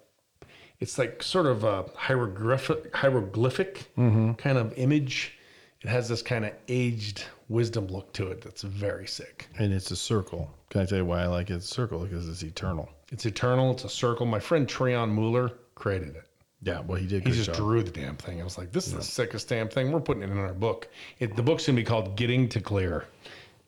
it's 0.80 0.98
like 0.98 1.22
sort 1.22 1.48
of 1.48 1.64
a 1.64 1.86
hieroglyphic 1.96 2.96
hieroglyphic 2.96 3.92
kind 3.96 4.58
of 4.58 4.74
image. 4.78 5.38
It 5.82 5.90
has 5.90 6.08
this 6.08 6.22
kind 6.22 6.46
of 6.46 6.54
aged 6.68 7.26
wisdom 7.50 7.88
look 7.88 8.14
to 8.14 8.28
it 8.28 8.42
that's 8.42 8.62
very 8.62 9.08
sick. 9.08 9.48
And 9.58 9.74
it's 9.74 9.90
a 9.90 9.96
circle. 9.96 10.50
Can 10.70 10.82
I 10.82 10.86
tell 10.86 11.00
you 11.00 11.06
why 11.06 11.24
I 11.24 11.26
like 11.26 11.50
it? 11.50 11.56
It's 11.56 11.66
a 11.66 11.74
circle 11.74 12.00
because 12.00 12.30
it's 12.30 12.44
eternal. 12.44 12.88
It's 13.12 13.26
eternal. 13.26 13.72
It's 13.72 13.84
a 13.84 13.90
circle. 13.90 14.28
My 14.28 14.40
friend 14.40 14.68
Treon 14.68 15.12
Mueller 15.12 15.52
created 15.74 16.16
it. 16.16 16.28
Yeah, 16.64 16.82
well, 16.82 17.00
he 17.00 17.08
did. 17.08 17.26
He 17.26 17.34
just 17.34 17.48
job. 17.48 17.56
drew 17.56 17.82
the 17.82 17.90
damn 17.90 18.16
thing. 18.16 18.40
I 18.40 18.44
was 18.44 18.60
like, 18.60 18.72
this 18.72 18.86
is 18.86 18.94
the 18.94 19.02
sickest 19.02 19.50
damn 19.50 19.68
thing. 19.68 19.92
We're 19.92 20.00
putting 20.00 20.22
it 20.22 20.30
in 20.30 20.38
our 20.38 20.54
book. 20.54 20.88
It, 21.18 21.36
the 21.36 21.42
book's 21.42 21.66
going 21.66 21.76
to 21.76 21.82
be 21.82 21.86
called 21.86 22.16
Getting 22.16 22.48
to 22.50 22.62
Clear. 22.62 23.06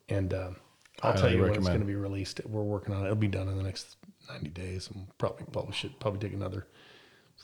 And 0.10 0.32
um, 0.36 0.56
I'll 1.04 1.14
tell 1.14 1.32
you 1.32 1.42
when 1.42 1.54
it's 1.54 1.68
going 1.68 1.80
to 1.80 1.86
be 1.86 1.96
released. 1.96 2.42
We're 2.46 2.62
working 2.64 2.94
on 2.94 3.02
it. 3.04 3.06
It'll 3.06 3.16
be 3.16 3.28
done 3.28 3.48
in 3.48 3.58
the 3.58 3.64
next 3.64 3.98
90 4.30 4.50
days 4.50 4.88
and 4.88 4.98
we'll 4.98 5.08
probably 5.18 5.46
publish 5.52 5.84
it. 5.86 6.00
Probably 6.00 6.20
take 6.20 6.34
another 6.34 6.66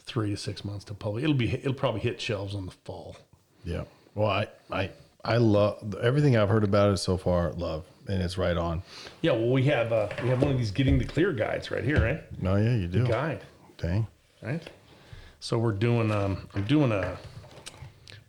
three 0.05 0.31
to 0.31 0.37
six 0.37 0.63
months 0.63 0.85
to 0.85 0.93
publish. 0.93 1.23
It'll 1.23 1.35
be, 1.35 1.53
it'll 1.53 1.73
probably 1.73 2.01
hit 2.01 2.19
shelves 2.21 2.55
in 2.55 2.65
the 2.65 2.71
fall. 2.71 3.17
Yeah. 3.63 3.83
Well, 4.15 4.29
I, 4.29 4.47
I, 4.71 4.89
I 5.23 5.37
love 5.37 5.95
everything 6.01 6.37
I've 6.37 6.49
heard 6.49 6.63
about 6.63 6.93
it 6.93 6.97
so 6.97 7.17
far. 7.17 7.51
Love, 7.51 7.85
and 8.07 8.21
it's 8.21 8.37
right 8.37 8.55
on. 8.55 8.81
Yeah. 9.21 9.33
Well, 9.33 9.49
we 9.49 9.63
have, 9.65 9.91
uh, 9.91 10.07
we 10.23 10.29
have 10.29 10.41
one 10.41 10.51
of 10.51 10.57
these 10.57 10.71
Getting 10.71 10.97
the 10.97 11.05
Clear 11.05 11.33
guides 11.33 11.69
right 11.71 11.83
here, 11.83 12.01
right? 12.01 12.41
No, 12.41 12.55
yeah, 12.55 12.75
you 12.75 12.87
do. 12.87 13.05
Guide. 13.05 13.41
Dang. 13.77 14.07
right? 14.41 14.61
So 15.41 15.57
we're 15.57 15.71
doing 15.71 16.11
um 16.11 16.49
I'm 16.53 16.63
doing 16.65 16.91
a 16.91 17.17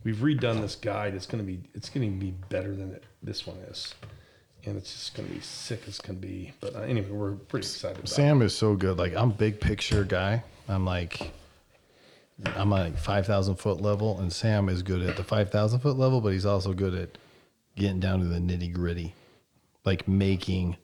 we've 0.04 0.18
redone 0.18 0.60
this 0.60 0.76
guide. 0.76 1.14
It's 1.14 1.26
gonna 1.26 1.42
be 1.42 1.60
it's 1.74 1.88
gonna 1.88 2.06
be 2.08 2.30
better 2.48 2.74
than 2.74 2.92
it, 2.92 3.02
this 3.22 3.46
one 3.46 3.56
is. 3.68 3.94
And 4.66 4.76
it's 4.76 4.92
just 4.92 5.14
gonna 5.14 5.28
be 5.28 5.40
sick 5.40 5.82
as 5.88 5.98
can 5.98 6.16
be. 6.16 6.52
But 6.60 6.76
uh, 6.76 6.80
anyway, 6.80 7.08
we're 7.10 7.32
pretty 7.32 7.64
excited 7.66 7.98
about 7.98 8.10
it. 8.10 8.14
Sam 8.14 8.42
is 8.42 8.54
so 8.54 8.74
good. 8.76 8.98
Like 8.98 9.14
I'm 9.14 9.30
big 9.30 9.60
picture 9.60 10.04
guy. 10.04 10.42
I'm 10.68 10.84
like, 10.84 11.32
I'm 12.56 12.70
like 12.70 12.98
five 12.98 13.26
thousand 13.26 13.56
foot 13.56 13.80
level, 13.80 14.18
and 14.20 14.32
Sam 14.32 14.68
is 14.68 14.82
good 14.82 15.02
at 15.02 15.16
the 15.16 15.24
five 15.24 15.50
thousand 15.50 15.80
foot 15.80 15.96
level, 15.98 16.20
but 16.20 16.32
he's 16.32 16.46
also 16.46 16.72
good 16.74 16.94
at 16.94 17.18
getting 17.76 18.00
down 18.00 18.20
to 18.20 18.26
the 18.26 18.38
nitty 18.38 18.72
gritty, 18.72 19.14
like 19.84 20.06
making 20.06 20.76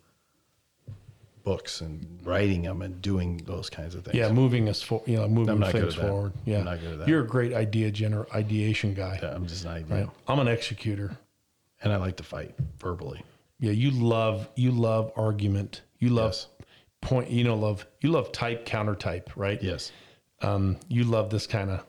books 1.44 1.80
and 1.80 2.04
writing 2.24 2.62
them 2.62 2.82
and 2.82 3.00
doing 3.00 3.36
those 3.46 3.70
kinds 3.70 3.94
of 3.94 4.04
things. 4.04 4.16
Yeah, 4.16 4.32
moving 4.32 4.68
us 4.68 4.82
for 4.82 5.02
you 5.06 5.16
know, 5.16 5.28
moving 5.28 5.60
not 5.60 5.70
things 5.72 5.94
forward. 5.94 6.32
Yeah. 6.44 6.58
I'm 6.58 6.64
not 6.64 6.80
good 6.80 6.92
at 6.92 6.98
that. 7.00 7.08
You're 7.08 7.22
a 7.22 7.26
great 7.26 7.52
idea 7.54 7.92
gener 7.92 8.28
ideation 8.34 8.94
guy. 8.94 9.20
Yeah, 9.22 9.34
I'm 9.34 9.46
just 9.46 9.64
an 9.64 9.70
idea, 9.70 9.96
Right. 9.96 10.08
I'm 10.26 10.38
an 10.40 10.48
executor. 10.48 11.16
and 11.82 11.92
I 11.92 11.96
like 11.96 12.16
to 12.16 12.24
fight 12.24 12.54
verbally. 12.80 13.22
Yeah, 13.58 13.72
you 13.72 13.90
love 13.90 14.48
you 14.56 14.70
love 14.70 15.12
argument. 15.16 15.82
You 15.98 16.10
love 16.10 16.32
Yes. 16.32 16.46
point 17.00 17.30
you 17.30 17.44
know, 17.44 17.54
love 17.56 17.86
you 18.00 18.10
love 18.10 18.32
type 18.32 18.66
counter 18.66 18.94
type, 18.94 19.30
right? 19.36 19.62
Yes. 19.62 19.92
um, 20.42 20.76
you 20.88 21.04
love 21.04 21.30
this 21.30 21.46
kind 21.46 21.70
of 21.70 21.82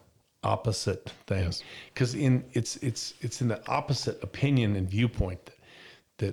opposite 0.43 1.11
thing 1.25 1.51
because 1.93 2.15
in 2.15 2.43
it's 2.53 2.77
it's 2.77 3.13
it's 3.21 3.41
in 3.41 3.47
the 3.49 3.61
opposite 3.69 4.23
opinion 4.23 4.75
and 4.77 4.89
viewpoint 4.89 5.43
that 5.45 5.53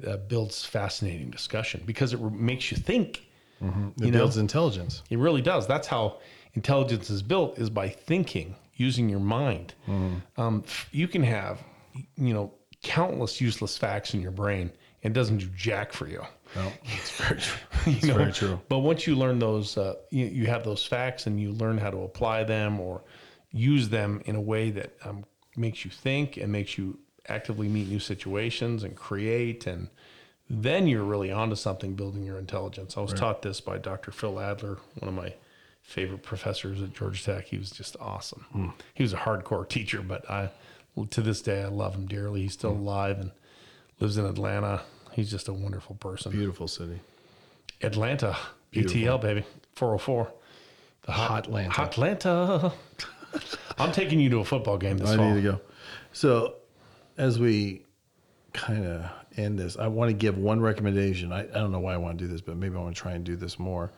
that 0.03 0.05
uh, 0.11 0.16
builds 0.16 0.64
fascinating 0.64 1.29
discussion 1.31 1.83
because 1.85 2.12
it 2.14 2.20
re- 2.20 2.31
makes 2.31 2.70
you 2.70 2.77
think. 2.77 3.27
It 3.61 3.66
You 4.05 4.11
know? 4.11 4.18
builds 4.18 4.37
intelligence. 4.37 5.03
It 5.11 5.18
really 5.18 5.40
does. 5.42 5.66
That's 5.66 5.87
how 5.88 6.18
intelligence 6.55 7.09
is 7.09 7.23
built 7.23 7.59
is 7.59 7.70
by 7.70 7.88
thinking, 7.88 8.55
using 8.75 9.09
your 9.09 9.20
mind. 9.20 9.73
Um, 10.37 10.62
f- 10.66 10.88
you 10.92 11.09
can 11.09 11.23
have 11.23 11.62
you 12.16 12.33
know 12.35 12.53
countless 12.83 13.40
useless 13.40 13.77
facts 13.79 14.14
in 14.14 14.20
your 14.20 14.31
brain 14.33 14.70
and 15.05 15.12
it 15.12 15.14
doesn't 15.14 15.38
do 15.38 15.47
jack 15.55 15.93
for 15.93 16.09
you. 16.09 16.23
No, 16.57 16.73
it's 16.85 17.11
very 17.12 17.40
true. 17.40 17.59
It's 17.87 18.07
very 18.07 18.33
true. 18.33 18.61
But 18.69 18.79
once 18.79 19.07
you 19.07 19.14
learn 19.14 19.38
those, 19.38 19.77
uh, 19.77 19.95
you, 20.11 20.25
you 20.27 20.47
have 20.47 20.64
those 20.64 20.85
facts 20.85 21.27
and 21.27 21.38
you 21.38 21.53
learn 21.53 21.77
how 21.79 21.90
to 21.90 21.99
apply 21.99 22.45
them 22.45 22.81
or 22.81 23.03
use 23.53 23.90
them 23.90 24.23
in 24.25 24.35
a 24.37 24.40
way 24.40 24.71
that 24.71 24.95
um, 25.05 25.25
makes 25.57 25.85
you 25.85 25.90
think 25.90 26.37
and 26.38 26.51
makes 26.51 26.77
you 26.79 26.99
actively 27.29 27.69
meet 27.69 27.88
new 27.88 27.99
situations 28.01 28.83
and 28.85 28.97
create. 28.97 29.67
And 29.67 29.88
then 30.49 30.87
you're 30.87 31.05
really 31.05 31.31
onto 31.31 31.57
something 31.57 31.95
building 31.95 32.25
your 32.25 32.38
intelligence. 32.38 32.97
I 32.97 33.01
was 33.01 33.12
taught 33.12 33.43
this 33.43 33.61
by 33.61 33.79
Dr. 33.79 34.11
Phil 34.11 34.40
Adler, 34.40 34.79
one 34.99 35.09
of 35.09 35.14
my 35.14 35.35
favorite 35.83 36.23
professors 36.23 36.81
at 36.81 36.95
Georgia 36.95 37.23
Tech. 37.23 37.47
He 37.47 37.59
was 37.59 37.71
just 37.71 37.97
awesome. 38.01 38.47
Hmm. 38.53 38.69
He 38.95 39.03
was 39.03 39.12
a 39.12 39.19
hardcore 39.19 39.69
teacher, 39.69 40.01
but 40.01 40.29
I, 40.31 40.51
to 41.11 41.21
this 41.21 41.43
day, 41.43 41.62
I 41.62 41.67
love 41.69 41.95
him 41.95 42.07
dearly. 42.07 42.43
He's 42.43 42.55
still 42.55 42.73
Hmm. 42.75 42.81
alive 42.81 43.21
and 43.21 43.31
lives 44.01 44.19
in 44.19 44.27
Atlanta. 44.27 44.83
He's 45.13 45.31
just 45.31 45.49
a 45.49 45.53
wonderful 45.53 45.97
person. 45.97 46.33
Beautiful 46.33 46.69
city. 46.69 47.01
Atlanta, 47.83 48.37
ATL 48.73 49.21
baby, 49.21 49.45
404. 49.75 50.33
The 51.03 51.13
hot 51.13 51.49
Hotlanta. 51.49 51.71
Hotlanta. 51.71 52.73
I'm 53.79 53.93
taking 53.93 54.21
you 54.21 54.31
to 54.31 54.39
a 54.39 54.45
football 54.45 54.79
game 54.79 54.97
this 54.99 55.11
I 55.11 55.17
fall. 55.17 55.29
need 55.29 55.43
to 55.43 55.53
go. 55.53 55.61
So, 56.13 56.57
as 57.19 57.39
we 57.39 57.85
kind 58.53 58.87
of 58.87 59.11
end 59.37 59.59
this, 59.59 59.77
I 59.77 59.88
want 59.88 60.11
to 60.11 60.15
give 60.15 60.38
one 60.38 60.61
recommendation. 60.61 61.33
I, 61.33 61.40
I 61.40 61.45
don't 61.45 61.73
know 61.73 61.81
why 61.81 61.95
I 61.95 61.97
want 61.97 62.19
to 62.19 62.25
do 62.25 62.31
this, 62.31 62.40
but 62.40 62.57
maybe 62.57 62.77
I 62.77 62.81
want 62.81 62.95
to 62.95 63.01
try 63.01 63.13
and 63.13 63.25
do 63.25 63.37
this 63.37 63.59
more 63.59 63.92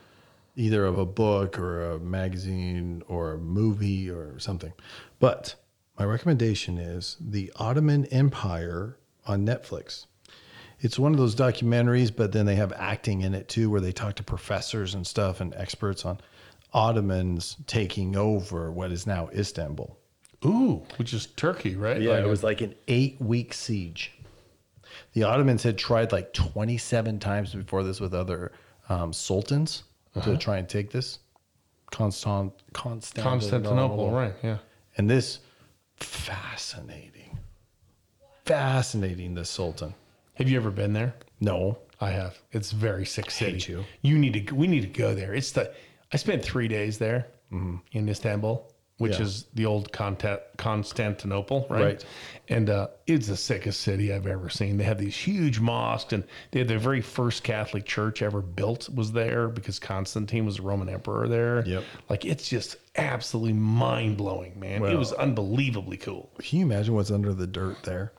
either 0.56 0.86
of 0.86 0.98
a 0.98 1.04
book 1.04 1.58
or 1.58 1.92
a 1.92 1.98
magazine 1.98 3.02
or 3.08 3.32
a 3.32 3.38
movie 3.38 4.08
or 4.10 4.38
something. 4.38 4.72
But 5.20 5.54
my 5.98 6.04
recommendation 6.06 6.78
is 6.78 7.18
The 7.20 7.52
Ottoman 7.56 8.06
Empire 8.06 8.98
on 9.26 9.44
Netflix. 9.46 10.06
It's 10.80 10.98
one 10.98 11.12
of 11.12 11.18
those 11.18 11.34
documentaries, 11.34 12.14
but 12.14 12.32
then 12.32 12.44
they 12.46 12.56
have 12.56 12.72
acting 12.74 13.22
in 13.22 13.34
it 13.34 13.48
too, 13.48 13.70
where 13.70 13.80
they 13.80 13.92
talk 13.92 14.14
to 14.16 14.22
professors 14.22 14.94
and 14.94 15.06
stuff 15.06 15.40
and 15.40 15.54
experts 15.54 16.04
on 16.04 16.18
Ottomans 16.72 17.56
taking 17.66 18.14
over 18.16 18.70
what 18.70 18.92
is 18.92 19.06
now 19.06 19.28
Istanbul. 19.34 19.96
Ooh, 20.44 20.82
which 20.98 21.14
is 21.14 21.26
Turkey, 21.28 21.74
right? 21.76 22.00
Yeah, 22.00 22.10
Like 22.10 22.20
it 22.20 22.26
a- 22.26 22.28
was 22.28 22.42
like 22.44 22.60
an 22.60 22.74
eight 22.88 23.16
week 23.20 23.54
siege. 23.54 24.12
The 25.14 25.22
Ottomans 25.22 25.62
had 25.62 25.78
tried 25.78 26.12
like 26.12 26.32
27 26.34 27.18
times 27.20 27.54
before 27.54 27.82
this 27.82 28.00
with 28.00 28.12
other 28.14 28.52
um, 28.88 29.12
sultans 29.12 29.84
to 30.22 30.36
try 30.36 30.58
and 30.58 30.68
take 30.68 30.90
this. 30.90 31.18
Constant, 31.90 32.52
Constantinople, 32.72 33.30
Constantinople, 33.30 34.10
right? 34.10 34.34
Yeah. 34.42 34.58
And 34.96 35.08
this 35.08 35.40
fascinating. 35.96 37.38
Fascinating, 38.46 39.34
the 39.34 39.44
Sultan. 39.44 39.94
Have 40.34 40.48
you 40.48 40.56
ever 40.56 40.70
been 40.70 40.92
there? 40.92 41.14
No. 41.40 41.78
I 42.00 42.10
have. 42.10 42.38
It's 42.52 42.72
very 42.72 43.04
sick 43.06 43.30
city. 43.30 43.52
hate 43.52 43.68
you. 43.68 43.84
You 44.02 44.18
need 44.18 44.46
to. 44.48 44.54
We 44.54 44.66
need 44.66 44.82
to 44.82 44.86
go 44.86 45.14
there. 45.14 45.34
It's 45.34 45.50
the. 45.52 45.72
I 46.12 46.16
spent 46.16 46.44
three 46.44 46.68
days 46.68 46.98
there 46.98 47.26
in 47.50 48.08
Istanbul, 48.08 48.70
which 48.98 49.12
Mm-hmm. 49.12 49.22
Yeah. 49.22 49.26
is 49.26 49.46
the 49.54 49.66
old 49.66 49.92
Constantinople, 49.92 51.66
right? 51.70 51.82
Right. 51.84 52.04
And 52.48 52.68
uh, 52.70 52.88
it's 53.06 53.26
the 53.28 53.36
sickest 53.36 53.80
city 53.80 54.12
I've 54.12 54.26
ever 54.26 54.48
seen. 54.50 54.76
They 54.76 54.84
have 54.84 54.98
these 54.98 55.16
huge 55.16 55.58
mosques, 55.58 56.12
and 56.12 56.22
they 56.50 56.58
had 56.60 56.68
the 56.68 56.78
very 56.78 57.00
first 57.00 57.42
Catholic 57.42 57.84
church 57.86 58.20
ever 58.22 58.42
built 58.42 58.88
was 58.94 59.10
there 59.12 59.48
because 59.48 59.78
Constantine 59.78 60.44
was 60.44 60.56
the 60.56 60.62
Roman 60.62 60.88
emperor 60.88 61.26
there. 61.28 61.64
Yep. 61.66 61.82
Like 62.10 62.24
it's 62.26 62.46
just 62.48 62.76
absolutely 62.96 63.54
mind 63.54 64.16
blowing, 64.18 64.60
man. 64.60 64.84
it 64.84 64.96
was 64.98 65.12
unbelievably 65.14 65.96
cool. 65.96 66.30
Can 66.40 66.58
you 66.60 66.66
imagine 66.66 66.94
what's 66.94 67.10
under 67.10 67.32
the 67.32 67.46
dirt 67.46 67.82
there? 67.82 68.12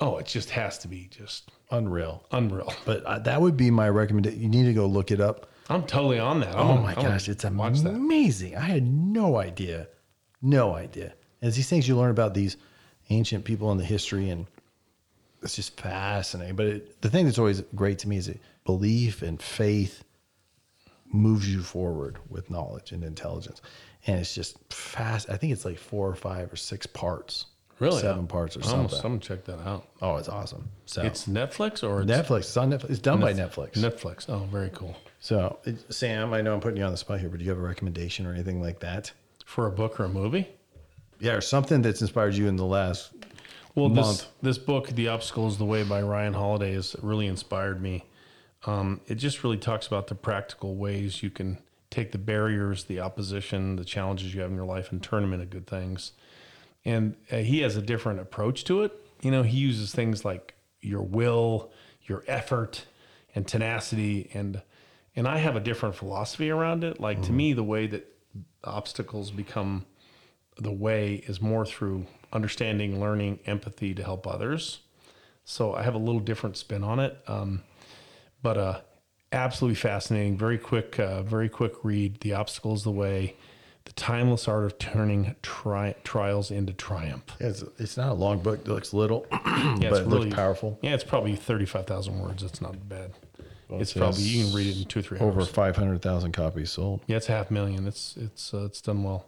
Oh, 0.00 0.18
it 0.18 0.26
just 0.26 0.50
has 0.50 0.78
to 0.78 0.88
be 0.88 1.08
just 1.10 1.50
Unreal. 1.70 2.24
unreal. 2.30 2.72
But 2.84 3.02
uh, 3.04 3.18
that 3.20 3.40
would 3.40 3.56
be 3.56 3.70
my 3.70 3.88
recommendation. 3.88 4.40
You 4.40 4.48
need 4.48 4.64
to 4.64 4.74
go 4.74 4.86
look 4.86 5.10
it 5.10 5.20
up. 5.20 5.50
I'm 5.68 5.82
totally 5.84 6.18
on 6.18 6.40
that. 6.40 6.54
Oh 6.54 6.76
my 6.76 6.94
gosh, 6.94 7.28
it's 7.28 7.44
amazing. 7.44 8.56
I 8.56 8.60
had 8.60 8.84
no 8.86 9.36
idea. 9.36 9.88
No 10.42 10.74
idea. 10.74 11.14
As 11.42 11.56
these 11.56 11.68
things 11.68 11.88
you 11.88 11.96
learn 11.96 12.10
about 12.10 12.34
these 12.34 12.56
ancient 13.10 13.44
people 13.44 13.70
and 13.72 13.80
the 13.80 13.84
history, 13.84 14.30
and 14.30 14.46
it's 15.42 15.56
just 15.56 15.80
fascinating. 15.80 16.54
But 16.56 16.66
it, 16.66 17.02
the 17.02 17.10
thing 17.10 17.24
that's 17.24 17.38
always 17.38 17.62
great 17.74 17.98
to 18.00 18.08
me 18.08 18.16
is 18.18 18.26
that 18.26 18.40
belief 18.64 19.22
and 19.22 19.40
faith 19.42 20.04
moves 21.12 21.52
you 21.52 21.62
forward 21.62 22.18
with 22.28 22.50
knowledge 22.50 22.92
and 22.92 23.02
intelligence. 23.02 23.60
And 24.06 24.20
it's 24.20 24.34
just 24.34 24.56
fast. 24.72 25.28
I 25.30 25.36
think 25.36 25.52
it's 25.52 25.64
like 25.64 25.78
four 25.78 26.08
or 26.08 26.14
five 26.14 26.52
or 26.52 26.56
six 26.56 26.86
parts. 26.86 27.46
Really? 27.78 28.00
Seven 28.00 28.26
parts 28.26 28.56
or 28.56 28.60
I 28.60 28.66
something. 28.66 28.96
I'm 28.98 29.02
gonna 29.02 29.18
check 29.20 29.44
that 29.44 29.60
out. 29.60 29.86
Oh, 30.00 30.16
it's 30.16 30.28
awesome. 30.28 30.70
So 30.86 31.02
It's 31.02 31.26
Netflix 31.26 31.82
or 31.86 32.02
it's 32.02 32.10
Netflix. 32.10 32.38
It's 32.40 32.56
on 32.56 32.70
Netflix. 32.70 32.90
It's 32.90 32.98
done 33.00 33.20
by 33.20 33.34
Netflix. 33.34 33.72
Netflix. 33.72 34.28
Oh, 34.30 34.46
very 34.50 34.70
cool. 34.70 34.96
So, 35.20 35.58
it- 35.64 35.92
Sam, 35.92 36.32
I 36.32 36.40
know 36.40 36.54
I'm 36.54 36.60
putting 36.60 36.78
you 36.78 36.84
on 36.84 36.92
the 36.92 36.96
spot 36.96 37.20
here, 37.20 37.28
but 37.28 37.38
do 37.38 37.44
you 37.44 37.50
have 37.50 37.58
a 37.58 37.62
recommendation 37.62 38.26
or 38.26 38.32
anything 38.32 38.62
like 38.62 38.80
that? 38.80 39.12
For 39.44 39.66
a 39.66 39.70
book 39.70 40.00
or 40.00 40.04
a 40.04 40.08
movie? 40.08 40.48
Yeah, 41.20 41.32
or 41.32 41.40
something 41.40 41.82
that's 41.82 42.00
inspired 42.00 42.34
you 42.34 42.46
in 42.48 42.56
the 42.56 42.64
last. 42.64 43.10
Well, 43.74 43.88
this 43.90 44.06
Month. 44.06 44.26
this 44.42 44.58
book, 44.58 44.88
"The 44.88 45.08
Obstacle 45.08 45.46
Is 45.48 45.58
the 45.58 45.64
Way" 45.66 45.82
by 45.82 46.00
Ryan 46.00 46.32
Holiday, 46.32 46.72
has 46.74 46.96
really 47.02 47.26
inspired 47.26 47.82
me. 47.82 48.04
Um, 48.64 49.00
it 49.06 49.16
just 49.16 49.44
really 49.44 49.58
talks 49.58 49.86
about 49.86 50.06
the 50.06 50.14
practical 50.14 50.76
ways 50.76 51.22
you 51.22 51.28
can 51.30 51.58
take 51.90 52.12
the 52.12 52.18
barriers, 52.18 52.84
the 52.84 53.00
opposition, 53.00 53.76
the 53.76 53.84
challenges 53.84 54.34
you 54.34 54.40
have 54.40 54.50
in 54.50 54.56
your 54.56 54.64
life, 54.66 54.90
and 54.92 55.02
turn 55.02 55.22
them 55.22 55.32
into 55.34 55.46
good 55.46 55.66
things. 55.66 56.12
And 56.86 57.16
uh, 57.30 57.38
he 57.38 57.60
has 57.60 57.76
a 57.76 57.82
different 57.82 58.20
approach 58.20 58.64
to 58.64 58.82
it. 58.82 58.92
You 59.20 59.30
know, 59.30 59.42
he 59.42 59.58
uses 59.58 59.92
things 59.92 60.24
like 60.24 60.54
your 60.80 61.02
will, 61.02 61.72
your 62.04 62.24
effort, 62.26 62.86
and 63.34 63.46
tenacity, 63.46 64.30
and 64.32 64.62
and 65.14 65.26
I 65.26 65.38
have 65.38 65.56
a 65.56 65.60
different 65.60 65.94
philosophy 65.94 66.50
around 66.50 66.84
it. 66.84 67.00
Like 67.00 67.22
to 67.22 67.32
me, 67.32 67.52
the 67.54 67.64
way 67.64 67.86
that 67.86 68.06
obstacles 68.62 69.30
become 69.30 69.86
the 70.58 70.72
way 70.72 71.16
is 71.26 71.40
more 71.40 71.64
through 71.64 72.06
understanding, 72.32 73.00
learning, 73.00 73.40
empathy 73.46 73.94
to 73.94 74.02
help 74.02 74.26
others. 74.26 74.80
So 75.44 75.74
I 75.74 75.82
have 75.82 75.94
a 75.94 75.98
little 75.98 76.20
different 76.20 76.56
spin 76.56 76.84
on 76.84 77.00
it, 77.00 77.16
um, 77.26 77.62
but 78.42 78.58
uh, 78.58 78.80
absolutely 79.32 79.76
fascinating. 79.76 80.36
Very 80.36 80.58
quick, 80.58 80.98
uh, 80.98 81.22
very 81.22 81.48
quick 81.48 81.72
read. 81.82 82.20
The 82.20 82.34
obstacles 82.34 82.84
the 82.84 82.90
way. 82.90 83.36
The 83.86 83.92
timeless 83.92 84.46
art 84.46 84.64
of 84.64 84.78
turning 84.78 85.34
tri- 85.42 85.94
trials 86.04 86.50
into 86.50 86.72
triumph. 86.72 87.24
Yeah, 87.40 87.48
it's, 87.48 87.64
it's 87.78 87.96
not 87.96 88.10
a 88.10 88.14
long 88.14 88.40
book. 88.40 88.60
It 88.60 88.68
looks 88.68 88.92
little, 88.92 89.26
Yeah, 89.32 89.90
but 89.90 90.02
it 90.02 90.08
looks 90.08 90.34
powerful. 90.34 90.78
Yeah, 90.82 90.94
it's 90.94 91.04
probably 91.04 91.34
thirty-five 91.36 91.86
thousand 91.86 92.20
words. 92.20 92.42
It's 92.42 92.60
not 92.60 92.88
bad. 92.88 93.12
it's 93.70 93.96
it 93.96 93.98
probably 93.98 94.22
you 94.22 94.44
can 94.44 94.54
read 94.54 94.66
it 94.66 94.76
in 94.78 94.84
two 94.84 94.98
or 94.98 95.02
three 95.02 95.18
Over 95.18 95.44
500,000 95.44 96.32
copies 96.32 96.70
sold. 96.70 97.00
Yeah, 97.06 97.16
it's 97.16 97.26
half 97.26 97.50
million. 97.50 97.86
It's 97.86 98.16
it's 98.16 98.52
uh, 98.52 98.64
it's 98.66 98.80
done 98.80 99.02
well. 99.02 99.26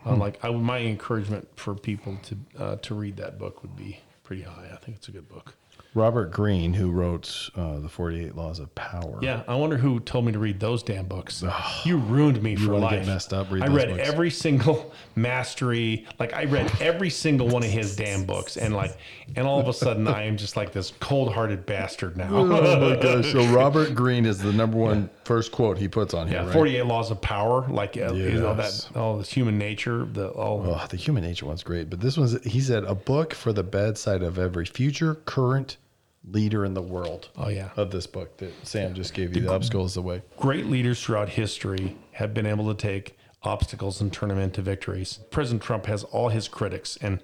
Hmm. 0.00 0.08
Uh, 0.10 0.16
like 0.16 0.44
I 0.44 0.50
my 0.50 0.78
encouragement 0.78 1.48
for 1.56 1.74
people 1.74 2.16
to 2.22 2.36
uh, 2.62 2.76
to 2.76 2.94
read 2.94 3.16
that 3.18 3.38
book 3.38 3.62
would 3.62 3.76
be 3.76 4.00
pretty 4.22 4.42
high. 4.42 4.70
I 4.72 4.76
think 4.76 4.96
it's 4.96 5.08
a 5.08 5.12
good 5.12 5.28
book. 5.28 5.54
Robert 5.94 6.30
Greene, 6.30 6.72
who 6.74 6.90
wrote 6.92 7.50
uh, 7.56 7.80
The 7.80 7.88
48 7.88 8.36
Laws 8.36 8.60
of 8.60 8.72
Power. 8.76 9.18
Yeah, 9.22 9.42
I 9.48 9.56
wonder 9.56 9.76
who 9.76 9.98
told 9.98 10.24
me 10.24 10.30
to 10.32 10.38
read 10.38 10.60
those 10.60 10.84
damn 10.84 11.06
books. 11.06 11.42
you 11.84 11.96
ruined 11.96 12.40
me 12.42 12.54
for 12.54 12.72
wanna 12.72 12.84
life. 12.84 13.00
get 13.00 13.06
messed 13.06 13.32
up, 13.32 13.50
read 13.50 13.64
I 13.64 13.66
read 13.66 13.88
books. 13.88 14.08
every 14.08 14.30
single 14.30 14.92
mastery. 15.16 16.06
Like 16.20 16.32
I 16.32 16.44
read 16.44 16.70
every 16.80 17.10
single 17.10 17.48
one 17.48 17.64
of 17.64 17.70
his 17.70 17.96
damn 17.96 18.24
books, 18.24 18.56
and 18.56 18.74
like, 18.74 18.96
and 19.34 19.46
all 19.48 19.58
of 19.58 19.66
a 19.66 19.72
sudden 19.72 20.06
I 20.06 20.22
am 20.24 20.36
just 20.36 20.56
like 20.56 20.72
this 20.72 20.92
cold-hearted 21.00 21.66
bastard 21.66 22.16
now. 22.16 22.28
Oh 22.30 22.44
my 22.46 22.96
gosh. 23.02 23.32
So 23.32 23.44
Robert 23.48 23.94
Greene 23.96 24.26
is 24.26 24.38
the 24.38 24.52
number 24.52 24.76
one 24.78 25.10
first 25.24 25.50
quote 25.50 25.76
he 25.78 25.88
puts 25.88 26.14
on 26.14 26.28
here, 26.28 26.38
yeah, 26.38 26.44
right? 26.44 26.52
Forty-eight 26.52 26.86
Laws 26.86 27.10
of 27.10 27.20
Power. 27.20 27.66
Like 27.68 27.96
uh, 27.96 28.12
you 28.12 28.32
know 28.34 28.54
that 28.54 28.88
all 28.94 29.18
this 29.18 29.30
human 29.32 29.58
nature. 29.58 30.04
The 30.04 30.28
all. 30.28 30.62
Oh, 30.64 30.86
the 30.88 30.96
human 30.96 31.24
nature 31.24 31.46
one's 31.46 31.64
great, 31.64 31.90
but 31.90 32.00
this 32.00 32.16
one's 32.16 32.40
he 32.44 32.60
said 32.60 32.84
a 32.84 32.94
book 32.94 33.34
for 33.34 33.52
the 33.52 33.64
bedside 33.64 34.22
of 34.22 34.38
every 34.38 34.66
future, 34.66 35.16
current 35.24 35.76
leader 36.24 36.64
in 36.64 36.74
the 36.74 36.82
world. 36.82 37.30
Oh, 37.36 37.48
yeah. 37.48 37.70
of 37.76 37.90
this 37.90 38.06
book 38.06 38.36
that 38.38 38.52
Sam 38.66 38.94
just 38.94 39.14
gave 39.14 39.34
you. 39.34 39.42
The 39.42 39.52
obstacle 39.52 39.84
is 39.84 39.94
the 39.94 40.02
way. 40.02 40.22
great 40.36 40.66
leaders 40.66 41.02
throughout 41.02 41.30
history 41.30 41.96
have 42.12 42.34
been 42.34 42.46
able 42.46 42.68
to 42.68 42.74
take 42.74 43.16
obstacles 43.42 44.00
and 44.00 44.12
turn 44.12 44.28
them 44.28 44.38
into 44.38 44.62
victories. 44.62 45.20
President 45.30 45.62
Trump 45.62 45.86
has 45.86 46.04
all 46.04 46.28
his 46.28 46.48
critics, 46.48 46.98
and 47.00 47.20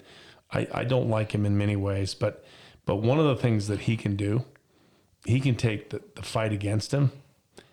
I, 0.51 0.67
I 0.73 0.83
don't 0.83 1.09
like 1.09 1.33
him 1.33 1.45
in 1.45 1.57
many 1.57 1.75
ways, 1.75 2.13
but 2.13 2.43
but 2.85 2.97
one 2.97 3.19
of 3.19 3.25
the 3.25 3.35
things 3.35 3.67
that 3.67 3.81
he 3.81 3.97
can 3.97 4.15
do, 4.15 4.45
he 5.25 5.41
can 5.41 5.55
take 5.55 5.89
the, 5.89 6.01
the 6.15 6.21
fight 6.21 6.53
against 6.53 6.93
him, 6.93 7.11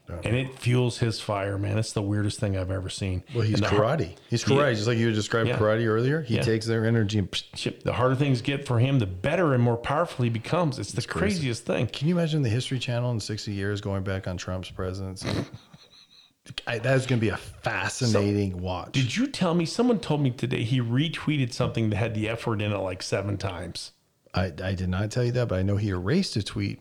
and 0.09 0.37
it 0.37 0.59
fuels 0.59 0.99
his 0.99 1.19
fire, 1.19 1.57
man. 1.57 1.79
It's 1.79 1.93
the 1.93 2.03
weirdest 2.03 2.39
thing 2.39 2.57
I've 2.59 2.71
ever 2.71 2.91
seen. 2.91 3.23
Well, 3.35 3.43
he's 3.43 3.61
the 3.61 3.67
karate. 3.67 4.17
He's 4.29 4.45
karate, 4.45 4.75
just 4.75 4.87
like 4.87 4.99
you 4.99 5.11
described 5.13 5.49
Yeah. 5.49 5.57
karate 5.59 5.87
earlier. 5.87 6.21
He 6.21 6.35
Yeah. 6.37 6.43
takes 6.43 6.67
their 6.67 6.85
energy 6.85 7.19
and. 7.19 7.31
psh, 7.31 7.83
The 7.83 7.93
harder 7.95 8.15
things 8.15 8.43
get 8.43 8.67
for 8.67 8.79
him, 8.79 8.99
the 8.99 9.07
better 9.07 9.55
and 9.55 9.63
more 9.63 9.77
powerful 9.79 10.25
he 10.25 10.31
becomes. 10.31 10.79
It's 10.79 10.93
the 10.93 11.03
craziest 11.03 11.65
thing. 11.65 11.87
Can 11.87 12.09
you 12.09 12.15
imagine 12.19 12.43
the 12.43 12.51
History 12.51 12.79
Channel 12.79 13.11
in 13.13 13.21
60 13.21 13.53
years 13.53 13.81
going 13.81 14.03
back 14.03 14.29
on 14.29 14.37
Trump's 14.37 14.71
presidency? 14.71 15.29
I, 16.67 16.79
that's 16.79 17.07
going 17.07 17.19
to 17.19 17.25
be 17.25 17.31
a 17.31 17.39
fascinating 17.39 18.61
watch. 18.61 18.93
Did 18.93 19.17
you 19.17 19.27
tell 19.27 19.55
me 19.55 19.65
someone 19.65 19.99
told 19.99 20.21
me 20.21 20.31
today 20.31 20.63
he 20.63 20.81
retweeted 20.81 21.55
something 21.55 21.89
that 21.89 21.97
had 21.97 22.15
the 22.15 22.29
F 22.29 22.47
word 22.47 22.61
in 22.61 22.71
it 22.73 22.77
like 22.79 23.03
seven 23.03 23.39
times? 23.39 23.93
I, 24.35 24.53
I 24.63 24.75
did 24.75 24.91
not 24.91 25.11
tell 25.11 25.25
you 25.25 25.33
that, 25.33 25.49
but 25.49 25.59
I 25.59 25.63
know 25.63 25.77
he 25.79 25.89
erased 25.89 26.37
a 26.37 26.43
tweet 26.43 26.81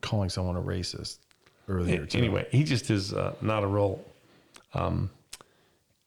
calling 0.00 0.30
someone 0.30 0.56
a 0.56 0.62
racist 0.62 1.18
earlier. 1.68 2.06
today. 2.06 2.18
anyway, 2.18 2.46
he 2.50 2.64
just 2.64 2.90
is 2.90 3.12
uh, 3.12 3.34
not 3.40 3.62
a 3.62 3.66
real. 3.66 4.04
Um, 4.74 5.10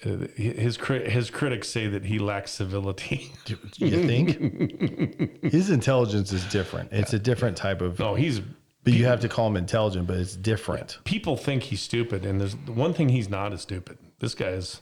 uh, 0.05 0.25
his 0.35 0.77
his 0.77 1.29
critics 1.29 1.69
say 1.69 1.87
that 1.87 2.03
he 2.05 2.17
lacks 2.19 2.51
civility. 2.51 3.31
Do 3.45 3.57
you 3.77 4.03
think 4.03 5.43
his 5.43 5.69
intelligence 5.69 6.33
is 6.33 6.43
different? 6.45 6.91
It's 6.91 7.13
a 7.13 7.19
different 7.19 7.55
type 7.57 7.81
of. 7.81 7.99
no, 7.99 8.15
he's 8.15 8.39
But 8.83 8.93
you 8.93 9.05
have 9.05 9.19
to 9.21 9.29
call 9.29 9.47
him 9.47 9.57
intelligent, 9.57 10.07
but 10.07 10.17
it's 10.17 10.35
different. 10.35 10.97
people 11.03 11.37
think 11.37 11.63
he's 11.63 11.81
stupid, 11.81 12.25
and 12.25 12.41
there's 12.41 12.55
the 12.65 12.71
one 12.71 12.93
thing 12.93 13.09
he's 13.09 13.29
not 13.29 13.53
is 13.53 13.61
stupid. 13.61 13.97
This 14.19 14.33
guy 14.33 14.49
is 14.49 14.81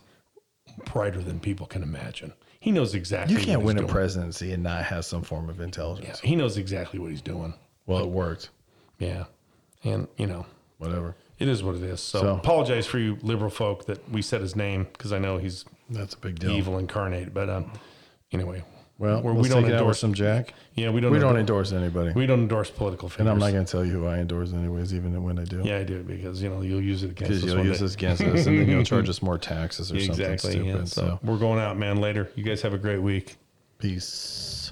brighter 0.85 1.21
than 1.21 1.39
people 1.39 1.65
can 1.65 1.83
imagine. 1.83 2.33
He 2.61 2.71
knows 2.71 2.93
exactly. 2.95 3.35
You 3.35 3.41
can't 3.41 3.61
win 3.63 3.77
a 3.77 3.87
presidency 3.87 4.51
and 4.53 4.61
not 4.63 4.83
have 4.85 5.03
some 5.05 5.21
form 5.23 5.49
of 5.49 5.57
Yeah, 5.57 5.63
intelligence. 5.65 6.19
he 6.21 6.35
knows 6.35 6.57
exactly 6.57 6.99
what 6.99 7.09
he's 7.09 7.21
doing. 7.21 7.53
Well, 7.87 8.03
it 8.03 8.09
worked. 8.09 8.49
Yeah, 8.99 9.25
and 9.83 10.07
you 10.17 10.27
know. 10.27 10.45
Whatever. 10.79 11.15
It 11.37 11.47
is 11.47 11.63
what 11.63 11.75
it 11.75 11.83
is. 11.83 12.01
So, 12.01 12.19
So- 12.21 12.35
apologize 12.35 12.85
for 12.87 12.97
you 12.99 13.17
liberal 13.21 13.49
folk 13.51 13.85
that 13.85 14.09
we 14.11 14.21
said 14.21 14.41
his 14.41 14.55
name 14.55 14.87
because 14.91 15.13
I 15.13 15.19
know 15.19 15.37
he's 15.37 15.63
That's 15.89 16.13
a 16.15 16.17
big 16.17 16.39
deal. 16.39 16.51
evil 16.51 16.77
incarnate. 16.79 17.33
But 17.33 17.49
um, 17.49 17.71
anyway, 18.33 18.63
Well, 18.97 19.21
we're- 19.21 19.35
let's 19.37 19.47
we 19.47 19.53
don't 19.53 19.63
take 19.63 19.71
it 19.71 19.75
out 19.75 19.85
with 19.85 19.95
endorse 19.95 19.99
some 19.99 20.13
Jack. 20.13 20.53
Yeah, 20.75 20.89
we 20.89 20.99
don't. 21.01 21.11
We 21.11 21.19
don't 21.19 21.37
endorse, 21.37 21.71
endorse 21.71 21.95
anybody. 21.95 22.13
we 22.13 22.25
don't 22.25 22.39
endorse 22.41 22.69
political 22.69 23.07
figures. 23.09 23.21
and 23.21 23.29
I'm 23.29 23.39
not 23.39 23.51
going 23.53 23.63
to 23.65 23.71
tell 23.71 23.85
you 23.85 23.91
who 23.93 24.05
I 24.07 24.17
endorse 24.19 24.51
anyways, 24.53 24.93
even 24.93 25.21
when 25.23 25.37
I 25.39 25.43
do. 25.45 25.61
Yeah, 25.63 25.77
I 25.77 25.83
do 25.83 26.03
because 26.03 26.41
you 26.41 26.49
know 26.49 26.61
you'll 26.61 26.81
use 26.81 27.03
it 27.03 27.11
against 27.11 27.31
us. 27.31 27.37
Because 27.39 27.43
us 27.43 27.47
you'll 27.47 27.57
one 27.57 27.67
use 27.67 27.77
day. 27.79 27.85
this 27.85 27.93
against 27.95 28.21
us 28.21 28.45
and 28.47 28.59
then 28.59 28.69
you'll 28.69 28.83
charge 28.83 29.07
us 29.13 29.21
more 29.21 29.37
taxes 29.37 29.91
or 29.91 29.95
exactly. 29.97 30.37
something 30.51 30.65
yeah. 30.65 30.73
stupid. 30.85 30.89
So, 30.89 31.01
So, 31.01 31.19
we're 31.23 31.37
going 31.37 31.59
out, 31.59 31.77
man. 31.77 31.97
Later. 32.01 32.29
You 32.35 32.43
guys 32.43 32.61
have 32.63 32.73
a 32.73 32.77
great 32.77 33.01
week. 33.01 33.37
peace. 33.77 34.71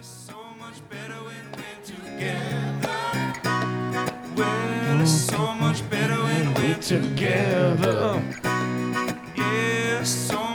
so 0.00 0.34
much 0.60 0.88
better 0.90 1.14
when 1.14 1.52
we're 1.52 1.84
together. 1.84 2.63
Well, 4.36 5.00
it's 5.00 5.12
so 5.12 5.54
much 5.54 5.88
better 5.90 6.14
when 6.14 6.46
mm, 6.46 6.58
we're 6.58 6.82
together. 6.82 8.20
Yeah, 9.36 10.02
so 10.02 10.53